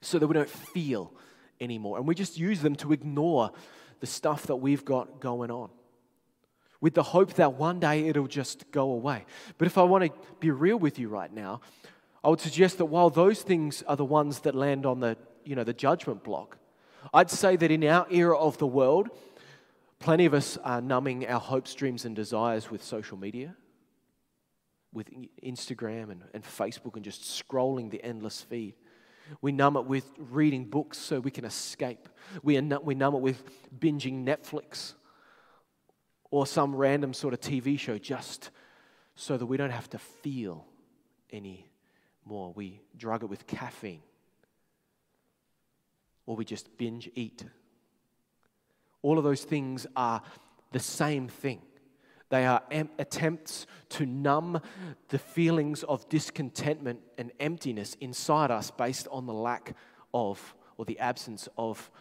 so 0.00 0.18
that 0.18 0.26
we 0.26 0.34
don't 0.34 0.50
feel 0.50 1.12
anymore. 1.60 1.96
And 1.96 2.06
we 2.06 2.14
just 2.14 2.38
use 2.38 2.60
them 2.60 2.76
to 2.76 2.92
ignore 2.92 3.50
the 4.00 4.06
stuff 4.06 4.46
that 4.46 4.56
we've 4.56 4.84
got 4.84 5.20
going 5.20 5.50
on 5.50 5.70
with 6.84 6.92
the 6.92 7.02
hope 7.02 7.32
that 7.32 7.54
one 7.54 7.80
day 7.80 8.08
it'll 8.08 8.26
just 8.26 8.70
go 8.70 8.90
away. 8.90 9.24
But 9.56 9.64
if 9.64 9.78
I 9.78 9.84
want 9.84 10.04
to 10.04 10.12
be 10.38 10.50
real 10.50 10.76
with 10.78 10.98
you 10.98 11.08
right 11.08 11.32
now, 11.32 11.62
I 12.22 12.28
would 12.28 12.40
suggest 12.40 12.76
that 12.76 12.84
while 12.84 13.08
those 13.08 13.40
things 13.40 13.82
are 13.84 13.96
the 13.96 14.04
ones 14.04 14.40
that 14.40 14.54
land 14.54 14.84
on 14.84 15.00
the, 15.00 15.16
you 15.46 15.56
know, 15.56 15.64
the 15.64 15.72
judgment 15.72 16.22
block, 16.22 16.58
I'd 17.14 17.30
say 17.30 17.56
that 17.56 17.70
in 17.70 17.84
our 17.84 18.06
era 18.10 18.36
of 18.36 18.58
the 18.58 18.66
world, 18.66 19.08
plenty 19.98 20.26
of 20.26 20.34
us 20.34 20.58
are 20.58 20.82
numbing 20.82 21.26
our 21.26 21.40
hopes, 21.40 21.74
dreams, 21.74 22.04
and 22.04 22.14
desires 22.14 22.70
with 22.70 22.84
social 22.84 23.16
media, 23.16 23.56
with 24.92 25.08
Instagram 25.42 26.10
and, 26.10 26.22
and 26.34 26.44
Facebook, 26.44 26.96
and 26.96 27.02
just 27.04 27.22
scrolling 27.22 27.90
the 27.90 28.04
endless 28.04 28.42
feed. 28.42 28.74
We 29.40 29.52
numb 29.52 29.76
it 29.76 29.86
with 29.86 30.08
reading 30.18 30.64
books 30.66 30.98
so 30.98 31.20
we 31.20 31.30
can 31.30 31.44
escape. 31.44 32.08
We, 32.42 32.60
we 32.60 32.94
numb 32.94 33.14
it 33.14 33.20
with 33.20 33.42
binging 33.78 34.24
Netflix 34.24 34.94
or 36.30 36.46
some 36.46 36.74
random 36.74 37.14
sort 37.14 37.34
of 37.34 37.40
TV 37.40 37.78
show 37.78 37.98
just 37.98 38.50
so 39.14 39.36
that 39.36 39.46
we 39.46 39.56
don't 39.56 39.70
have 39.70 39.88
to 39.90 39.98
feel 39.98 40.66
any 41.30 41.70
more. 42.24 42.52
We 42.54 42.80
drug 42.96 43.22
it 43.22 43.26
with 43.26 43.46
caffeine 43.46 44.02
or 46.26 46.36
we 46.36 46.44
just 46.44 46.76
binge 46.78 47.10
eat. 47.14 47.44
All 49.02 49.18
of 49.18 49.24
those 49.24 49.44
things 49.44 49.86
are 49.94 50.22
the 50.72 50.80
same 50.80 51.28
thing. 51.28 51.60
They 52.34 52.46
are 52.46 52.64
attempts 52.98 53.64
to 53.90 54.04
numb 54.04 54.60
the 55.08 55.20
feelings 55.20 55.84
of 55.84 56.08
discontentment 56.08 56.98
and 57.16 57.30
emptiness 57.38 57.96
inside 58.00 58.50
us 58.50 58.72
based 58.72 59.06
on 59.12 59.26
the 59.26 59.32
lack 59.32 59.76
of 60.12 60.56
or 60.76 60.84
the 60.84 60.98
absence 60.98 61.48
of 61.56 61.92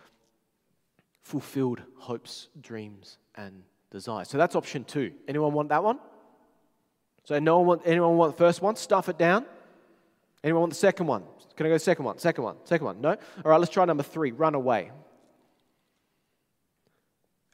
fulfilled 1.21 1.83
hopes, 1.99 2.47
dreams, 2.59 3.19
and 3.35 3.61
desires. 3.91 4.27
So 4.27 4.39
that's 4.39 4.55
option 4.55 4.85
two. 4.85 5.11
Anyone 5.27 5.53
want 5.53 5.69
that 5.69 5.83
one? 5.83 5.99
So 7.25 7.37
no 7.37 7.59
one 7.59 7.67
want, 7.67 7.81
anyone 7.85 8.17
want 8.17 8.35
the 8.35 8.43
first 8.43 8.59
one? 8.59 8.75
Stuff 8.75 9.09
it 9.09 9.19
down. 9.19 9.45
Anyone 10.43 10.61
want 10.61 10.71
the 10.71 10.79
second 10.79 11.05
one? 11.05 11.25
Can 11.55 11.67
I 11.67 11.69
go 11.69 11.77
second 11.77 12.05
one? 12.05 12.17
Second 12.17 12.43
one? 12.43 12.55
Second 12.63 12.85
one? 12.85 13.01
No? 13.01 13.09
All 13.09 13.51
right, 13.51 13.59
let's 13.59 13.71
try 13.71 13.85
number 13.85 14.01
three 14.01 14.31
run 14.31 14.55
away. 14.55 14.89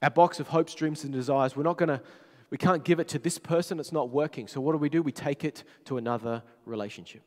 Our 0.01 0.09
box 0.09 0.39
of 0.39 0.47
hopes, 0.47 0.73
dreams, 0.75 1.03
and 1.03 1.11
desires, 1.11 1.57
we're 1.57 1.63
not 1.63 1.77
going 1.77 1.89
to 1.89 2.01
we 2.49 2.57
can't 2.57 2.83
give 2.83 2.99
it 2.99 3.07
to 3.09 3.19
this 3.19 3.37
person, 3.37 3.79
it's 3.79 3.91
not 3.91 4.09
working. 4.09 4.47
So 4.47 4.59
what 4.59 4.71
do 4.71 4.79
we 4.79 4.89
do? 4.89 5.01
We 5.01 5.11
take 5.11 5.43
it 5.43 5.63
to 5.85 5.97
another 5.97 6.43
relationship. 6.65 7.21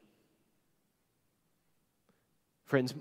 Friends, 2.65 2.95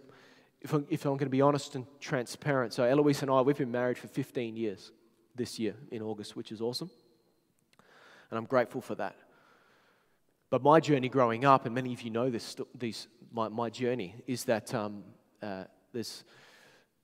if 0.61 0.73
I'm, 0.73 0.85
if 0.89 1.05
I'm 1.05 1.13
going 1.13 1.25
to 1.25 1.29
be 1.29 1.41
honest 1.41 1.75
and 1.75 1.87
transparent, 1.99 2.73
so 2.73 2.83
Eloise 2.83 3.23
and 3.23 3.31
I, 3.31 3.41
we've 3.41 3.57
been 3.57 3.71
married 3.71 3.97
for 3.97 4.07
15 4.07 4.55
years 4.55 4.91
this 5.35 5.57
year 5.57 5.73
in 5.89 6.03
August, 6.03 6.35
which 6.35 6.51
is 6.51 6.61
awesome. 6.61 6.91
And 8.29 8.37
I'm 8.37 8.45
grateful 8.45 8.81
for 8.81 8.93
that. 8.95 9.15
But 10.51 10.61
my 10.61 10.79
journey 10.79 11.09
growing 11.09 11.45
up, 11.45 11.65
and 11.65 11.73
many 11.73 11.93
of 11.93 12.01
you 12.01 12.11
know 12.11 12.29
this, 12.29 12.55
these, 12.77 13.07
my, 13.31 13.47
my 13.47 13.69
journey, 13.69 14.15
is 14.27 14.43
that 14.45 14.73
um, 14.75 15.03
uh, 15.41 15.63
there's 15.93 16.23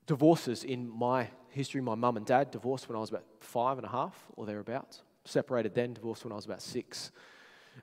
divorces 0.05 0.63
in 0.63 0.87
my 0.87 1.29
history. 1.49 1.81
My 1.81 1.95
mum 1.95 2.17
and 2.17 2.25
dad 2.25 2.51
divorced 2.51 2.87
when 2.87 2.97
I 2.97 2.99
was 2.99 3.09
about 3.09 3.25
five 3.39 3.77
and 3.77 3.87
a 3.87 3.89
half 3.89 4.15
or 4.35 4.45
thereabouts 4.45 5.01
separated 5.27 5.73
then, 5.73 5.93
divorced 5.93 6.23
when 6.23 6.31
I 6.31 6.35
was 6.35 6.45
about 6.45 6.61
six. 6.61 7.11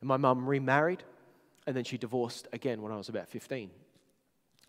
And 0.00 0.08
my 0.08 0.16
mum 0.16 0.46
remarried, 0.46 1.02
and 1.66 1.76
then 1.76 1.84
she 1.84 1.98
divorced 1.98 2.48
again 2.52 2.82
when 2.82 2.92
I 2.92 2.96
was 2.96 3.08
about 3.08 3.28
15. 3.28 3.70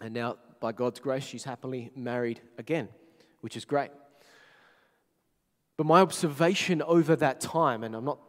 And 0.02 0.14
now, 0.14 0.38
by 0.60 0.72
God's 0.72 1.00
grace, 1.00 1.24
she's 1.24 1.44
happily 1.44 1.92
married 1.96 2.42
again, 2.58 2.90
which 3.42 3.56
is 3.56 3.66
great. 3.66 3.92
But 5.78 5.86
my 5.86 6.02
observation 6.02 6.82
over 6.82 7.16
that 7.18 7.42
time, 7.42 7.84
and 7.84 7.96
I'm 7.96 8.06
not 8.06 8.20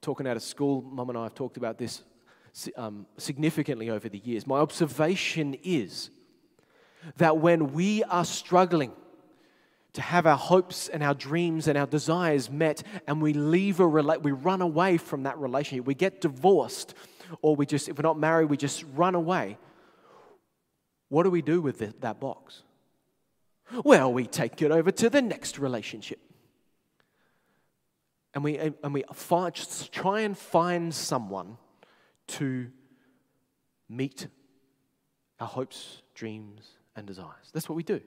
talking 0.00 0.26
out 0.26 0.36
of 0.36 0.42
school, 0.42 0.82
mum 0.82 1.08
and 1.08 1.18
I 1.18 1.24
have 1.24 1.34
talked 1.34 1.56
about 1.56 1.78
this 1.78 2.02
um, 2.76 3.06
significantly 3.16 3.90
over 3.90 4.08
the 4.08 4.18
years. 4.18 4.46
My 4.46 4.58
observation 4.58 5.56
is 5.62 6.10
that 7.16 7.38
when 7.38 7.72
we 7.72 8.02
are 8.04 8.24
struggling 8.24 8.92
to 9.94 10.02
have 10.02 10.26
our 10.26 10.36
hopes 10.36 10.88
and 10.88 11.02
our 11.02 11.14
dreams 11.14 11.66
and 11.66 11.76
our 11.76 11.86
desires 11.86 12.50
met 12.50 12.82
and 13.06 13.20
we 13.20 13.32
leave 13.32 13.80
a 13.80 13.84
rela- 13.84 14.22
we 14.22 14.32
run 14.32 14.62
away 14.62 14.96
from 14.96 15.24
that 15.24 15.38
relationship. 15.38 15.86
We 15.86 15.94
get 15.94 16.20
divorced 16.20 16.94
or 17.42 17.56
we 17.56 17.66
just 17.66 17.88
if 17.88 17.98
we're 17.98 18.02
not 18.02 18.18
married 18.18 18.50
we 18.50 18.56
just 18.56 18.84
run 18.94 19.14
away. 19.14 19.58
What 21.08 21.24
do 21.24 21.30
we 21.30 21.42
do 21.42 21.60
with 21.60 21.78
the, 21.78 21.92
that 22.00 22.20
box? 22.20 22.62
Well 23.84 24.12
we 24.12 24.26
take 24.26 24.62
it 24.62 24.70
over 24.70 24.90
to 24.92 25.10
the 25.10 25.22
next 25.22 25.58
relationship. 25.58 26.20
And 28.32 28.44
we 28.44 28.58
and 28.58 28.94
we 28.94 29.02
find, 29.12 29.54
try 29.90 30.20
and 30.20 30.38
find 30.38 30.94
someone 30.94 31.56
to 32.28 32.68
meet 33.88 34.28
our 35.40 35.48
hopes 35.48 36.02
dreams 36.14 36.68
and 36.94 37.08
desires. 37.08 37.50
That's 37.52 37.68
what 37.68 37.74
we 37.74 37.82
do 37.82 38.00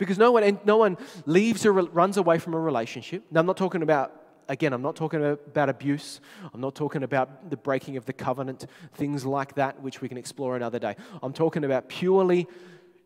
Because 0.00 0.16
no 0.16 0.32
one, 0.32 0.58
no 0.64 0.78
one 0.78 0.96
leaves 1.26 1.66
or 1.66 1.72
runs 1.72 2.16
away 2.16 2.38
from 2.38 2.54
a 2.54 2.58
relationship. 2.58 3.22
Now, 3.30 3.40
I'm 3.40 3.46
not 3.46 3.58
talking 3.58 3.82
about, 3.82 4.10
again, 4.48 4.72
I'm 4.72 4.80
not 4.80 4.96
talking 4.96 5.22
about 5.22 5.68
abuse. 5.68 6.22
I'm 6.54 6.60
not 6.62 6.74
talking 6.74 7.02
about 7.02 7.50
the 7.50 7.58
breaking 7.58 7.98
of 7.98 8.06
the 8.06 8.14
covenant, 8.14 8.64
things 8.94 9.26
like 9.26 9.56
that, 9.56 9.82
which 9.82 10.00
we 10.00 10.08
can 10.08 10.16
explore 10.16 10.56
another 10.56 10.78
day. 10.78 10.96
I'm 11.22 11.34
talking 11.34 11.64
about 11.64 11.90
purely 11.90 12.48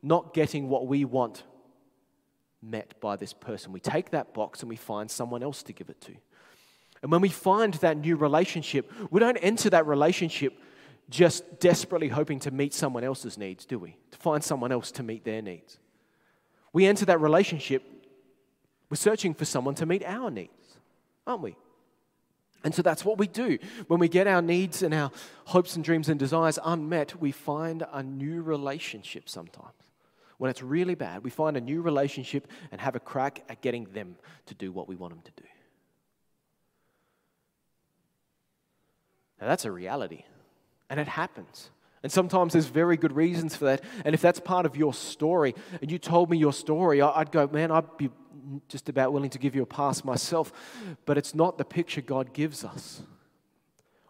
not 0.04 0.35
getting 0.35 0.68
what 0.68 0.87
we 0.87 1.04
want 1.04 1.42
met 2.62 3.00
by 3.00 3.16
this 3.16 3.33
person. 3.33 3.72
We 3.72 3.80
take 3.80 4.11
that 4.11 4.33
box 4.33 4.61
and 4.61 4.68
we 4.68 4.76
find 4.76 5.11
someone 5.11 5.42
else 5.42 5.64
to 5.64 5.72
give 5.72 5.90
it 5.90 6.00
to. 6.02 6.12
And 7.02 7.11
when 7.11 7.20
we 7.20 7.28
find 7.28 7.74
that 7.74 7.96
new 7.96 8.14
relationship, 8.14 8.92
we 9.11 9.18
don't 9.18 9.37
enter 9.38 9.68
that 9.70 9.85
relationship 9.85 10.57
just 11.11 11.59
desperately 11.59 12.09
hoping 12.09 12.38
to 12.38 12.52
meet 12.52 12.72
someone 12.72 13.02
else's 13.02 13.37
needs, 13.37 13.66
do 13.66 13.80
we? 13.80 13.96
To 14.12 14.18
find 14.18 14.44
someone 14.44 14.70
else 14.70 14.92
to 14.92 15.02
meet 15.02 15.24
their 15.24 15.42
needs. 15.42 15.80
We 16.74 16.87
enter 16.87 17.06
that 17.06 17.20
relationship, 17.20 17.84
we're 18.90 18.96
searching 18.96 19.32
for 19.32 19.44
someone 19.44 19.76
to 19.76 19.87
meet 19.87 20.04
our 20.04 20.30
needs, 20.30 20.76
aren't 21.26 21.40
we? 21.40 21.56
And 22.64 22.74
so 22.74 22.82
that's 22.82 23.04
what 23.04 23.16
we 23.16 23.28
do. 23.28 23.58
When 23.87 24.00
we 24.00 24.08
get 24.08 24.26
our 24.26 24.42
needs 24.42 24.82
and 24.82 24.92
our 24.92 25.12
hopes 25.44 25.76
and 25.76 25.84
dreams 25.84 26.08
and 26.08 26.18
desires 26.18 26.58
unmet, 26.64 27.20
we 27.20 27.30
find 27.30 27.87
a 27.92 28.02
new 28.02 28.42
relationship 28.42 29.28
sometimes. 29.28 29.72
When 30.38 30.50
it's 30.50 30.62
really 30.62 30.96
bad, 30.96 31.22
we 31.22 31.30
find 31.30 31.56
a 31.56 31.60
new 31.60 31.80
relationship 31.80 32.48
and 32.72 32.80
have 32.80 32.96
a 32.96 33.00
crack 33.00 33.44
at 33.48 33.60
getting 33.60 33.84
them 33.92 34.16
to 34.46 34.54
do 34.54 34.72
what 34.72 34.88
we 34.88 34.96
want 34.96 35.14
them 35.14 35.22
to 35.22 35.42
do. 35.42 35.48
Now, 39.40 39.46
that's 39.46 39.64
a 39.64 39.70
reality, 39.70 40.24
and 40.90 40.98
it 40.98 41.06
happens. 41.06 41.70
And 42.05 42.12
sometimes 42.12 42.53
there's 42.53 42.67
very 42.67 42.99
good 42.99 43.17
reasons 43.17 43.57
for 43.57 43.64
that. 43.64 43.83
And 44.05 44.14
if 44.14 44.21
that's 44.21 44.38
part 44.38 44.67
of 44.67 44.77
your 44.77 44.93
story, 44.93 45.55
and 45.81 45.90
you 45.90 45.99
told 45.99 46.29
me 46.31 46.37
your 46.37 46.53
story, 46.53 47.01
I'd 47.01 47.33
go, 47.33 47.49
man, 47.49 47.71
I'd 47.71 47.97
be 47.97 48.11
just 48.69 48.90
about 48.90 49.14
willing 49.14 49.31
to 49.31 49.38
give 49.38 49.57
you 49.57 49.62
a 49.62 49.67
pass 49.67 50.05
myself. 50.05 50.53
But 51.07 51.17
it's 51.17 51.35
not 51.35 51.57
the 51.57 51.64
picture 51.64 52.03
God 52.03 52.35
gives 52.35 52.62
us 52.62 53.03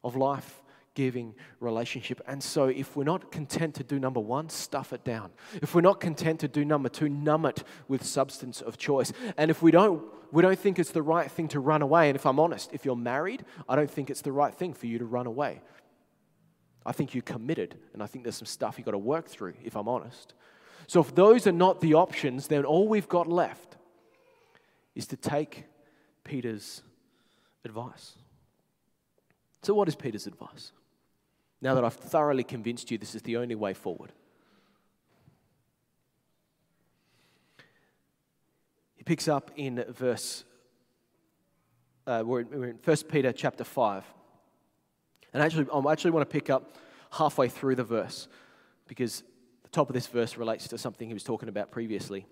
of 0.03 0.17
life 0.17 0.61
giving 0.95 1.37
relationship. 1.61 2.21
And 2.27 2.43
so, 2.43 2.67
if 2.67 2.97
we're 2.97 3.05
not 3.05 3.31
content 3.31 3.77
to 3.77 3.85
do 3.85 4.01
number 4.01 4.21
one, 4.21 4.49
stuff 4.49 4.93
it 4.93 5.05
down. 5.05 5.31
If 5.63 5.75
we're 5.77 5.81
not 5.81 6.01
content 6.01 6.41
to 6.41 6.49
do 6.49 6.65
number 6.65 6.89
two, 6.89 7.09
numb 7.09 7.47
it 7.47 7.63
with 7.87 8.05
substance 8.05 8.61
of 8.61 8.77
choice. 8.77 9.13
And 9.37 9.53
if 9.53 9.63
we 9.63 9.71
don't, 9.71 10.03
we 10.33 10.43
don't 10.43 10.59
think 10.59 10.81
it's 10.81 10.91
the 10.91 11.03
right 11.03 11.31
thing 11.31 11.47
to 11.49 11.61
run 11.61 11.81
away. 11.81 12.09
And 12.09 12.17
if 12.17 12.27
I'm 12.27 12.41
honest, 12.41 12.73
if 12.73 12.85
you're 12.85 12.97
married, 12.97 13.45
I 13.69 13.77
don't 13.77 13.91
think 13.91 14.11
it's 14.11 14.23
the 14.23 14.33
right 14.33 14.53
thing 14.53 14.75
for 14.75 14.87
you 14.87 14.99
to 14.99 15.05
run 15.05 15.29
away. 15.29 15.61
I 16.87 16.93
think 16.93 17.15
you're 17.15 17.23
committed, 17.23 17.77
and 17.93 18.03
I 18.03 18.07
think 18.07 18.25
there's 18.25 18.37
some 18.37 18.47
stuff 18.47 18.77
you've 18.77 18.85
got 18.85 18.93
to 18.93 18.99
work 18.99 19.27
through, 19.27 19.55
if 19.63 19.77
I'm 19.77 19.89
honest. 19.89 20.35
So, 20.87 21.01
if 21.01 21.15
those 21.15 21.47
are 21.47 21.53
not 21.53 21.81
the 21.81 21.95
options, 21.95 22.49
then 22.49 22.65
all 22.65 22.89
we've 22.89 23.09
got 23.09 23.27
left 23.27 23.77
is 24.95 25.07
to 25.07 25.17
take 25.17 25.65
Peter's 26.25 26.83
advice. 27.65 28.17
So, 29.63 29.73
what 29.73 29.89
is 29.89 29.95
Peter's 29.95 30.27
advice? 30.27 30.73
now 31.65 31.75
that 31.75 31.83
I've 31.83 31.95
thoroughly 31.95 32.45
convinced 32.45 32.91
you 32.91 32.99
this 32.99 33.15
is 33.15 33.23
the 33.23 33.39
only 33.39 33.55
way 33.55 33.73
forward. 33.73 34.13
He 38.97 39.03
picks 39.03 39.29
up 39.29 39.51
in 39.57 39.83
verse, 39.89 40.45
uh, 42.07 42.23
we're, 42.25 42.41
in, 42.41 42.49
we're 42.51 42.69
in 42.69 42.79
1 42.85 42.97
Peter 43.09 43.33
chapter 43.33 43.65
5. 43.65 44.05
And 45.35 45.43
actually, 45.43 45.67
um, 45.73 45.87
I 45.87 45.93
actually 45.93 46.13
want 46.13 46.29
to 46.29 46.33
pick 46.33 46.49
up 46.49 46.79
halfway 47.11 47.49
through 47.49 47.75
the 47.75 47.85
verse 47.85 48.29
because 48.87 49.25
the 49.65 49.69
top 49.69 49.91
of 49.91 49.95
this 49.95 50.07
verse 50.07 50.37
relates 50.37 50.69
to 50.69 50.79
something 50.79 51.09
he 51.09 51.15
was 51.15 51.25
talking 51.25 51.49
about 51.49 51.73
previously. 51.73 52.25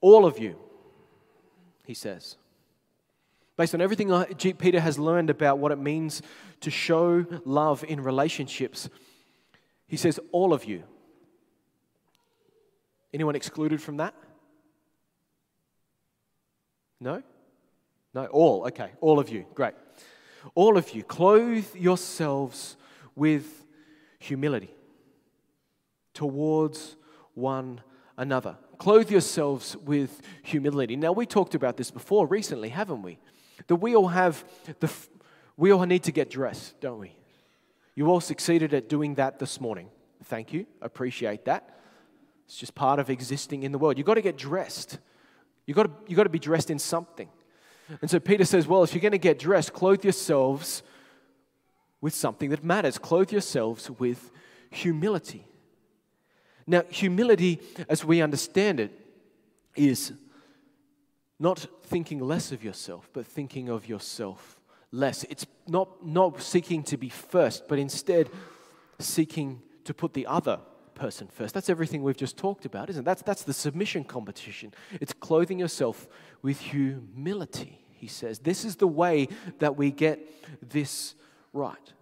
All 0.00 0.24
of 0.24 0.38
you, 0.38 0.56
he 1.84 1.94
says, 1.94 2.36
based 3.56 3.74
on 3.74 3.80
everything 3.80 4.24
Peter 4.36 4.80
has 4.80 4.98
learned 4.98 5.30
about 5.30 5.58
what 5.58 5.72
it 5.72 5.78
means 5.78 6.22
to 6.60 6.70
show 6.70 7.26
love 7.44 7.84
in 7.84 8.00
relationships, 8.02 8.88
he 9.88 9.96
says, 9.96 10.20
All 10.30 10.52
of 10.52 10.64
you. 10.64 10.84
Anyone 13.12 13.34
excluded 13.34 13.82
from 13.82 13.96
that? 13.96 14.14
No? 17.00 17.22
No, 18.14 18.26
all. 18.26 18.66
Okay, 18.66 18.90
all 19.00 19.18
of 19.18 19.28
you. 19.28 19.46
Great. 19.54 19.74
All 20.54 20.76
of 20.76 20.90
you, 20.94 21.02
clothe 21.02 21.74
yourselves 21.74 22.76
with 23.14 23.66
humility 24.18 24.74
towards 26.14 26.96
one 27.34 27.80
another. 28.16 28.56
Clothe 28.78 29.10
yourselves 29.10 29.76
with 29.76 30.20
humility. 30.42 30.96
Now, 30.96 31.12
we 31.12 31.26
talked 31.26 31.54
about 31.54 31.76
this 31.76 31.90
before 31.90 32.26
recently, 32.26 32.68
haven't 32.68 33.02
we? 33.02 33.18
That 33.66 33.76
we 33.76 33.94
all 33.96 34.08
have 34.08 34.44
the, 34.80 34.92
we 35.56 35.72
all 35.72 35.84
need 35.84 36.04
to 36.04 36.12
get 36.12 36.30
dressed, 36.30 36.80
don't 36.80 36.98
we? 36.98 37.12
You 37.94 38.06
all 38.06 38.20
succeeded 38.20 38.74
at 38.74 38.88
doing 38.88 39.16
that 39.16 39.38
this 39.38 39.60
morning. 39.60 39.90
Thank 40.24 40.52
you. 40.52 40.66
Appreciate 40.80 41.44
that. 41.46 41.78
It's 42.46 42.56
just 42.56 42.74
part 42.74 42.98
of 42.98 43.10
existing 43.10 43.64
in 43.64 43.72
the 43.72 43.78
world. 43.78 43.98
You've 43.98 44.06
got 44.06 44.14
to 44.14 44.22
get 44.22 44.38
dressed. 44.38 44.98
You've 45.66 45.76
got 45.76 45.84
to, 45.84 45.90
you've 46.06 46.16
got 46.16 46.24
to 46.24 46.30
be 46.30 46.38
dressed 46.38 46.70
in 46.70 46.78
something. 46.78 47.28
And 48.00 48.10
so 48.10 48.20
Peter 48.20 48.44
says, 48.44 48.66
well, 48.66 48.82
if 48.82 48.94
you're 48.94 49.00
going 49.00 49.12
to 49.12 49.18
get 49.18 49.38
dressed, 49.38 49.72
clothe 49.72 50.04
yourselves 50.04 50.82
with 52.00 52.14
something 52.14 52.50
that 52.50 52.62
matters. 52.62 52.98
Clothe 52.98 53.32
yourselves 53.32 53.90
with 53.90 54.30
humility. 54.70 55.46
Now, 56.66 56.82
humility, 56.90 57.60
as 57.88 58.04
we 58.04 58.20
understand 58.20 58.78
it, 58.78 58.92
is 59.74 60.12
not 61.38 61.66
thinking 61.84 62.20
less 62.20 62.52
of 62.52 62.62
yourself, 62.62 63.08
but 63.12 63.26
thinking 63.26 63.68
of 63.68 63.88
yourself 63.88 64.60
less. 64.92 65.24
It's 65.24 65.46
not, 65.66 66.04
not 66.04 66.42
seeking 66.42 66.82
to 66.84 66.96
be 66.96 67.08
first, 67.08 67.68
but 67.68 67.78
instead 67.78 68.28
seeking 68.98 69.62
to 69.84 69.94
put 69.94 70.12
the 70.12 70.26
other 70.26 70.60
person 70.98 71.28
first. 71.28 71.54
That's 71.54 71.70
everything 71.70 72.02
we've 72.02 72.16
just 72.16 72.36
talked 72.36 72.64
about, 72.64 72.90
isn't 72.90 73.02
it? 73.02 73.04
That's, 73.04 73.22
that's 73.22 73.44
the 73.44 73.54
submission 73.54 74.04
competition. 74.04 74.74
It's 75.00 75.12
clothing 75.12 75.58
yourself 75.58 76.08
with 76.42 76.60
humility, 76.60 77.80
he 77.90 78.06
says. 78.06 78.40
This 78.40 78.64
is 78.64 78.76
the 78.76 78.88
way 78.88 79.28
that 79.60 79.76
we 79.76 79.90
get 79.90 80.18
this 80.68 81.14
right. 81.52 81.92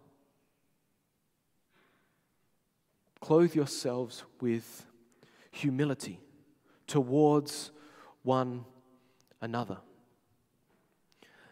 Clothe 3.20 3.54
yourselves 3.54 4.24
with 4.40 4.86
humility 5.50 6.20
towards 6.86 7.70
one 8.22 8.64
another. 9.40 9.78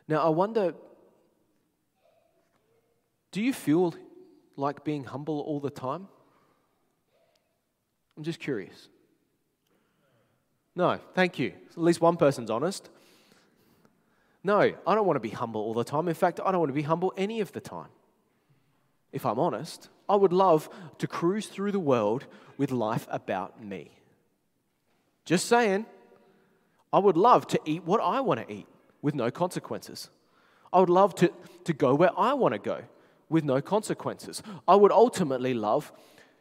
Now, 0.06 0.26
I 0.26 0.28
wonder 0.28 0.74
do 3.32 3.42
you 3.42 3.52
feel 3.52 3.94
like 4.56 4.84
being 4.84 5.02
humble 5.02 5.40
all 5.40 5.58
the 5.58 5.68
time? 5.68 6.06
I'm 8.16 8.22
just 8.22 8.40
curious. 8.40 8.88
No, 10.76 10.98
thank 11.14 11.38
you. 11.38 11.52
At 11.70 11.78
least 11.78 12.00
one 12.00 12.16
person's 12.16 12.50
honest. 12.50 12.88
No, 14.42 14.58
I 14.60 14.94
don't 14.94 15.06
want 15.06 15.16
to 15.16 15.20
be 15.20 15.30
humble 15.30 15.60
all 15.60 15.74
the 15.74 15.84
time. 15.84 16.08
In 16.08 16.14
fact, 16.14 16.40
I 16.44 16.50
don't 16.50 16.60
want 16.60 16.70
to 16.70 16.74
be 16.74 16.82
humble 16.82 17.12
any 17.16 17.40
of 17.40 17.52
the 17.52 17.60
time. 17.60 17.88
If 19.12 19.24
I'm 19.24 19.38
honest, 19.38 19.88
I 20.08 20.16
would 20.16 20.32
love 20.32 20.68
to 20.98 21.06
cruise 21.06 21.46
through 21.46 21.72
the 21.72 21.80
world 21.80 22.26
with 22.58 22.70
life 22.70 23.06
about 23.10 23.62
me. 23.62 23.90
Just 25.24 25.46
saying. 25.46 25.86
I 26.92 26.98
would 26.98 27.16
love 27.16 27.48
to 27.48 27.60
eat 27.64 27.82
what 27.84 28.00
I 28.00 28.20
want 28.20 28.46
to 28.46 28.52
eat 28.52 28.68
with 29.02 29.16
no 29.16 29.28
consequences. 29.28 30.10
I 30.72 30.78
would 30.78 30.90
love 30.90 31.14
to, 31.16 31.32
to 31.64 31.72
go 31.72 31.94
where 31.94 32.16
I 32.16 32.34
want 32.34 32.52
to 32.52 32.58
go 32.60 32.82
with 33.28 33.42
no 33.42 33.60
consequences. 33.60 34.42
I 34.68 34.76
would 34.76 34.92
ultimately 34.92 35.54
love 35.54 35.92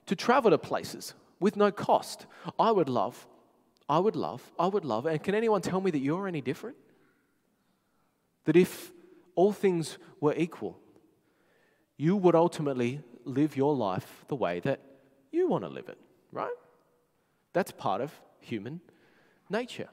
to 0.06 0.16
travel 0.16 0.52
to 0.52 0.60
places 0.60 1.16
with 1.44 1.58
no 1.58 1.70
cost. 1.72 2.26
I 2.58 2.72
would 2.72 2.88
love, 2.88 3.28
I 3.90 4.00
would 4.00 4.16
love, 4.16 4.42
I 4.58 4.68
would 4.68 4.86
love, 4.86 5.06
and 5.06 5.22
can 5.22 5.36
anyone 5.36 5.62
tell 5.62 5.82
me 5.82 5.92
that 5.92 6.00
you're 6.00 6.26
any 6.26 6.40
different? 6.40 6.78
That 8.46 8.56
if 8.56 8.94
all 9.36 9.52
things 9.52 9.98
were 10.22 10.34
equal, 10.38 10.80
you 11.98 12.16
would 12.16 12.34
ultimately 12.34 13.02
live 13.26 13.58
your 13.58 13.76
life 13.76 14.24
the 14.30 14.36
way 14.36 14.62
that 14.62 14.80
you 15.34 15.50
want 15.50 15.66
to 15.66 15.70
live 15.70 15.90
it, 15.90 15.98
right? 16.32 16.58
That's 17.52 17.72
part 17.72 18.00
of 18.00 18.14
human 18.40 18.80
nature. 19.50 19.90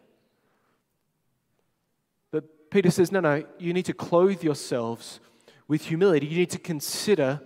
But 2.30 2.70
Peter 2.70 2.92
says, 2.92 3.10
no, 3.10 3.18
no, 3.18 3.44
you 3.58 3.72
need 3.72 3.86
to 3.86 3.92
clothe 3.92 4.44
yourselves 4.44 5.18
with 5.66 5.86
humility. 5.86 6.26
You 6.26 6.38
need 6.38 6.50
to 6.50 6.60
consider 6.60 7.40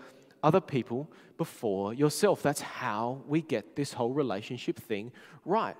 other 0.44 0.60
people 0.60 1.10
before 1.38 1.94
yourself. 1.94 2.42
That's 2.42 2.60
how 2.60 3.22
we 3.26 3.40
get 3.40 3.74
this 3.74 3.94
whole 3.94 4.12
relationship 4.12 4.78
thing 4.78 5.10
right. 5.44 5.76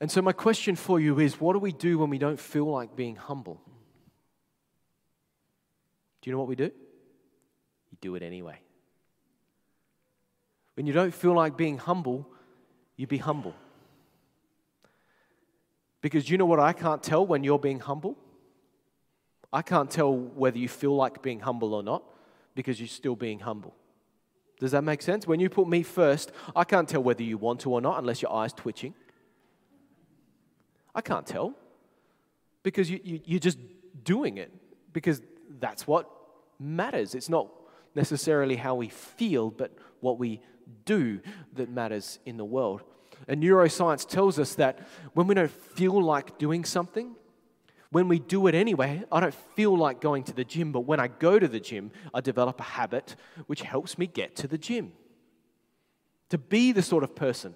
And 0.00 0.10
so, 0.10 0.22
my 0.22 0.32
question 0.32 0.74
for 0.74 0.98
you 0.98 1.20
is 1.20 1.40
what 1.40 1.52
do 1.52 1.60
we 1.60 1.70
do 1.70 1.98
when 1.98 2.10
we 2.10 2.18
don't 2.18 2.40
feel 2.40 2.64
like 2.64 2.96
being 2.96 3.14
humble? 3.14 3.60
Do 6.20 6.30
you 6.30 6.32
know 6.32 6.38
what 6.38 6.48
we 6.48 6.56
do? 6.56 6.64
You 7.90 7.98
do 8.00 8.14
it 8.16 8.22
anyway. 8.22 8.58
When 10.74 10.86
you 10.86 10.94
don't 10.94 11.14
feel 11.14 11.34
like 11.34 11.56
being 11.56 11.76
humble, 11.76 12.26
you 12.96 13.06
be 13.06 13.18
humble. 13.18 13.54
Because 16.00 16.28
you 16.28 16.38
know 16.38 16.46
what 16.46 16.58
I 16.58 16.72
can't 16.72 17.02
tell 17.02 17.24
when 17.24 17.44
you're 17.44 17.58
being 17.58 17.80
humble? 17.80 18.16
I 19.52 19.60
can't 19.60 19.90
tell 19.90 20.16
whether 20.16 20.58
you 20.58 20.68
feel 20.68 20.96
like 20.96 21.22
being 21.22 21.40
humble 21.40 21.74
or 21.74 21.82
not 21.82 22.02
because 22.54 22.80
you're 22.80 22.88
still 22.88 23.16
being 23.16 23.40
humble. 23.40 23.74
Does 24.58 24.72
that 24.72 24.82
make 24.82 25.02
sense? 25.02 25.26
When 25.26 25.40
you 25.40 25.48
put 25.48 25.68
me 25.68 25.82
first, 25.82 26.30
I 26.54 26.64
can't 26.64 26.88
tell 26.88 27.02
whether 27.02 27.22
you 27.22 27.36
want 27.36 27.60
to 27.60 27.72
or 27.72 27.80
not 27.80 27.98
unless 27.98 28.22
your 28.22 28.32
eye's 28.32 28.52
twitching. 28.52 28.94
I 30.94 31.00
can't 31.00 31.26
tell 31.26 31.54
because 32.62 32.90
you, 32.90 33.00
you, 33.02 33.20
you're 33.24 33.40
just 33.40 33.58
doing 34.04 34.38
it 34.38 34.52
because 34.92 35.22
that's 35.58 35.86
what 35.86 36.08
matters. 36.60 37.14
It's 37.14 37.28
not 37.28 37.48
necessarily 37.94 38.56
how 38.56 38.74
we 38.74 38.88
feel, 38.88 39.50
but 39.50 39.72
what 40.00 40.18
we 40.18 40.40
do 40.84 41.20
that 41.54 41.68
matters 41.68 42.18
in 42.24 42.36
the 42.36 42.44
world. 42.44 42.82
And 43.28 43.42
neuroscience 43.42 44.06
tells 44.06 44.38
us 44.38 44.54
that 44.56 44.78
when 45.14 45.26
we 45.26 45.34
don't 45.34 45.50
feel 45.50 46.02
like 46.02 46.38
doing 46.38 46.64
something, 46.64 47.14
when 47.92 48.08
we 48.08 48.18
do 48.18 48.46
it 48.46 48.54
anyway, 48.54 49.04
I 49.12 49.20
don't 49.20 49.34
feel 49.54 49.76
like 49.76 50.00
going 50.00 50.24
to 50.24 50.32
the 50.32 50.44
gym, 50.44 50.72
but 50.72 50.80
when 50.80 50.98
I 50.98 51.08
go 51.08 51.38
to 51.38 51.46
the 51.46 51.60
gym, 51.60 51.92
I 52.14 52.22
develop 52.22 52.58
a 52.58 52.64
habit 52.64 53.16
which 53.46 53.60
helps 53.60 53.98
me 53.98 54.06
get 54.06 54.34
to 54.36 54.48
the 54.48 54.56
gym. 54.56 54.92
To 56.30 56.38
be 56.38 56.72
the 56.72 56.82
sort 56.82 57.04
of 57.04 57.14
person 57.14 57.54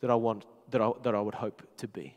that 0.00 0.10
I 0.10 0.14
want, 0.14 0.46
that 0.70 0.80
I, 0.80 0.90
that 1.02 1.14
I 1.14 1.20
would 1.20 1.34
hope 1.34 1.62
to 1.76 1.86
be. 1.86 2.16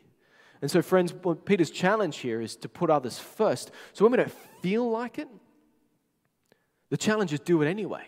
And 0.62 0.70
so, 0.70 0.80
friends, 0.80 1.14
Peter's 1.44 1.70
challenge 1.70 2.16
here 2.16 2.40
is 2.40 2.56
to 2.56 2.70
put 2.70 2.88
others 2.88 3.18
first. 3.18 3.70
So 3.92 4.06
when 4.06 4.12
we 4.12 4.16
don't 4.16 4.32
feel 4.62 4.90
like 4.90 5.18
it, 5.18 5.28
the 6.88 6.96
challenge 6.96 7.34
is 7.34 7.40
do 7.40 7.60
it 7.60 7.68
anyway. 7.68 8.06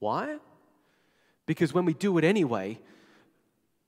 Why? 0.00 0.38
Because 1.46 1.72
when 1.72 1.84
we 1.84 1.94
do 1.94 2.18
it 2.18 2.24
anyway, 2.24 2.80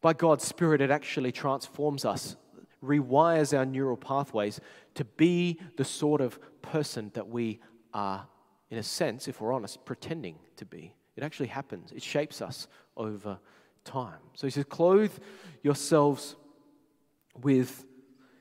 by 0.00 0.12
God's 0.12 0.44
Spirit, 0.44 0.80
it 0.80 0.92
actually 0.92 1.32
transforms 1.32 2.04
us, 2.04 2.36
rewires 2.82 3.56
our 3.56 3.64
neural 3.64 3.96
pathways 3.96 4.60
to 4.94 5.04
be 5.04 5.60
the 5.76 5.84
sort 5.84 6.20
of 6.20 6.38
person 6.62 7.10
that 7.14 7.28
we 7.28 7.60
are, 7.92 8.26
in 8.70 8.78
a 8.78 8.82
sense, 8.82 9.28
if 9.28 9.40
we're 9.40 9.52
honest, 9.52 9.84
pretending 9.84 10.36
to 10.56 10.64
be. 10.64 10.94
It 11.16 11.22
actually 11.22 11.48
happens, 11.48 11.92
it 11.92 12.02
shapes 12.02 12.40
us 12.40 12.68
over 12.96 13.38
time. 13.84 14.20
So 14.34 14.46
he 14.46 14.50
says, 14.50 14.64
clothe 14.68 15.12
yourselves 15.62 16.36
with 17.42 17.84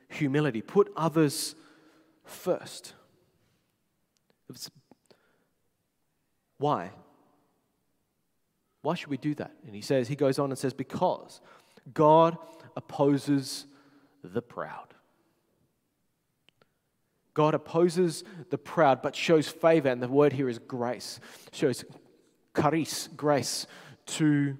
humility, 0.09 0.61
put 0.61 0.91
others 0.95 1.55
first. 2.23 2.93
Why? 6.57 6.91
Why 8.81 8.95
should 8.95 9.09
we 9.09 9.17
do 9.17 9.33
that? 9.35 9.51
And 9.65 9.75
he 9.75 9.81
says, 9.81 10.07
he 10.07 10.15
goes 10.15 10.39
on 10.39 10.49
and 10.49 10.57
says, 10.57 10.73
because 10.73 11.41
God 11.93 12.37
opposes 12.75 13.65
the 14.23 14.41
proud. 14.41 14.93
God 17.33 17.53
opposes 17.53 18.23
the 18.49 18.57
proud, 18.57 19.01
but 19.01 19.15
shows 19.15 19.47
favor, 19.47 19.89
and 19.89 20.01
the 20.01 20.07
word 20.07 20.33
here 20.33 20.49
is 20.49 20.57
grace. 20.57 21.19
Shows 21.51 21.85
charis, 22.59 23.09
grace, 23.15 23.67
to 24.07 24.57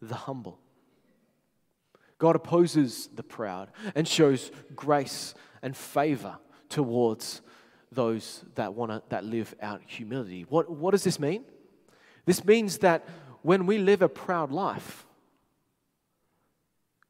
the 0.00 0.16
humble. 0.16 0.58
God 2.18 2.36
opposes 2.36 3.08
the 3.14 3.22
proud 3.22 3.70
and 3.94 4.06
shows 4.06 4.50
grace 4.74 5.34
and 5.62 5.76
favor 5.76 6.38
towards 6.68 7.40
those 7.92 8.44
that 8.54 8.74
want 8.74 8.90
to 8.90 9.02
that 9.10 9.24
live 9.24 9.54
out 9.60 9.82
humility. 9.86 10.44
What, 10.48 10.70
what 10.70 10.92
does 10.92 11.04
this 11.04 11.20
mean? 11.20 11.44
This 12.24 12.44
means 12.44 12.78
that 12.78 13.06
when 13.42 13.66
we 13.66 13.78
live 13.78 14.02
a 14.02 14.08
proud 14.08 14.50
life, 14.50 15.06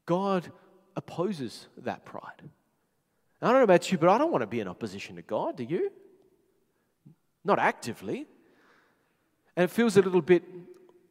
God 0.05 0.51
opposes 0.95 1.67
that 1.77 2.05
pride. 2.05 2.41
I 3.41 3.47
don't 3.47 3.55
know 3.55 3.63
about 3.63 3.91
you, 3.91 3.97
but 3.97 4.09
I 4.09 4.17
don't 4.17 4.31
want 4.31 4.41
to 4.41 4.47
be 4.47 4.61
in 4.61 4.67
opposition 4.67 5.17
to 5.17 5.21
God, 5.21 5.57
do 5.57 5.63
you? 5.63 5.91
Not 7.43 7.59
actively. 7.59 8.25
And 9.55 9.65
it 9.65 9.69
feels 9.69 9.97
a 9.97 10.01
little 10.01 10.21
bit 10.21 10.43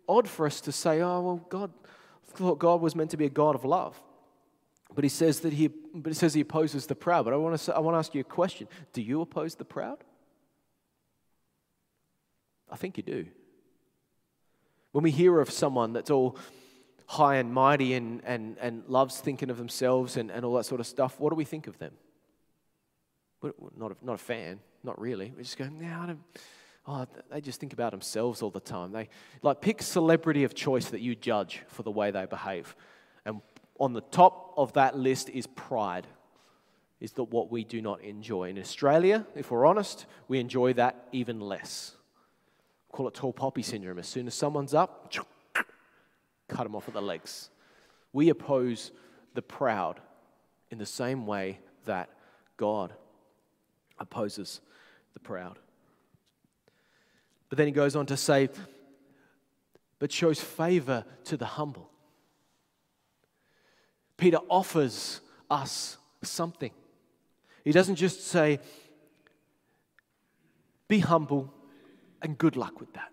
odd 0.09 0.29
for 0.29 0.47
us 0.47 0.61
to 0.63 0.73
say, 0.73 1.01
oh, 1.03 1.21
well, 1.21 1.47
God 1.49 1.71
thought 2.27 2.59
God 2.59 2.81
was 2.81 2.97
meant 2.97 3.11
to 3.11 3.17
be 3.17 3.27
a 3.27 3.31
God 3.31 3.55
of 3.55 3.65
love. 3.65 4.01
But 4.95 5.05
he 5.05 5.11
says 5.11 5.41
that 5.41 5.53
he, 5.53 5.69
but 5.69 6.11
he 6.11 6.15
says 6.15 6.35
he 6.35 6.41
opposes 6.41 6.87
the 6.87 6.95
proud. 6.95 7.25
But 7.25 7.35
I 7.35 7.37
want 7.37 7.59
to, 7.59 7.75
I 7.75 7.79
want 7.81 7.95
to 7.95 7.99
ask 7.99 8.15
you 8.15 8.21
a 8.21 8.25
question: 8.25 8.69
Do 8.93 9.03
you 9.03 9.21
oppose 9.21 9.55
the 9.55 9.65
proud? 9.65 10.05
I 12.71 12.77
think 12.77 12.97
you 12.97 13.03
do. 13.03 13.27
When 14.93 15.05
we 15.05 15.11
hear 15.11 15.41
of 15.41 15.51
someone 15.51 15.93
that's 15.93 16.11
all 16.11 16.37
high 17.13 17.37
and 17.37 17.53
mighty 17.53 17.93
and, 17.93 18.23
and, 18.25 18.57
and 18.59 18.83
loves 18.89 19.21
thinking 19.21 19.51
of 19.51 19.59
themselves 19.59 20.17
and, 20.17 20.31
and 20.31 20.47
all 20.47 20.55
that 20.55 20.65
sort 20.65 20.81
of 20.81 20.87
stuff, 20.87 21.21
what 21.21 21.29
do 21.29 21.37
we 21.37 21.45
think 21.45 21.67
of 21.67 21.79
them? 21.79 21.93
We're 23.43 23.53
not 23.77 23.93
a, 23.93 23.97
not 24.03 24.15
a 24.15 24.19
fan, 24.19 24.61
not 24.83 24.99
really. 24.99 25.31
We 25.37 25.43
just 25.43 25.59
go, 25.59 25.69
no, 25.69 26.17
oh, 26.89 27.07
they 27.31 27.43
just 27.43 27.61
think 27.61 27.75
about 27.75 27.91
themselves 27.91 28.41
all 28.41 28.51
the 28.51 28.61
time. 28.61 28.93
They 28.93 29.11
like 29.43 29.61
pick 29.61 29.83
celebrity 29.83 30.45
of 30.45 30.55
choice 30.55 30.89
that 30.89 31.03
you 31.03 31.15
judge 31.15 31.63
for 31.69 31.83
the 31.83 31.91
way 31.91 32.11
they 32.13 32.25
behave. 32.25 32.75
And 33.27 33.43
on 33.79 33.93
the 33.93 34.01
top 34.01 34.55
of 34.57 34.73
that 34.73 34.97
list 34.97 35.29
is 35.29 35.47
pride. 35.47 36.07
Is 36.99 37.13
that 37.13 37.25
what 37.25 37.53
we 37.53 37.63
do 37.63 37.83
not 37.83 38.01
enjoy? 38.01 38.49
In 38.49 38.59
Australia, 38.59 39.27
if 39.35 39.51
we're 39.51 39.67
honest, 39.67 40.07
we 40.29 40.39
enjoy 40.39 40.73
that 40.75 41.09
even 41.13 41.41
less. 41.41 41.95
Call 42.91 43.07
it 43.07 43.13
tall 43.13 43.35
poppy 43.35 43.63
syndrome. 43.63 43.99
As 43.99 44.09
soon 44.09 44.27
as 44.27 44.35
someone's 44.35 44.73
up, 44.73 45.11
cut 46.53 46.65
them 46.65 46.77
off 46.77 46.89
at 46.89 46.95
the 46.95 47.03
legs. 47.03 47.51
We 48.13 48.29
oppose 48.29 48.93
the 49.35 49.43
proud 49.43 50.01
in 50.71 50.79
the 50.79 50.87
same 50.87 51.27
way 51.27 51.59
that 51.87 52.11
God 52.57 52.93
opposes 53.99 54.61
the 55.15 55.21
proud. 55.21 55.59
But 57.49 57.59
then 57.59 57.67
he 57.67 57.73
goes 57.73 57.97
on 57.97 58.07
to 58.07 58.17
say, 58.17 58.49
but 59.99 60.11
shows 60.11 60.41
favor 60.41 61.05
to 61.25 61.37
the 61.37 61.47
humble. 61.47 61.91
Peter 64.17 64.39
offers 64.49 65.21
us 65.51 65.97
something. 66.23 66.73
He 67.65 67.73
doesn't 67.73 67.97
just 67.97 68.27
say, 68.27 68.59
be 70.89 70.99
humble, 70.99 71.53
and 72.21 72.37
good 72.37 72.57
luck 72.57 72.81
with 72.81 72.93
that. 72.95 73.12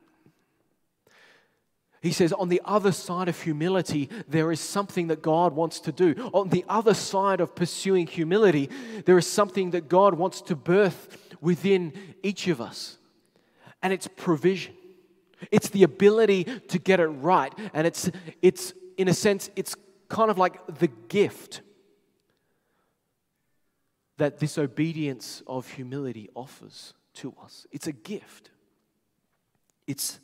He 2.01 2.11
says, 2.11 2.31
on 2.31 2.47
the 2.47 2.61
other 2.63 2.93
side 2.93 3.27
of 3.27 3.41
humility, 3.41 4.09
there 4.27 4.51
is 4.51 4.61
something 4.61 5.07
that 5.07 5.21
God 5.21 5.53
wants 5.53 5.81
to 5.81 5.91
do. 5.91 6.13
On 6.33 6.47
the 6.47 6.63
other 6.69 6.93
side 6.93 7.41
of 7.41 7.55
pursuing 7.55 8.07
humility, 8.07 8.69
there 9.05 9.17
is 9.17 9.27
something 9.27 9.71
that 9.71 9.89
God 9.89 10.13
wants 10.13 10.41
to 10.43 10.55
birth 10.55 11.35
within 11.41 11.91
each 12.23 12.47
of 12.47 12.61
us. 12.61 12.97
And 13.81 13.91
it's 13.91 14.07
provision. 14.07 14.73
It's 15.51 15.69
the 15.69 15.83
ability 15.83 16.45
to 16.45 16.79
get 16.79 17.01
it 17.01 17.07
right. 17.07 17.53
And 17.73 17.85
it's, 17.85 18.09
it's 18.41 18.73
in 18.97 19.09
a 19.09 19.13
sense, 19.13 19.49
it's 19.57 19.75
kind 20.07 20.31
of 20.31 20.37
like 20.37 20.59
the 20.79 20.87
gift 21.07 21.61
that 24.17 24.39
this 24.39 24.57
obedience 24.57 25.41
of 25.47 25.69
humility 25.69 26.29
offers 26.33 26.93
to 27.15 27.33
us. 27.43 27.65
It's 27.71 27.87
a 27.87 27.93
gift. 27.93 28.51
It's 29.87 30.19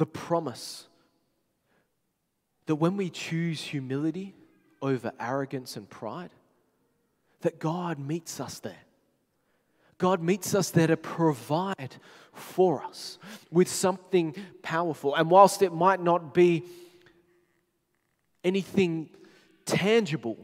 the 0.00 0.06
promise 0.06 0.88
that 2.64 2.76
when 2.76 2.96
we 2.96 3.10
choose 3.10 3.60
humility 3.60 4.34
over 4.80 5.12
arrogance 5.20 5.76
and 5.76 5.90
pride, 5.90 6.30
that 7.42 7.58
God 7.58 7.98
meets 7.98 8.40
us 8.40 8.60
there. 8.60 8.84
God 9.98 10.22
meets 10.22 10.54
us 10.54 10.70
there 10.70 10.86
to 10.86 10.96
provide 10.96 11.96
for 12.32 12.82
us 12.82 13.18
with 13.50 13.68
something 13.68 14.34
powerful. 14.62 15.14
And 15.14 15.30
whilst 15.30 15.60
it 15.60 15.70
might 15.70 16.02
not 16.02 16.32
be 16.32 16.64
anything 18.42 19.10
tangible, 19.66 20.38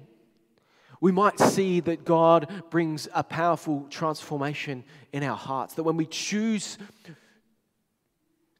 we 1.01 1.13
might 1.13 1.41
see 1.41 1.81
that 1.81 2.05
God 2.05 2.65
brings 2.69 3.09
a 3.15 3.25
powerful 3.25 3.87
transformation 3.89 4.85
in 5.15 5.23
our 5.23 5.37
hearts. 5.37 5.73
That 5.77 5.85
when 5.85 5.97
we 5.97 6.05
choose 6.05 6.77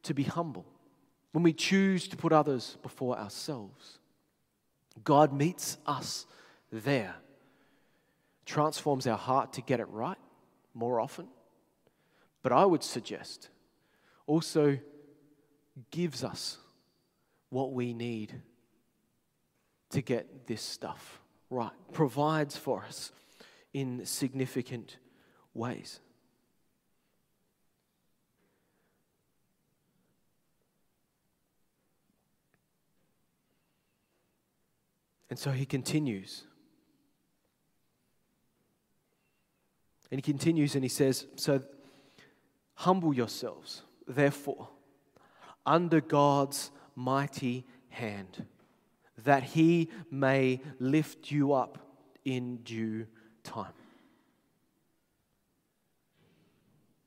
to 0.05 0.15
be 0.15 0.23
humble, 0.23 0.65
when 1.37 1.43
we 1.43 1.53
choose 1.53 2.09
to 2.09 2.17
put 2.17 2.33
others 2.33 2.79
before 2.83 3.19
ourselves, 3.19 3.99
God 5.05 5.35
meets 5.35 5.77
us 5.87 6.25
there, 6.73 7.15
transforms 8.47 9.07
our 9.07 9.19
heart 9.19 9.53
to 9.53 9.61
get 9.61 9.79
it 9.79 9.87
right 9.91 10.17
more 10.73 10.99
often. 10.99 11.29
But 12.43 12.53
I 12.53 12.65
would 12.65 12.83
suggest 12.83 13.51
also 14.27 14.79
gives 15.91 16.25
us 16.25 16.57
what 17.51 17.71
we 17.71 17.93
need 17.93 18.33
to 19.91 20.01
get 20.01 20.47
this 20.47 20.63
stuff 20.63 21.21
right, 21.51 21.71
provides 21.93 22.57
for 22.57 22.83
us 22.83 23.13
in 23.75 24.07
significant 24.07 24.97
ways. 25.53 26.01
And 35.29 35.39
so 35.39 35.51
he 35.51 35.67
continues. 35.67 36.45
And 40.11 40.19
he 40.19 40.23
continues 40.23 40.75
and 40.75 40.85
he 40.85 40.89
says, 40.89 41.27
So 41.37 41.63
humble 42.75 43.13
yourselves, 43.13 43.83
therefore, 44.07 44.69
under 45.65 46.01
God's 46.01 46.71
mighty 46.95 47.67
hand, 47.89 48.47
that 49.25 49.43
he 49.43 49.91
may 50.11 50.61
lift 50.79 51.31
you 51.31 51.53
up 51.53 51.79
in 52.25 52.59
due 52.59 53.07
time. 53.43 53.73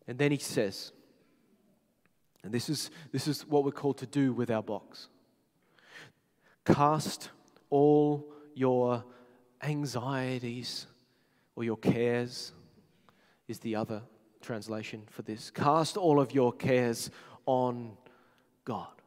And 0.07 0.17
then 0.17 0.31
he 0.31 0.39
says, 0.39 0.91
and 2.43 2.53
this 2.53 2.69
is, 2.69 2.89
this 3.11 3.27
is 3.27 3.45
what 3.45 3.63
we're 3.63 3.71
called 3.71 3.97
to 3.99 4.07
do 4.07 4.33
with 4.33 4.49
our 4.49 4.63
box 4.63 5.07
cast 6.65 7.29
all 7.69 8.31
your 8.53 9.03
anxieties 9.61 10.87
or 11.55 11.63
your 11.63 11.77
cares, 11.77 12.53
is 13.47 13.59
the 13.59 13.75
other 13.75 14.01
translation 14.41 15.03
for 15.09 15.23
this. 15.23 15.51
Cast 15.51 15.97
all 15.97 16.19
of 16.19 16.33
your 16.33 16.53
cares 16.53 17.09
on 17.45 17.97
God. 18.63 19.01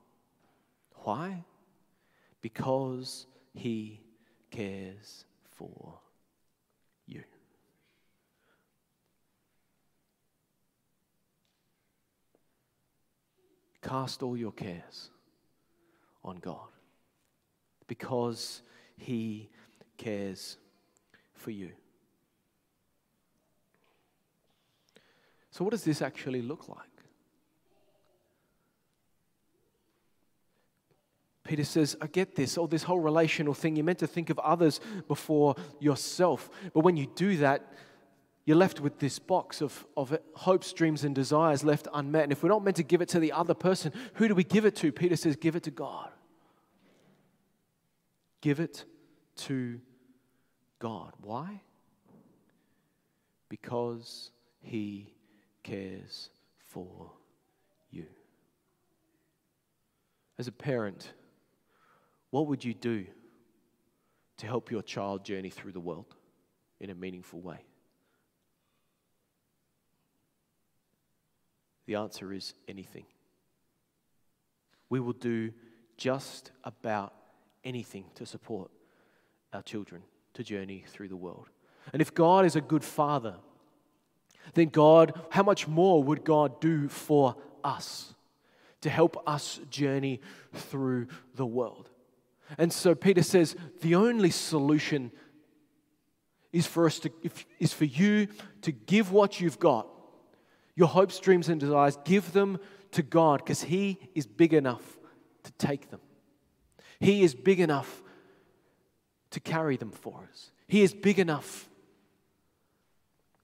Why? 0.97 1.45
Because 2.41 3.27
He 3.55 4.01
cares 4.51 5.25
for 5.53 5.99
you. 7.07 7.23
Cast 13.81 14.23
all 14.23 14.37
your 14.37 14.53
cares 14.53 15.11
on 16.25 16.37
God 16.37 16.72
because 17.93 18.63
He 18.97 19.51
cares 19.99 20.57
for 21.35 21.51
you. 21.51 21.73
So, 25.51 25.63
what 25.63 25.73
does 25.73 25.85
this 25.85 26.01
actually 26.01 26.41
look 26.41 26.71
like? 26.71 26.79
Peter 31.45 31.65
says, 31.65 31.99
I 32.01 32.07
get 32.07 32.35
this, 32.35 32.57
oh, 32.57 32.67
this 32.67 32.83
whole 32.83 33.01
relational 33.01 33.53
thing. 33.53 33.77
You're 33.77 33.85
meant 33.85 33.99
to 33.99 34.07
think 34.07 34.31
of 34.31 34.39
others 34.39 34.81
before 35.07 35.55
yourself. 35.81 36.49
But 36.73 36.81
when 36.81 36.97
you 36.97 37.09
do 37.15 37.37
that, 37.39 37.75
you're 38.47 38.57
left 38.57 38.81
with 38.81 39.01
this 39.01 39.19
box 39.19 39.61
of, 39.61 39.85
of 39.99 40.17
hopes, 40.33 40.73
dreams, 40.73 41.05
and 41.05 41.15
desires 41.15 41.63
left 41.63 41.89
unmet. 41.93 42.23
And 42.23 42.33
if 42.33 42.43
we're 42.43 42.49
not 42.49 42.65
meant 42.65 42.77
to 42.77 42.83
give 42.83 43.03
it 43.03 43.11
to 43.11 43.21
the 43.21 43.33
other 43.33 43.53
person, 43.53 43.93
who 44.15 44.29
do 44.29 44.35
we 44.35 44.45
give 44.45 44.65
it 44.65 44.77
to? 44.77 44.91
Peter 44.93 45.15
says, 45.15 45.37
give 45.37 45.57
it 45.57 45.65
to 45.65 45.71
God. 45.71 46.12
Give 48.43 48.61
it 48.61 48.85
to 49.37 49.81
God. 50.79 51.15
Why? 51.23 51.63
Because 53.49 54.31
He 54.61 55.15
cares 55.63 56.29
for 56.67 57.13
you. 57.91 58.07
As 60.39 60.49
a 60.49 60.53
parent, 60.53 61.13
what 62.31 62.49
would 62.49 62.65
you 62.65 62.75
do 62.75 63.07
to 64.39 64.47
help 64.47 64.71
your 64.71 64.83
child 64.83 65.25
journey 65.25 65.51
through 65.51 65.73
the 65.73 65.81
world 65.81 66.17
in 66.81 66.91
a 66.91 66.95
meaningful 66.95 67.41
way? 67.41 67.65
The 71.87 71.95
answer 71.95 72.33
is 72.33 72.55
anything. 72.67 73.05
We 74.89 74.99
will 74.99 75.13
do 75.13 75.53
just 75.97 76.51
about 76.65 77.13
anything 77.65 78.05
to 78.15 78.27
support 78.27 78.71
our 79.53 79.63
children 79.63 80.03
to 80.35 80.43
journey 80.43 80.85
through 80.89 81.09
the 81.09 81.17
world. 81.17 81.49
And 81.93 82.01
if 82.01 82.15
God 82.15 82.45
is 82.45 82.57
a 82.57 82.61
good 82.61 82.85
father, 82.85 83.37
then 84.55 84.69
God, 84.69 85.21
how 85.31 85.43
much 85.43 85.69
more 85.69 86.03
would 86.03 86.25
God 86.25 86.61
do 86.61 86.89
for 86.89 87.37
us 87.63 88.15
to 88.81 88.91
help 88.91 89.23
us 89.27 89.61
journey 89.71 90.21
through 90.53 91.07
the 91.35 91.47
world? 91.47 91.91
And 92.59 92.73
so 92.73 92.95
Peter 92.95 93.23
says 93.23 93.57
the 93.81 93.95
only 93.95 94.31
solution 94.31 95.11
is 96.53 96.67
for 96.67 96.87
us 96.87 96.99
to 97.01 97.11
is 97.59 97.73
for 97.73 97.87
you 97.87 98.29
to 98.61 98.73
give 98.73 99.11
what 99.11 99.41
you've 99.41 99.59
got, 99.59 99.89
your 100.77 100.89
hopes, 100.89 101.19
dreams, 101.19 101.49
and 101.49 101.59
desires, 101.59 101.97
give 102.05 102.33
them 102.33 102.59
to 102.91 103.03
God 103.03 103.39
because 103.39 103.63
He 103.63 103.99
is 104.15 104.27
big 104.27 104.53
enough 104.53 104.99
to 105.45 105.53
take 105.53 105.91
them. 105.91 106.01
He 107.03 107.23
is 107.25 107.35
big 107.35 107.59
enough 107.59 108.01
to 109.31 109.41
carry 109.41 109.77
them 109.77 109.91
for 109.91 110.29
us. 110.31 110.53
He 110.69 110.83
is 110.83 110.95
big 110.95 111.19
enough 111.19 111.69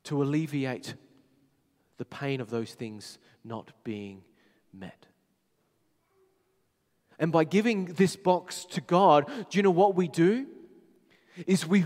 to 0.05 0.23
alleviate 0.23 0.95
the 1.97 2.05
pain 2.05 2.41
of 2.41 2.51
those 2.51 2.73
things 2.75 3.19
not 3.45 3.73
being 3.83 4.23
met. 4.73 5.07
And 7.19 7.33
by 7.33 7.43
giving 7.43 7.87
this 7.87 8.15
box 8.15 8.65
to 8.67 8.81
God, 8.81 9.27
do 9.51 9.59
you 9.59 9.65
know 9.65 9.73
what 9.73 9.97
we 9.97 10.07
do? 10.07 10.47
Is 11.45 11.67
we, 11.67 11.85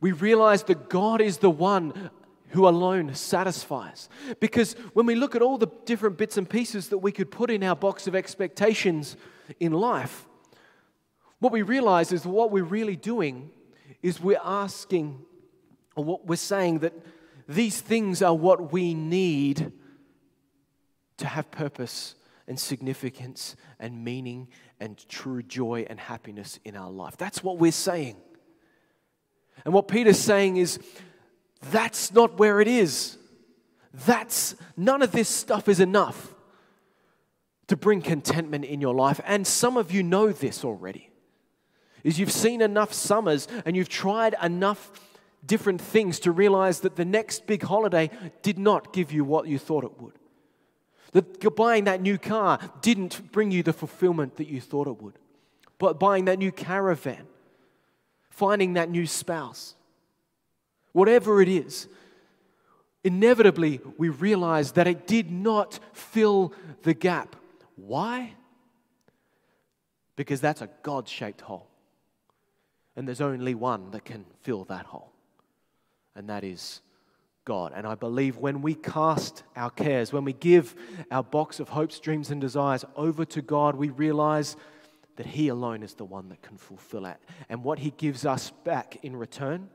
we 0.00 0.10
realize 0.10 0.64
that 0.64 0.90
God 0.90 1.20
is 1.20 1.38
the 1.38 1.50
one 1.50 2.10
who 2.48 2.66
alone 2.66 3.14
satisfies. 3.14 4.08
Because 4.40 4.72
when 4.92 5.06
we 5.06 5.14
look 5.14 5.36
at 5.36 5.42
all 5.42 5.56
the 5.56 5.70
different 5.84 6.18
bits 6.18 6.36
and 6.36 6.50
pieces 6.50 6.88
that 6.88 6.98
we 6.98 7.12
could 7.12 7.30
put 7.30 7.48
in 7.48 7.62
our 7.62 7.76
box 7.76 8.08
of 8.08 8.16
expectations 8.16 9.16
in 9.60 9.70
life, 9.72 10.26
what 11.42 11.52
we 11.52 11.62
realize 11.62 12.12
is 12.12 12.24
what 12.24 12.52
we're 12.52 12.62
really 12.62 12.94
doing 12.94 13.50
is 14.00 14.20
we're 14.20 14.38
asking, 14.44 15.18
or 15.96 16.04
what 16.04 16.24
we're 16.24 16.36
saying 16.36 16.78
that 16.78 16.92
these 17.48 17.80
things 17.80 18.22
are 18.22 18.32
what 18.32 18.72
we 18.72 18.94
need 18.94 19.72
to 21.16 21.26
have 21.26 21.50
purpose 21.50 22.14
and 22.46 22.60
significance 22.60 23.56
and 23.80 24.04
meaning 24.04 24.46
and 24.78 25.04
true 25.08 25.42
joy 25.42 25.84
and 25.90 25.98
happiness 25.98 26.60
in 26.64 26.76
our 26.76 26.92
life. 26.92 27.16
That's 27.16 27.42
what 27.42 27.58
we're 27.58 27.72
saying. 27.72 28.14
And 29.64 29.74
what 29.74 29.88
Peter's 29.88 30.20
saying 30.20 30.58
is 30.58 30.78
that's 31.72 32.12
not 32.12 32.38
where 32.38 32.60
it 32.60 32.68
is. 32.68 33.18
That's 34.06 34.54
none 34.76 35.02
of 35.02 35.10
this 35.10 35.28
stuff 35.28 35.68
is 35.68 35.80
enough 35.80 36.36
to 37.66 37.76
bring 37.76 38.00
contentment 38.00 38.64
in 38.64 38.80
your 38.80 38.94
life. 38.94 39.20
And 39.26 39.44
some 39.44 39.76
of 39.76 39.90
you 39.90 40.04
know 40.04 40.30
this 40.30 40.64
already. 40.64 41.08
Is 42.04 42.18
you've 42.18 42.32
seen 42.32 42.60
enough 42.60 42.92
summers 42.92 43.46
and 43.64 43.76
you've 43.76 43.88
tried 43.88 44.34
enough 44.42 44.90
different 45.44 45.80
things 45.80 46.20
to 46.20 46.32
realize 46.32 46.80
that 46.80 46.96
the 46.96 47.04
next 47.04 47.46
big 47.46 47.62
holiday 47.62 48.10
did 48.42 48.58
not 48.58 48.92
give 48.92 49.12
you 49.12 49.24
what 49.24 49.46
you 49.46 49.58
thought 49.58 49.84
it 49.84 50.00
would. 50.00 50.14
That 51.12 51.54
buying 51.56 51.84
that 51.84 52.00
new 52.00 52.18
car 52.18 52.58
didn't 52.80 53.32
bring 53.32 53.50
you 53.50 53.62
the 53.62 53.72
fulfillment 53.72 54.36
that 54.36 54.48
you 54.48 54.60
thought 54.60 54.86
it 54.86 55.02
would. 55.02 55.18
But 55.78 55.98
buying 55.98 56.26
that 56.26 56.38
new 56.38 56.52
caravan, 56.52 57.26
finding 58.30 58.74
that 58.74 58.88
new 58.88 59.06
spouse, 59.06 59.74
whatever 60.92 61.42
it 61.42 61.48
is, 61.48 61.88
inevitably 63.04 63.80
we 63.98 64.08
realize 64.08 64.72
that 64.72 64.86
it 64.86 65.06
did 65.06 65.30
not 65.30 65.80
fill 65.92 66.54
the 66.82 66.94
gap. 66.94 67.36
Why? 67.76 68.34
Because 70.16 70.40
that's 70.40 70.62
a 70.62 70.70
God 70.82 71.08
shaped 71.08 71.40
hole. 71.40 71.68
And 72.96 73.08
there's 73.08 73.20
only 73.20 73.54
one 73.54 73.90
that 73.92 74.04
can 74.04 74.24
fill 74.42 74.64
that 74.64 74.86
hole 74.86 75.12
and 76.14 76.28
that 76.28 76.44
is 76.44 76.80
God. 77.44 77.72
And 77.74 77.86
I 77.86 77.94
believe 77.94 78.36
when 78.36 78.62
we 78.62 78.74
cast 78.74 79.42
our 79.56 79.70
cares, 79.70 80.12
when 80.12 80.24
we 80.24 80.32
give 80.32 80.74
our 81.10 81.22
box 81.22 81.60
of 81.60 81.70
hopes, 81.70 81.98
dreams, 81.98 82.30
and 82.30 82.40
desires 82.40 82.84
over 82.96 83.24
to 83.26 83.42
God, 83.42 83.76
we 83.76 83.90
realize 83.90 84.56
that 85.16 85.26
He 85.26 85.48
alone 85.48 85.82
is 85.82 85.94
the 85.94 86.04
one 86.04 86.28
that 86.28 86.42
can 86.42 86.56
fulfill 86.56 87.06
it. 87.06 87.16
And 87.48 87.64
what 87.64 87.78
He 87.78 87.90
gives 87.90 88.24
us 88.24 88.50
back 88.64 88.98
in 89.02 89.16
return 89.16 89.68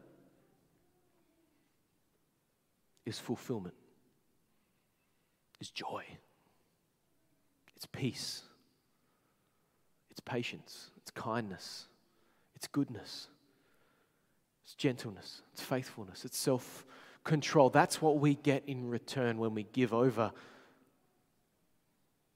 is 3.05 3.19
fulfillment, 3.19 3.75
is 5.59 5.69
joy, 5.69 6.03
it's 7.75 7.85
peace, 7.85 8.43
it's 10.09 10.19
patience, 10.19 10.89
it's 10.97 11.11
kindness, 11.11 11.85
it's 12.57 12.67
goodness. 12.67 13.27
It's 14.63 14.73
gentleness, 14.73 15.43
it's 15.53 15.61
faithfulness, 15.61 16.25
it's 16.25 16.37
self 16.37 16.87
control. 17.23 17.69
That's 17.69 18.01
what 18.01 18.17
we 18.17 18.33
get 18.33 18.63
in 18.65 18.89
return 18.89 19.37
when 19.37 19.53
we 19.53 19.63
give 19.63 19.93
over 19.93 20.31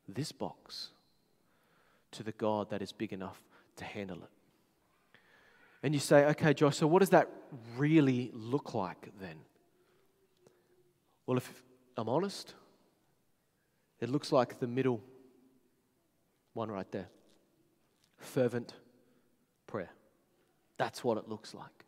this 0.08 0.32
box 0.32 0.90
to 2.12 2.22
the 2.22 2.34
God 2.34 2.70
that 2.70 2.84
is 2.84 2.92
big 2.92 3.14
enough 3.14 3.42
to 3.78 3.84
handle 3.84 4.18
it. 4.18 4.30
And 5.82 5.96
you 5.96 6.00
say, 6.00 6.26
okay, 6.26 6.54
Josh, 6.54 6.78
so 6.78 6.86
what 6.86 7.00
does 7.00 7.10
that 7.10 7.28
really 7.76 8.30
look 8.32 8.76
like 8.76 9.10
then? 9.20 9.38
Well, 11.26 11.38
if 11.38 11.64
I'm 11.98 12.10
honest, 12.10 12.54
it 14.00 14.08
looks 14.10 14.32
like 14.32 14.60
the 14.60 14.68
middle 14.68 15.02
one 16.54 16.70
right 16.70 16.90
there 16.92 17.08
fervent 18.20 18.76
prayer. 19.66 19.90
That's 20.82 21.04
what 21.04 21.20
it 21.20 21.30
looks 21.30 21.54
like. 21.54 21.86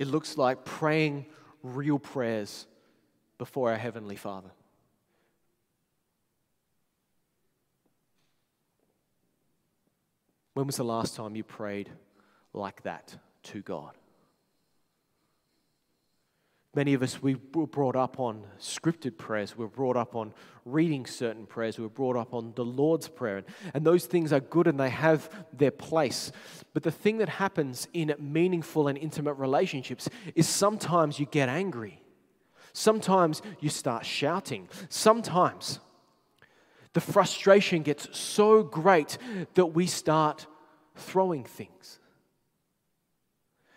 It 0.00 0.08
looks 0.08 0.36
like 0.36 0.64
praying 0.64 1.26
real 1.62 2.00
prayers 2.00 2.66
before 3.38 3.70
our 3.70 3.76
Heavenly 3.76 4.16
Father. 4.16 4.50
When 10.54 10.66
was 10.66 10.78
the 10.78 10.84
last 10.84 11.14
time 11.14 11.36
you 11.36 11.44
prayed 11.44 11.88
like 12.52 12.82
that 12.82 13.16
to 13.44 13.62
God? 13.62 13.96
Many 16.74 16.94
of 16.94 17.02
us, 17.02 17.22
we 17.22 17.36
were 17.52 17.66
brought 17.66 17.96
up 17.96 18.18
on 18.18 18.44
scripted 18.58 19.18
prayers. 19.18 19.56
We 19.58 19.64
were 19.64 19.70
brought 19.70 19.96
up 19.96 20.14
on 20.16 20.32
reading 20.64 21.04
certain 21.04 21.44
prayers. 21.44 21.76
We 21.76 21.84
were 21.84 21.90
brought 21.90 22.16
up 22.16 22.32
on 22.32 22.54
the 22.56 22.64
Lord's 22.64 23.08
Prayer. 23.08 23.44
And 23.74 23.84
those 23.84 24.06
things 24.06 24.32
are 24.32 24.40
good 24.40 24.66
and 24.66 24.80
they 24.80 24.88
have 24.88 25.28
their 25.52 25.70
place. 25.70 26.32
But 26.72 26.82
the 26.82 26.90
thing 26.90 27.18
that 27.18 27.28
happens 27.28 27.88
in 27.92 28.14
meaningful 28.18 28.88
and 28.88 28.96
intimate 28.96 29.34
relationships 29.34 30.08
is 30.34 30.48
sometimes 30.48 31.20
you 31.20 31.26
get 31.26 31.50
angry. 31.50 32.00
Sometimes 32.72 33.42
you 33.60 33.68
start 33.68 34.06
shouting. 34.06 34.66
Sometimes 34.88 35.78
the 36.94 37.02
frustration 37.02 37.82
gets 37.82 38.18
so 38.18 38.62
great 38.62 39.18
that 39.54 39.66
we 39.66 39.86
start 39.86 40.46
throwing 40.96 41.44
things. 41.44 41.98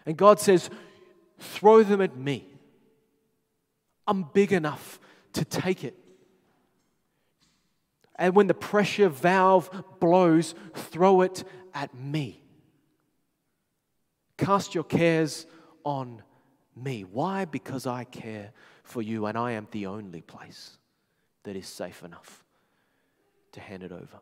And 0.06 0.16
God 0.16 0.40
says, 0.40 0.70
throw 1.40 1.84
them 1.84 2.00
at 2.00 2.16
me. 2.16 2.55
I'm 4.08 4.24
big 4.34 4.54
enough 4.54 5.00
to 5.34 5.46
take 5.46 5.84
it. 5.84 5.96
And 8.16 8.36
when 8.36 8.48
the 8.48 8.54
pressure 8.54 9.10
valve 9.10 9.70
blows, 10.00 10.56
throw 10.74 11.22
it 11.22 11.44
at 11.74 11.94
me. 11.94 12.42
Cast 14.38 14.74
your 14.74 14.84
cares 14.84 15.46
on 15.84 16.22
me. 16.76 17.04
Why? 17.04 17.46
Because 17.46 17.86
I 17.86 18.04
care 18.06 18.52
for 18.84 19.02
you 19.02 19.26
and 19.26 19.38
I 19.38 19.52
am 19.52 19.68
the 19.72 19.88
only 19.88 20.22
place 20.22 20.78
that 21.44 21.56
is 21.56 21.68
safe 21.68 22.04
enough 22.04 22.44
to 23.54 23.60
hand 23.60 23.84
it 23.84 23.92
over. 23.92 24.20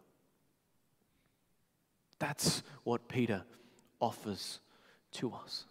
That's 2.19 2.63
what 2.83 3.07
Peter 3.07 3.43
offers 3.99 4.59
to 5.13 5.33
us. 5.33 5.65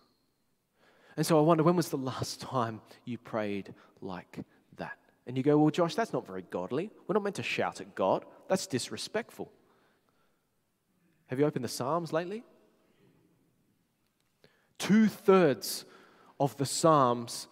And 1.16 1.26
so 1.26 1.38
I 1.38 1.42
wonder 1.42 1.62
when 1.62 1.76
was 1.76 1.90
the 1.90 1.98
last 1.98 2.40
time 2.40 2.80
you 3.04 3.18
prayed 3.18 3.74
like 4.00 4.38
that? 4.76 4.98
And 5.26 5.36
you 5.36 5.42
go, 5.42 5.58
Well, 5.58 5.70
Josh, 5.70 5.94
that's 5.94 6.12
not 6.12 6.26
very 6.26 6.42
godly. 6.42 6.90
We're 7.06 7.14
not 7.14 7.22
meant 7.22 7.36
to 7.36 7.42
shout 7.42 7.80
at 7.80 7.94
God, 7.94 8.24
that's 8.48 8.66
disrespectful. 8.66 9.50
Have 11.26 11.38
you 11.38 11.46
opened 11.46 11.64
the 11.64 11.68
Psalms 11.68 12.12
lately? 12.12 12.44
Two 14.78 15.06
thirds 15.06 15.84
of 16.38 16.56
the 16.56 16.66
Psalms 16.66 17.46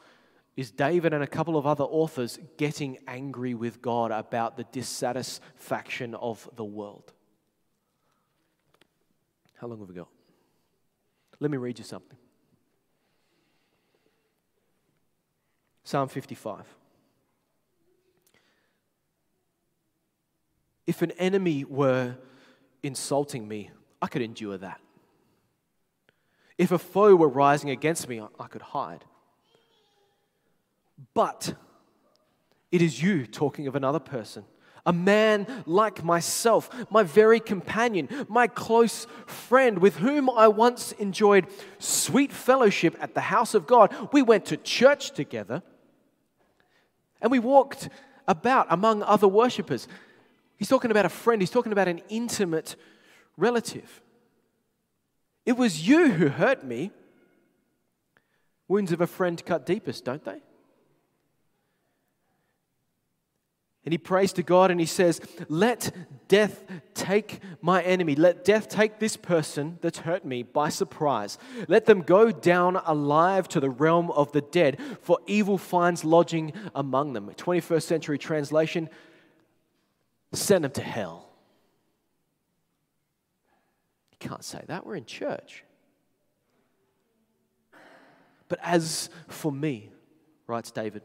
is 0.57 0.71
David 0.71 1.15
and 1.15 1.23
a 1.23 1.27
couple 1.27 1.57
of 1.57 1.67
other 1.67 1.85
authors 1.85 2.39
getting 2.59 2.99
angry 3.07 3.55
with 3.55 3.81
God 3.81 4.11
about 4.11 4.57
the 4.57 4.65
dissatisfaction 4.65 6.15
of 6.15 6.47
the 6.57 6.65
world. 6.65 7.13
How 9.55 9.69
long 9.69 9.79
have 9.79 9.89
we 9.89 9.95
got? 9.95 10.09
Let 11.39 11.51
me 11.51 11.57
read 11.57 11.79
you 11.79 11.85
something. 11.85 12.19
Psalm 15.91 16.07
55. 16.07 16.73
If 20.87 21.03
an 21.03 21.11
enemy 21.19 21.65
were 21.65 22.15
insulting 22.85 23.49
me, 23.49 23.71
I 24.01 24.07
could 24.07 24.23
endure 24.23 24.57
that. 24.57 24.81
If 26.57 26.71
a 26.71 26.79
foe 26.79 27.17
were 27.17 27.29
rising 27.29 27.71
against 27.71 28.09
me, 28.09 28.23
I 28.39 28.47
could 28.47 28.63
hide. 28.63 29.05
But 31.13 31.55
it 32.71 32.83
is 32.83 33.03
you 33.03 33.27
talking 33.27 33.67
of 33.67 33.75
another 33.75 33.99
person, 33.99 34.45
a 34.87 34.93
man 34.93 35.65
like 35.67 36.05
myself, 36.05 36.71
my 36.89 37.03
very 37.03 37.41
companion, 37.41 38.09
my 38.29 38.47
close 38.47 39.09
friend, 39.27 39.79
with 39.81 39.97
whom 39.97 40.31
I 40.31 40.47
once 40.47 40.93
enjoyed 40.93 41.49
sweet 41.81 42.31
fellowship 42.31 42.97
at 43.01 43.15
the 43.15 43.23
house 43.23 43.55
of 43.55 43.67
God. 43.67 43.93
We 44.13 44.23
went 44.23 44.45
to 44.47 44.57
church 44.57 45.11
together. 45.11 45.65
And 47.21 47.31
we 47.31 47.39
walked 47.39 47.89
about 48.27 48.67
among 48.71 49.03
other 49.03 49.29
worshippers. 49.29 49.89
He's 50.57 50.69
talking 50.69 50.91
about 50.91 51.07
a 51.07 51.11
friend, 51.11 51.41
he's 51.41 51.51
talking 51.51 51.73
about 51.73 51.89
an 51.89 52.01
intimate 52.09 52.77
relative. 53.37 54.03
It 55.47 55.57
was 55.57 55.89
you 55.89 56.13
who 56.13 56.29
hurt 56.29 56.65
me. 56.65 56.93
Wounds 58.69 58.93
of 58.93 59.01
a 59.01 59.07
friend 59.07 59.45
cut 59.45 59.67
deepest, 59.67 60.05
don't 60.05 60.25
they? 60.25 60.43
And 63.85 63.93
he 63.93 63.99
prays 63.99 64.33
to 64.35 64.43
God 64.43 64.71
and 64.71 64.79
he 64.79 64.87
says, 64.87 65.21
Let 65.49 65.95
death 66.29 66.65
take 66.95 67.41
my 67.63 67.83
enemy. 67.83 68.15
Let 68.15 68.45
death 68.45 68.69
take 68.69 68.99
this 68.99 69.17
person 69.17 69.79
that's 69.81 70.01
hurt 70.01 70.25
me 70.25 70.43
by 70.43 70.69
surprise. 70.69 71.39
Let 71.67 71.87
them 71.87 72.03
go 72.03 72.31
down 72.31 72.77
alive 72.77 73.49
to 73.49 73.61
the 73.61 73.71
realm 73.71 74.11
of 74.11 74.33
the 74.33 74.43
dead, 74.43 74.79
for 75.01 75.19
evil 75.27 75.57
finds 75.57 76.05
lodging 76.05 76.53
among 76.75 77.15
them. 77.15 77.31
21st 77.31 77.83
century 77.83 78.19
translation 78.19 78.91
send 80.33 80.65
them 80.65 80.73
to 80.73 80.83
hell. 80.83 81.29
You 84.13 84.29
can't 84.29 84.45
say 84.45 84.63
that. 84.69 84.85
We're 84.85 84.97
in 84.97 85.07
church. 85.07 85.65
But 88.49 88.59
as 88.63 89.09
for 89.29 89.51
me, 89.51 89.91
writes 90.47 90.71
David, 90.71 91.03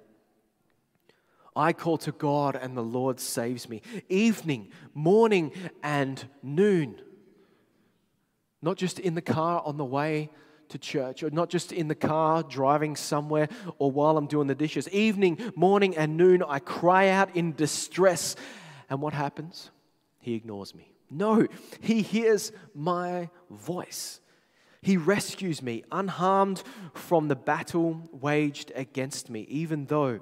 I 1.56 1.74
call 1.74 1.98
to 2.00 2.12
God 2.12 2.56
and 2.56 2.76
the 2.76 2.84
Lord 2.84 3.20
saves 3.20 3.70
me. 3.70 3.82
Evening, 4.10 4.72
morning, 4.94 5.52
and 5.82 6.24
noon. 6.44 7.02
Not 8.62 8.78
just 8.78 9.00
in 9.00 9.16
the 9.16 9.22
car 9.22 9.62
on 9.66 9.78
the 9.78 9.86
way 9.86 10.30
to 10.70 10.78
church, 10.78 11.24
or 11.24 11.30
not 11.30 11.50
just 11.50 11.72
in 11.72 11.88
the 11.88 11.96
car 11.96 12.44
driving 12.44 12.96
somewhere, 12.96 13.48
or 13.78 13.92
while 13.92 14.18
I'm 14.18 14.28
doing 14.28 14.48
the 14.48 14.56
dishes. 14.56 14.90
Evening, 14.90 15.40
morning, 15.56 15.96
and 15.96 16.18
noon, 16.18 16.44
I 16.44 16.60
cry 16.60 17.10
out 17.10 17.36
in 17.36 17.54
distress. 17.54 18.36
And 18.90 19.02
what 19.02 19.14
happens? 19.14 19.72
He 20.20 20.34
ignores 20.34 20.74
me. 20.74 20.92
No, 21.10 21.48
he 21.82 22.02
hears 22.02 22.52
my 22.74 23.30
voice. 23.50 24.20
He 24.82 24.98
rescues 24.98 25.62
me 25.62 25.84
unharmed 25.92 26.64
from 26.94 27.28
the 27.28 27.36
battle 27.36 28.02
waged 28.12 28.72
against 28.76 29.30
me, 29.30 29.42
even 29.50 29.86
though 29.86 30.20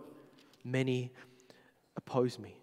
many 0.64 1.12
oppose 1.96 2.40
me. 2.40 2.58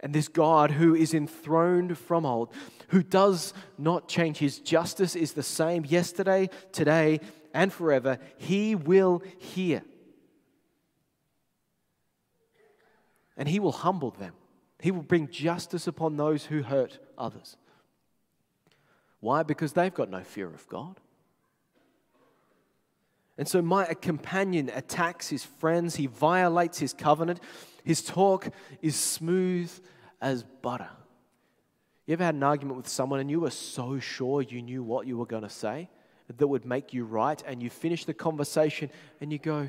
And 0.00 0.14
this 0.14 0.28
God 0.28 0.70
who 0.70 0.94
is 0.94 1.14
enthroned 1.14 1.96
from 1.96 2.26
old, 2.26 2.52
who 2.88 3.02
does 3.02 3.54
not 3.78 4.08
change, 4.08 4.38
his 4.38 4.58
justice 4.58 5.16
is 5.16 5.32
the 5.32 5.42
same 5.42 5.84
yesterday, 5.84 6.50
today, 6.72 7.20
and 7.54 7.72
forever. 7.72 8.18
He 8.36 8.74
will 8.74 9.22
hear. 9.38 9.82
And 13.36 13.48
he 13.48 13.58
will 13.58 13.72
humble 13.72 14.10
them. 14.10 14.34
He 14.80 14.90
will 14.90 15.02
bring 15.02 15.28
justice 15.28 15.86
upon 15.86 16.16
those 16.16 16.44
who 16.44 16.62
hurt 16.62 16.98
others. 17.16 17.56
Why? 19.20 19.42
Because 19.42 19.72
they've 19.72 19.94
got 19.94 20.10
no 20.10 20.22
fear 20.22 20.48
of 20.48 20.68
God. 20.68 21.00
And 23.36 23.48
so 23.48 23.60
my 23.60 23.86
companion 23.94 24.70
attacks 24.72 25.28
his 25.28 25.44
friends, 25.44 25.96
he 25.96 26.06
violates 26.06 26.78
his 26.78 26.92
covenant. 26.92 27.40
His 27.82 28.02
talk 28.02 28.48
is 28.80 28.96
smooth 28.96 29.70
as 30.20 30.44
butter. 30.62 30.88
You 32.06 32.12
ever 32.12 32.24
had 32.24 32.34
an 32.34 32.42
argument 32.42 32.76
with 32.76 32.88
someone 32.88 33.20
and 33.20 33.30
you 33.30 33.40
were 33.40 33.50
so 33.50 33.98
sure 33.98 34.42
you 34.42 34.62
knew 34.62 34.82
what 34.82 35.06
you 35.06 35.16
were 35.16 35.26
going 35.26 35.42
to 35.42 35.50
say 35.50 35.88
that 36.36 36.46
would 36.46 36.64
make 36.64 36.94
you 36.94 37.04
right, 37.04 37.42
and 37.46 37.62
you 37.62 37.68
finish 37.68 38.06
the 38.06 38.14
conversation 38.14 38.90
and 39.20 39.30
you 39.30 39.38
go, 39.38 39.68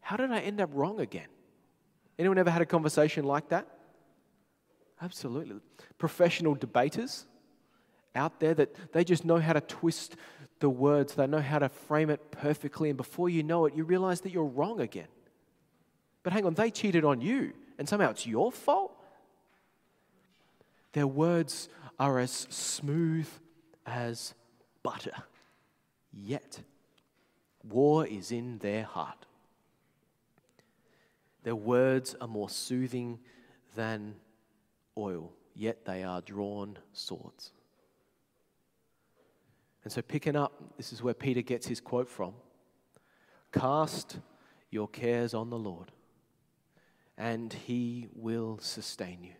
How 0.00 0.16
did 0.16 0.30
I 0.30 0.38
end 0.38 0.60
up 0.60 0.70
wrong 0.72 1.00
again? 1.00 1.26
Anyone 2.18 2.38
ever 2.38 2.50
had 2.50 2.62
a 2.62 2.66
conversation 2.66 3.24
like 3.24 3.48
that? 3.48 3.66
Absolutely. 5.02 5.56
Professional 5.98 6.54
debaters 6.54 7.26
out 8.14 8.38
there 8.38 8.54
that 8.54 8.92
they 8.92 9.02
just 9.02 9.24
know 9.24 9.38
how 9.38 9.52
to 9.52 9.60
twist 9.60 10.14
the 10.64 10.70
words, 10.70 11.14
they 11.14 11.26
know 11.26 11.42
how 11.42 11.58
to 11.58 11.68
frame 11.68 12.08
it 12.08 12.30
perfectly, 12.30 12.88
and 12.88 12.96
before 12.96 13.28
you 13.28 13.42
know 13.42 13.66
it, 13.66 13.74
you 13.74 13.84
realize 13.84 14.22
that 14.22 14.32
you're 14.32 14.46
wrong 14.46 14.80
again. 14.80 15.08
But 16.22 16.32
hang 16.32 16.46
on, 16.46 16.54
they 16.54 16.70
cheated 16.70 17.04
on 17.04 17.20
you, 17.20 17.52
and 17.78 17.86
somehow 17.86 18.12
it's 18.12 18.26
your 18.26 18.50
fault? 18.50 18.96
Their 20.94 21.06
words 21.06 21.68
are 21.98 22.18
as 22.18 22.30
smooth 22.48 23.28
as 23.84 24.32
butter, 24.82 25.12
yet 26.14 26.60
war 27.62 28.06
is 28.06 28.32
in 28.32 28.56
their 28.56 28.84
heart. 28.84 29.26
Their 31.42 31.56
words 31.56 32.16
are 32.22 32.28
more 32.28 32.48
soothing 32.48 33.18
than 33.76 34.14
oil, 34.96 35.30
yet 35.54 35.84
they 35.84 36.04
are 36.04 36.22
drawn 36.22 36.78
swords. 36.94 37.52
And 39.84 39.92
so, 39.92 40.00
picking 40.00 40.34
up, 40.34 40.76
this 40.78 40.92
is 40.92 41.02
where 41.02 41.14
Peter 41.14 41.42
gets 41.42 41.66
his 41.66 41.80
quote 41.80 42.08
from 42.08 42.32
Cast 43.52 44.18
your 44.70 44.88
cares 44.88 45.34
on 45.34 45.50
the 45.50 45.58
Lord, 45.58 45.92
and 47.16 47.52
he 47.52 48.08
will 48.14 48.58
sustain 48.60 49.22
you. 49.22 49.34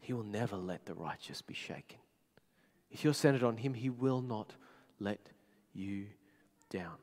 He 0.00 0.12
will 0.12 0.22
never 0.22 0.56
let 0.56 0.86
the 0.86 0.94
righteous 0.94 1.42
be 1.42 1.54
shaken. 1.54 1.98
If 2.90 3.04
you're 3.04 3.14
centered 3.14 3.42
on 3.42 3.56
him, 3.56 3.74
he 3.74 3.90
will 3.90 4.22
not 4.22 4.54
let 5.00 5.30
you 5.72 6.06
down. 6.70 6.96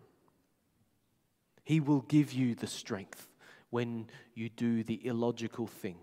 He 1.64 1.80
will 1.80 2.02
give 2.02 2.32
you 2.32 2.56
the 2.56 2.68
strength 2.68 3.28
when 3.72 4.08
you 4.36 4.50
do 4.50 4.84
the 4.84 5.06
illogical 5.06 5.68
thing. 5.68 5.98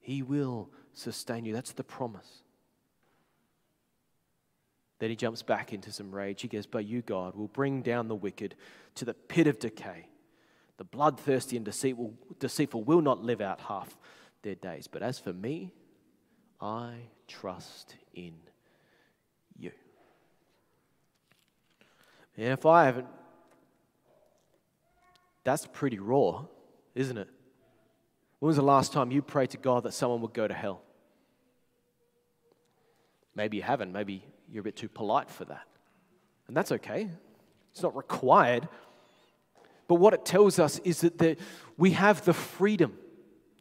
He 0.00 0.22
will 0.22 0.70
sustain 0.94 1.44
you. 1.44 1.52
That's 1.52 1.72
the 1.72 1.84
promise. 1.84 2.42
Then 4.98 5.10
he 5.10 5.16
jumps 5.16 5.42
back 5.42 5.72
into 5.72 5.92
some 5.92 6.12
rage. 6.12 6.42
He 6.42 6.48
goes, 6.48 6.66
But 6.66 6.84
you, 6.84 7.02
God, 7.02 7.36
will 7.36 7.48
bring 7.48 7.82
down 7.82 8.08
the 8.08 8.16
wicked 8.16 8.56
to 8.96 9.04
the 9.04 9.14
pit 9.14 9.46
of 9.46 9.58
decay. 9.58 10.08
The 10.76 10.84
bloodthirsty 10.84 11.56
and 11.56 11.64
deceitful, 11.64 12.14
deceitful 12.38 12.84
will 12.84 13.00
not 13.00 13.22
live 13.22 13.40
out 13.40 13.60
half 13.60 13.96
their 14.42 14.54
days. 14.54 14.86
But 14.86 15.02
as 15.02 15.18
for 15.18 15.32
me, 15.32 15.72
I 16.60 16.94
trust 17.26 17.94
in 18.14 18.34
you. 19.56 19.72
And 22.36 22.48
if 22.48 22.66
I 22.66 22.86
haven't, 22.86 23.08
that's 25.44 25.66
pretty 25.66 25.98
raw, 25.98 26.44
isn't 26.94 27.18
it? 27.18 27.28
When 28.38 28.48
was 28.48 28.56
the 28.56 28.62
last 28.62 28.92
time 28.92 29.10
you 29.10 29.22
prayed 29.22 29.50
to 29.50 29.56
God 29.56 29.84
that 29.84 29.94
someone 29.94 30.20
would 30.20 30.34
go 30.34 30.46
to 30.46 30.54
hell? 30.54 30.82
Maybe 33.34 33.56
you 33.56 33.62
haven't. 33.62 33.92
Maybe 33.92 34.24
you're 34.50 34.60
a 34.60 34.64
bit 34.64 34.76
too 34.76 34.88
polite 34.88 35.30
for 35.30 35.44
that. 35.46 35.66
And 36.46 36.56
that's 36.56 36.72
okay, 36.72 37.10
it's 37.70 37.82
not 37.82 37.96
required. 37.96 38.68
But 39.86 39.96
what 39.96 40.14
it 40.14 40.24
tells 40.24 40.58
us 40.58 40.78
is 40.80 41.00
that 41.00 41.18
the, 41.18 41.36
we 41.76 41.92
have 41.92 42.24
the 42.24 42.34
freedom. 42.34 42.96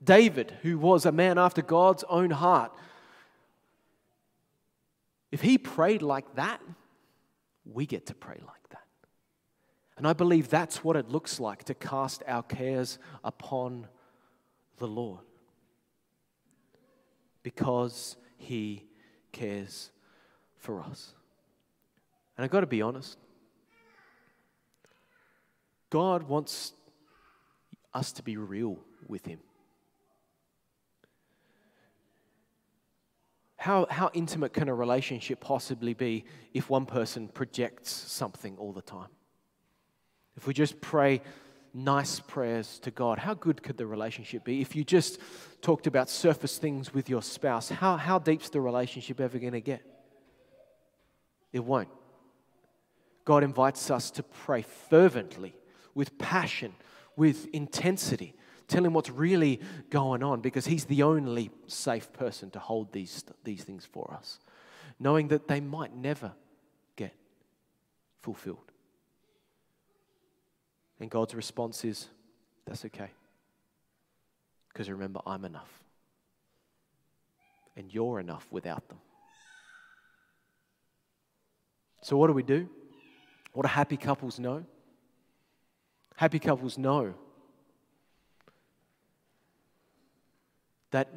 David, 0.03 0.53
who 0.61 0.77
was 0.77 1.05
a 1.05 1.11
man 1.11 1.37
after 1.37 1.61
God's 1.61 2.03
own 2.09 2.29
heart, 2.29 2.71
if 5.31 5.41
he 5.41 5.57
prayed 5.57 6.01
like 6.01 6.35
that, 6.35 6.61
we 7.65 7.85
get 7.85 8.05
to 8.07 8.13
pray 8.13 8.39
like 8.45 8.69
that. 8.69 8.83
And 9.97 10.07
I 10.07 10.13
believe 10.13 10.49
that's 10.49 10.83
what 10.83 10.95
it 10.95 11.09
looks 11.09 11.39
like 11.39 11.63
to 11.65 11.73
cast 11.73 12.23
our 12.27 12.43
cares 12.43 12.99
upon 13.23 13.87
the 14.77 14.87
Lord 14.87 15.21
because 17.43 18.15
he 18.37 18.85
cares 19.31 19.91
for 20.67 20.81
us. 20.81 21.13
And 22.35 22.43
I've 22.43 22.51
got 22.51 22.59
to 22.59 22.67
be 22.67 22.81
honest. 22.81 23.17
God 25.89 26.23
wants 26.23 26.73
us 27.93 28.11
to 28.11 28.21
be 28.21 28.35
real 28.35 28.77
with 29.07 29.25
Him. 29.25 29.39
How, 33.55 33.87
how 33.89 34.11
intimate 34.13 34.51
can 34.51 34.67
a 34.67 34.75
relationship 34.75 35.39
possibly 35.39 35.93
be 35.93 36.25
if 36.53 36.69
one 36.69 36.85
person 36.85 37.29
projects 37.29 37.89
something 37.89 38.57
all 38.57 38.73
the 38.73 38.81
time? 38.81 39.09
If 40.35 40.47
we 40.47 40.53
just 40.53 40.81
pray 40.81 41.21
nice 41.73 42.19
prayers 42.19 42.79
to 42.79 42.91
God, 42.91 43.19
how 43.19 43.33
good 43.33 43.63
could 43.63 43.77
the 43.77 43.87
relationship 43.87 44.43
be? 44.43 44.59
If 44.59 44.75
you 44.75 44.83
just 44.83 45.19
talked 45.61 45.87
about 45.87 46.09
surface 46.09 46.57
things 46.57 46.93
with 46.93 47.09
your 47.09 47.21
spouse, 47.21 47.69
how, 47.69 47.95
how 47.95 48.19
deep's 48.19 48.49
the 48.49 48.59
relationship 48.59 49.21
ever 49.21 49.39
going 49.39 49.53
to 49.53 49.61
get? 49.61 49.96
It 51.53 51.63
won't. 51.63 51.89
God 53.25 53.43
invites 53.43 53.91
us 53.91 54.09
to 54.11 54.23
pray 54.23 54.61
fervently, 54.61 55.53
with 55.93 56.17
passion, 56.17 56.73
with 57.15 57.47
intensity. 57.53 58.33
Tell 58.67 58.85
him 58.85 58.93
what's 58.93 59.09
really 59.09 59.59
going 59.89 60.23
on 60.23 60.41
because 60.41 60.65
he's 60.65 60.85
the 60.85 61.03
only 61.03 61.49
safe 61.67 62.11
person 62.13 62.49
to 62.51 62.59
hold 62.59 62.91
these, 62.91 63.23
these 63.43 63.63
things 63.63 63.85
for 63.85 64.13
us, 64.13 64.39
knowing 64.99 65.29
that 65.29 65.47
they 65.47 65.59
might 65.59 65.95
never 65.95 66.33
get 66.95 67.13
fulfilled. 68.21 68.71
And 70.99 71.09
God's 71.09 71.35
response 71.35 71.85
is, 71.85 72.07
That's 72.65 72.85
okay. 72.85 73.11
Because 74.69 74.89
remember, 74.89 75.21
I'm 75.25 75.43
enough. 75.43 75.83
And 77.75 77.93
you're 77.93 78.19
enough 78.19 78.47
without 78.51 78.87
them. 78.89 78.99
So, 82.01 82.17
what 82.17 82.27
do 82.27 82.33
we 82.33 82.43
do? 82.43 82.69
What 83.53 83.63
do 83.63 83.69
happy 83.69 83.97
couples 83.97 84.39
know? 84.39 84.63
Happy 86.15 86.39
couples 86.39 86.77
know 86.77 87.13
that 90.91 91.09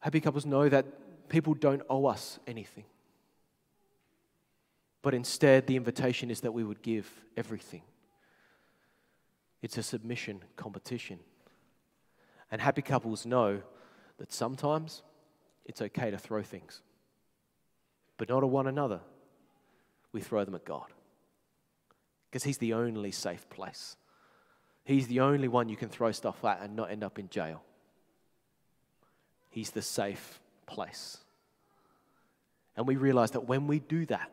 happy 0.00 0.20
couples 0.20 0.44
know 0.44 0.68
that 0.68 1.28
people 1.28 1.54
don't 1.54 1.82
owe 1.88 2.06
us 2.06 2.38
anything. 2.46 2.84
But 5.02 5.14
instead, 5.14 5.66
the 5.66 5.76
invitation 5.76 6.30
is 6.30 6.40
that 6.40 6.52
we 6.52 6.64
would 6.64 6.82
give 6.82 7.10
everything. 7.36 7.82
It's 9.60 9.78
a 9.78 9.82
submission 9.82 10.42
competition. 10.56 11.20
And 12.50 12.60
happy 12.60 12.82
couples 12.82 13.26
know 13.26 13.62
that 14.18 14.32
sometimes 14.32 15.02
it's 15.64 15.82
okay 15.82 16.10
to 16.10 16.18
throw 16.18 16.42
things 16.42 16.80
but 18.16 18.28
not 18.28 18.42
at 18.42 18.48
one 18.48 18.66
another. 18.66 19.00
We 20.12 20.20
throw 20.20 20.44
them 20.44 20.54
at 20.54 20.64
God 20.64 20.86
because 22.30 22.44
He's 22.44 22.58
the 22.58 22.74
only 22.74 23.10
safe 23.10 23.48
place. 23.50 23.96
He's 24.84 25.06
the 25.06 25.20
only 25.20 25.48
one 25.48 25.68
you 25.68 25.76
can 25.76 25.88
throw 25.88 26.12
stuff 26.12 26.44
at 26.44 26.60
and 26.60 26.76
not 26.76 26.90
end 26.90 27.02
up 27.02 27.18
in 27.18 27.28
jail. 27.30 27.62
He's 29.50 29.70
the 29.70 29.82
safe 29.82 30.40
place. 30.66 31.18
And 32.76 32.86
we 32.86 32.96
realize 32.96 33.30
that 33.32 33.48
when 33.48 33.66
we 33.66 33.78
do 33.78 34.04
that, 34.06 34.30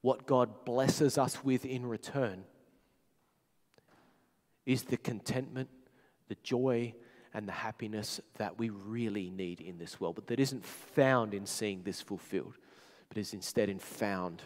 what 0.00 0.26
God 0.26 0.64
blesses 0.64 1.16
us 1.18 1.44
with 1.44 1.64
in 1.64 1.86
return 1.86 2.44
is 4.66 4.84
the 4.84 4.96
contentment, 4.96 5.68
the 6.28 6.36
joy, 6.42 6.94
and 7.32 7.48
the 7.48 7.52
happiness 7.52 8.20
that 8.38 8.58
we 8.58 8.70
really 8.70 9.28
need 9.28 9.60
in 9.60 9.78
this 9.78 10.00
world, 10.00 10.14
but 10.14 10.28
that 10.28 10.40
isn't 10.40 10.64
found 10.64 11.34
in 11.34 11.46
seeing 11.46 11.82
this 11.82 12.00
fulfilled 12.00 12.54
but 13.08 13.18
is 13.18 13.34
instead 13.34 13.68
found 13.80 14.42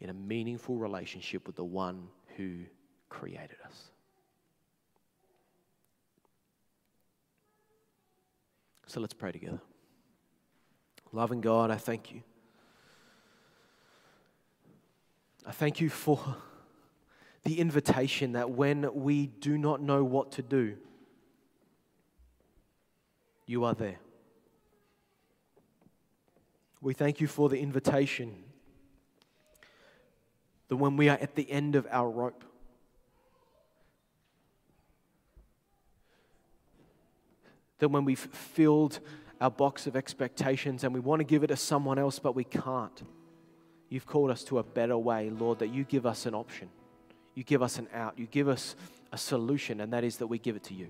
in 0.00 0.10
a 0.10 0.14
meaningful 0.14 0.76
relationship 0.76 1.46
with 1.46 1.56
the 1.56 1.64
one 1.64 2.08
who 2.36 2.60
created 3.08 3.56
us. 3.64 3.90
So 8.86 9.00
let's 9.00 9.14
pray 9.14 9.30
together. 9.30 9.60
Loving 11.12 11.40
God, 11.40 11.70
I 11.70 11.76
thank 11.76 12.12
you. 12.12 12.22
I 15.46 15.52
thank 15.52 15.80
you 15.80 15.88
for 15.88 16.18
the 17.44 17.58
invitation 17.60 18.32
that 18.32 18.50
when 18.50 18.92
we 18.94 19.26
do 19.26 19.56
not 19.56 19.80
know 19.80 20.04
what 20.04 20.32
to 20.32 20.42
do, 20.42 20.76
you 23.46 23.64
are 23.64 23.74
there. 23.74 23.98
We 26.80 26.94
thank 26.94 27.20
you 27.20 27.26
for 27.26 27.48
the 27.48 27.58
invitation 27.58 28.34
that 30.68 30.76
when 30.76 30.96
we 30.96 31.08
are 31.08 31.18
at 31.20 31.34
the 31.34 31.50
end 31.50 31.74
of 31.74 31.86
our 31.90 32.08
rope, 32.08 32.44
that 37.80 37.88
when 37.88 38.04
we've 38.04 38.18
filled 38.18 39.00
our 39.40 39.50
box 39.50 39.86
of 39.86 39.96
expectations 39.96 40.84
and 40.84 40.94
we 40.94 41.00
want 41.00 41.20
to 41.20 41.24
give 41.24 41.42
it 41.42 41.48
to 41.48 41.56
someone 41.56 41.98
else, 41.98 42.18
but 42.18 42.34
we 42.34 42.44
can't, 42.44 43.02
you've 43.88 44.06
called 44.06 44.30
us 44.30 44.44
to 44.44 44.58
a 44.58 44.62
better 44.62 44.96
way, 44.96 45.28
Lord, 45.30 45.58
that 45.58 45.68
you 45.68 45.84
give 45.84 46.06
us 46.06 46.24
an 46.24 46.34
option. 46.34 46.68
You 47.34 47.44
give 47.44 47.62
us 47.62 47.78
an 47.78 47.88
out. 47.92 48.18
You 48.18 48.26
give 48.26 48.48
us 48.48 48.76
a 49.12 49.18
solution, 49.18 49.80
and 49.80 49.92
that 49.92 50.04
is 50.04 50.18
that 50.18 50.26
we 50.26 50.38
give 50.38 50.56
it 50.56 50.64
to 50.64 50.74
you. 50.74 50.88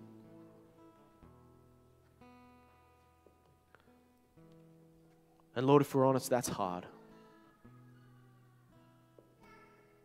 And 5.57 5.67
Lord, 5.67 5.83
if 5.83 5.95
we're 5.95 6.07
honest, 6.07 6.31
that's 6.31 6.49
hard. 6.49 6.87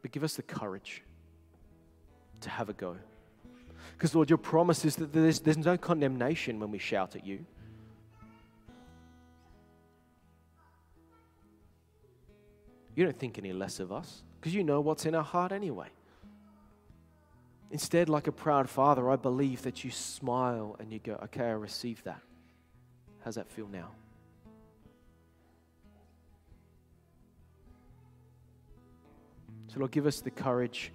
But 0.02 0.12
give 0.12 0.24
us 0.24 0.36
the 0.36 0.44
courage 0.44 1.04
to 2.42 2.50
have 2.50 2.70
a 2.70 2.74
go. 2.74 2.96
Because, 3.98 4.14
Lord, 4.14 4.30
your 4.30 4.38
promise 4.38 4.86
is 4.86 4.96
that 4.98 5.14
there's, 5.14 5.40
there's 5.40 5.58
no 5.58 5.78
condemnation 5.78 6.60
when 6.60 6.72
we 6.72 6.78
shout 6.78 7.16
at 7.16 7.26
you. 7.26 7.46
You 12.96 13.04
don't 13.04 13.18
think 13.18 13.38
any 13.38 13.52
less 13.52 13.80
of 13.80 13.92
us 13.92 14.24
because 14.40 14.56
you 14.56 14.64
know 14.64 14.80
what's 14.80 15.06
in 15.06 15.16
our 15.16 15.24
heart 15.24 15.52
anyway. 15.52 15.90
Instead, 17.72 18.10
like 18.10 18.28
a 18.28 18.32
proud 18.32 18.70
father, 18.70 19.10
I 19.10 19.16
believe 19.16 19.64
that 19.64 19.84
you 19.84 19.92
smile 19.92 20.78
and 20.80 20.94
you 20.94 21.00
go, 21.00 21.20
okay, 21.24 21.46
I 21.46 21.52
receive 21.52 22.04
that. 22.04 22.22
How's 23.24 23.36
that 23.36 23.50
feel 23.50 23.68
now? 23.68 23.90
So, 29.68 29.80
Lord, 29.80 29.92
give 29.92 30.06
us 30.06 30.22
the 30.22 30.32
courage 30.32 30.92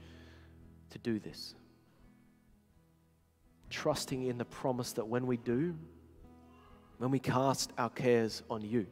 to 0.91 0.99
do 0.99 1.19
this. 1.19 1.55
Trusting 3.69 4.25
in 4.25 4.39
the 4.39 4.45
promise 4.45 4.93
that 4.93 5.07
when 5.07 5.27
we 5.27 5.37
do, 5.37 5.77
when 6.99 7.11
we 7.11 7.19
cast 7.19 7.73
our 7.79 7.91
cares 7.91 8.43
on 8.51 8.63
you, 8.63 8.87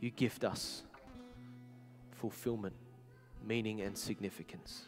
you 0.00 0.10
gift 0.10 0.44
us 0.44 0.82
fulfillment, 2.12 2.74
meaning, 3.46 3.80
and 3.80 3.96
significance. 3.96 4.84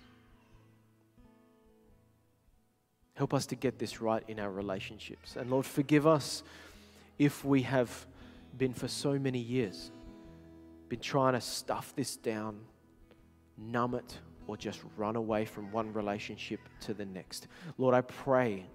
Help 3.14 3.34
us 3.34 3.46
to 3.46 3.54
get 3.54 3.78
this 3.78 4.00
right 4.00 4.24
in 4.26 4.40
our 4.40 4.50
relationships. 4.50 5.36
And 5.36 5.50
Lord, 5.50 5.66
forgive 5.66 6.06
us 6.06 6.42
if 7.18 7.44
we 7.44 7.62
have 7.62 8.06
been 8.56 8.72
for 8.72 8.88
so 8.88 9.18
many 9.18 9.38
years 9.38 9.90
been 10.92 11.00
trying 11.00 11.32
to 11.32 11.40
stuff 11.40 11.94
this 11.96 12.16
down, 12.16 12.60
numb 13.56 13.94
it, 13.94 14.18
or 14.46 14.58
just 14.58 14.78
run 14.98 15.16
away 15.16 15.46
from 15.46 15.72
one 15.72 15.90
relationship 15.94 16.60
to 16.80 16.92
the 16.92 17.06
next. 17.06 17.46
Lord, 17.78 17.94
I 17.94 18.02
pray 18.02 18.66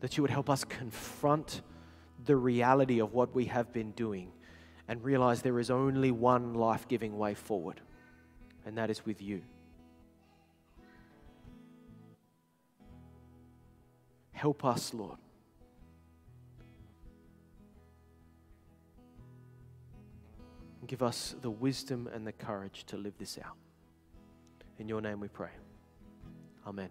that 0.00 0.18
you 0.18 0.22
would 0.22 0.30
help 0.30 0.50
us 0.50 0.62
confront 0.62 1.62
the 2.26 2.36
reality 2.36 3.00
of 3.00 3.14
what 3.14 3.34
we 3.34 3.46
have 3.46 3.72
been 3.72 3.92
doing 3.92 4.30
and 4.86 5.02
realize 5.02 5.40
there 5.40 5.58
is 5.58 5.70
only 5.70 6.10
one 6.10 6.52
life 6.52 6.86
giving 6.86 7.16
way 7.16 7.32
forward, 7.32 7.80
and 8.66 8.76
that 8.76 8.90
is 8.90 9.06
with 9.06 9.22
you. 9.22 9.40
Help 14.32 14.66
us, 14.66 14.92
Lord. 14.92 15.16
Give 20.86 21.02
us 21.02 21.34
the 21.40 21.50
wisdom 21.50 22.08
and 22.12 22.26
the 22.26 22.32
courage 22.32 22.84
to 22.86 22.96
live 22.96 23.14
this 23.18 23.38
out. 23.44 23.56
In 24.78 24.88
your 24.88 25.00
name 25.00 25.20
we 25.20 25.28
pray. 25.28 25.50
Amen. 26.66 26.90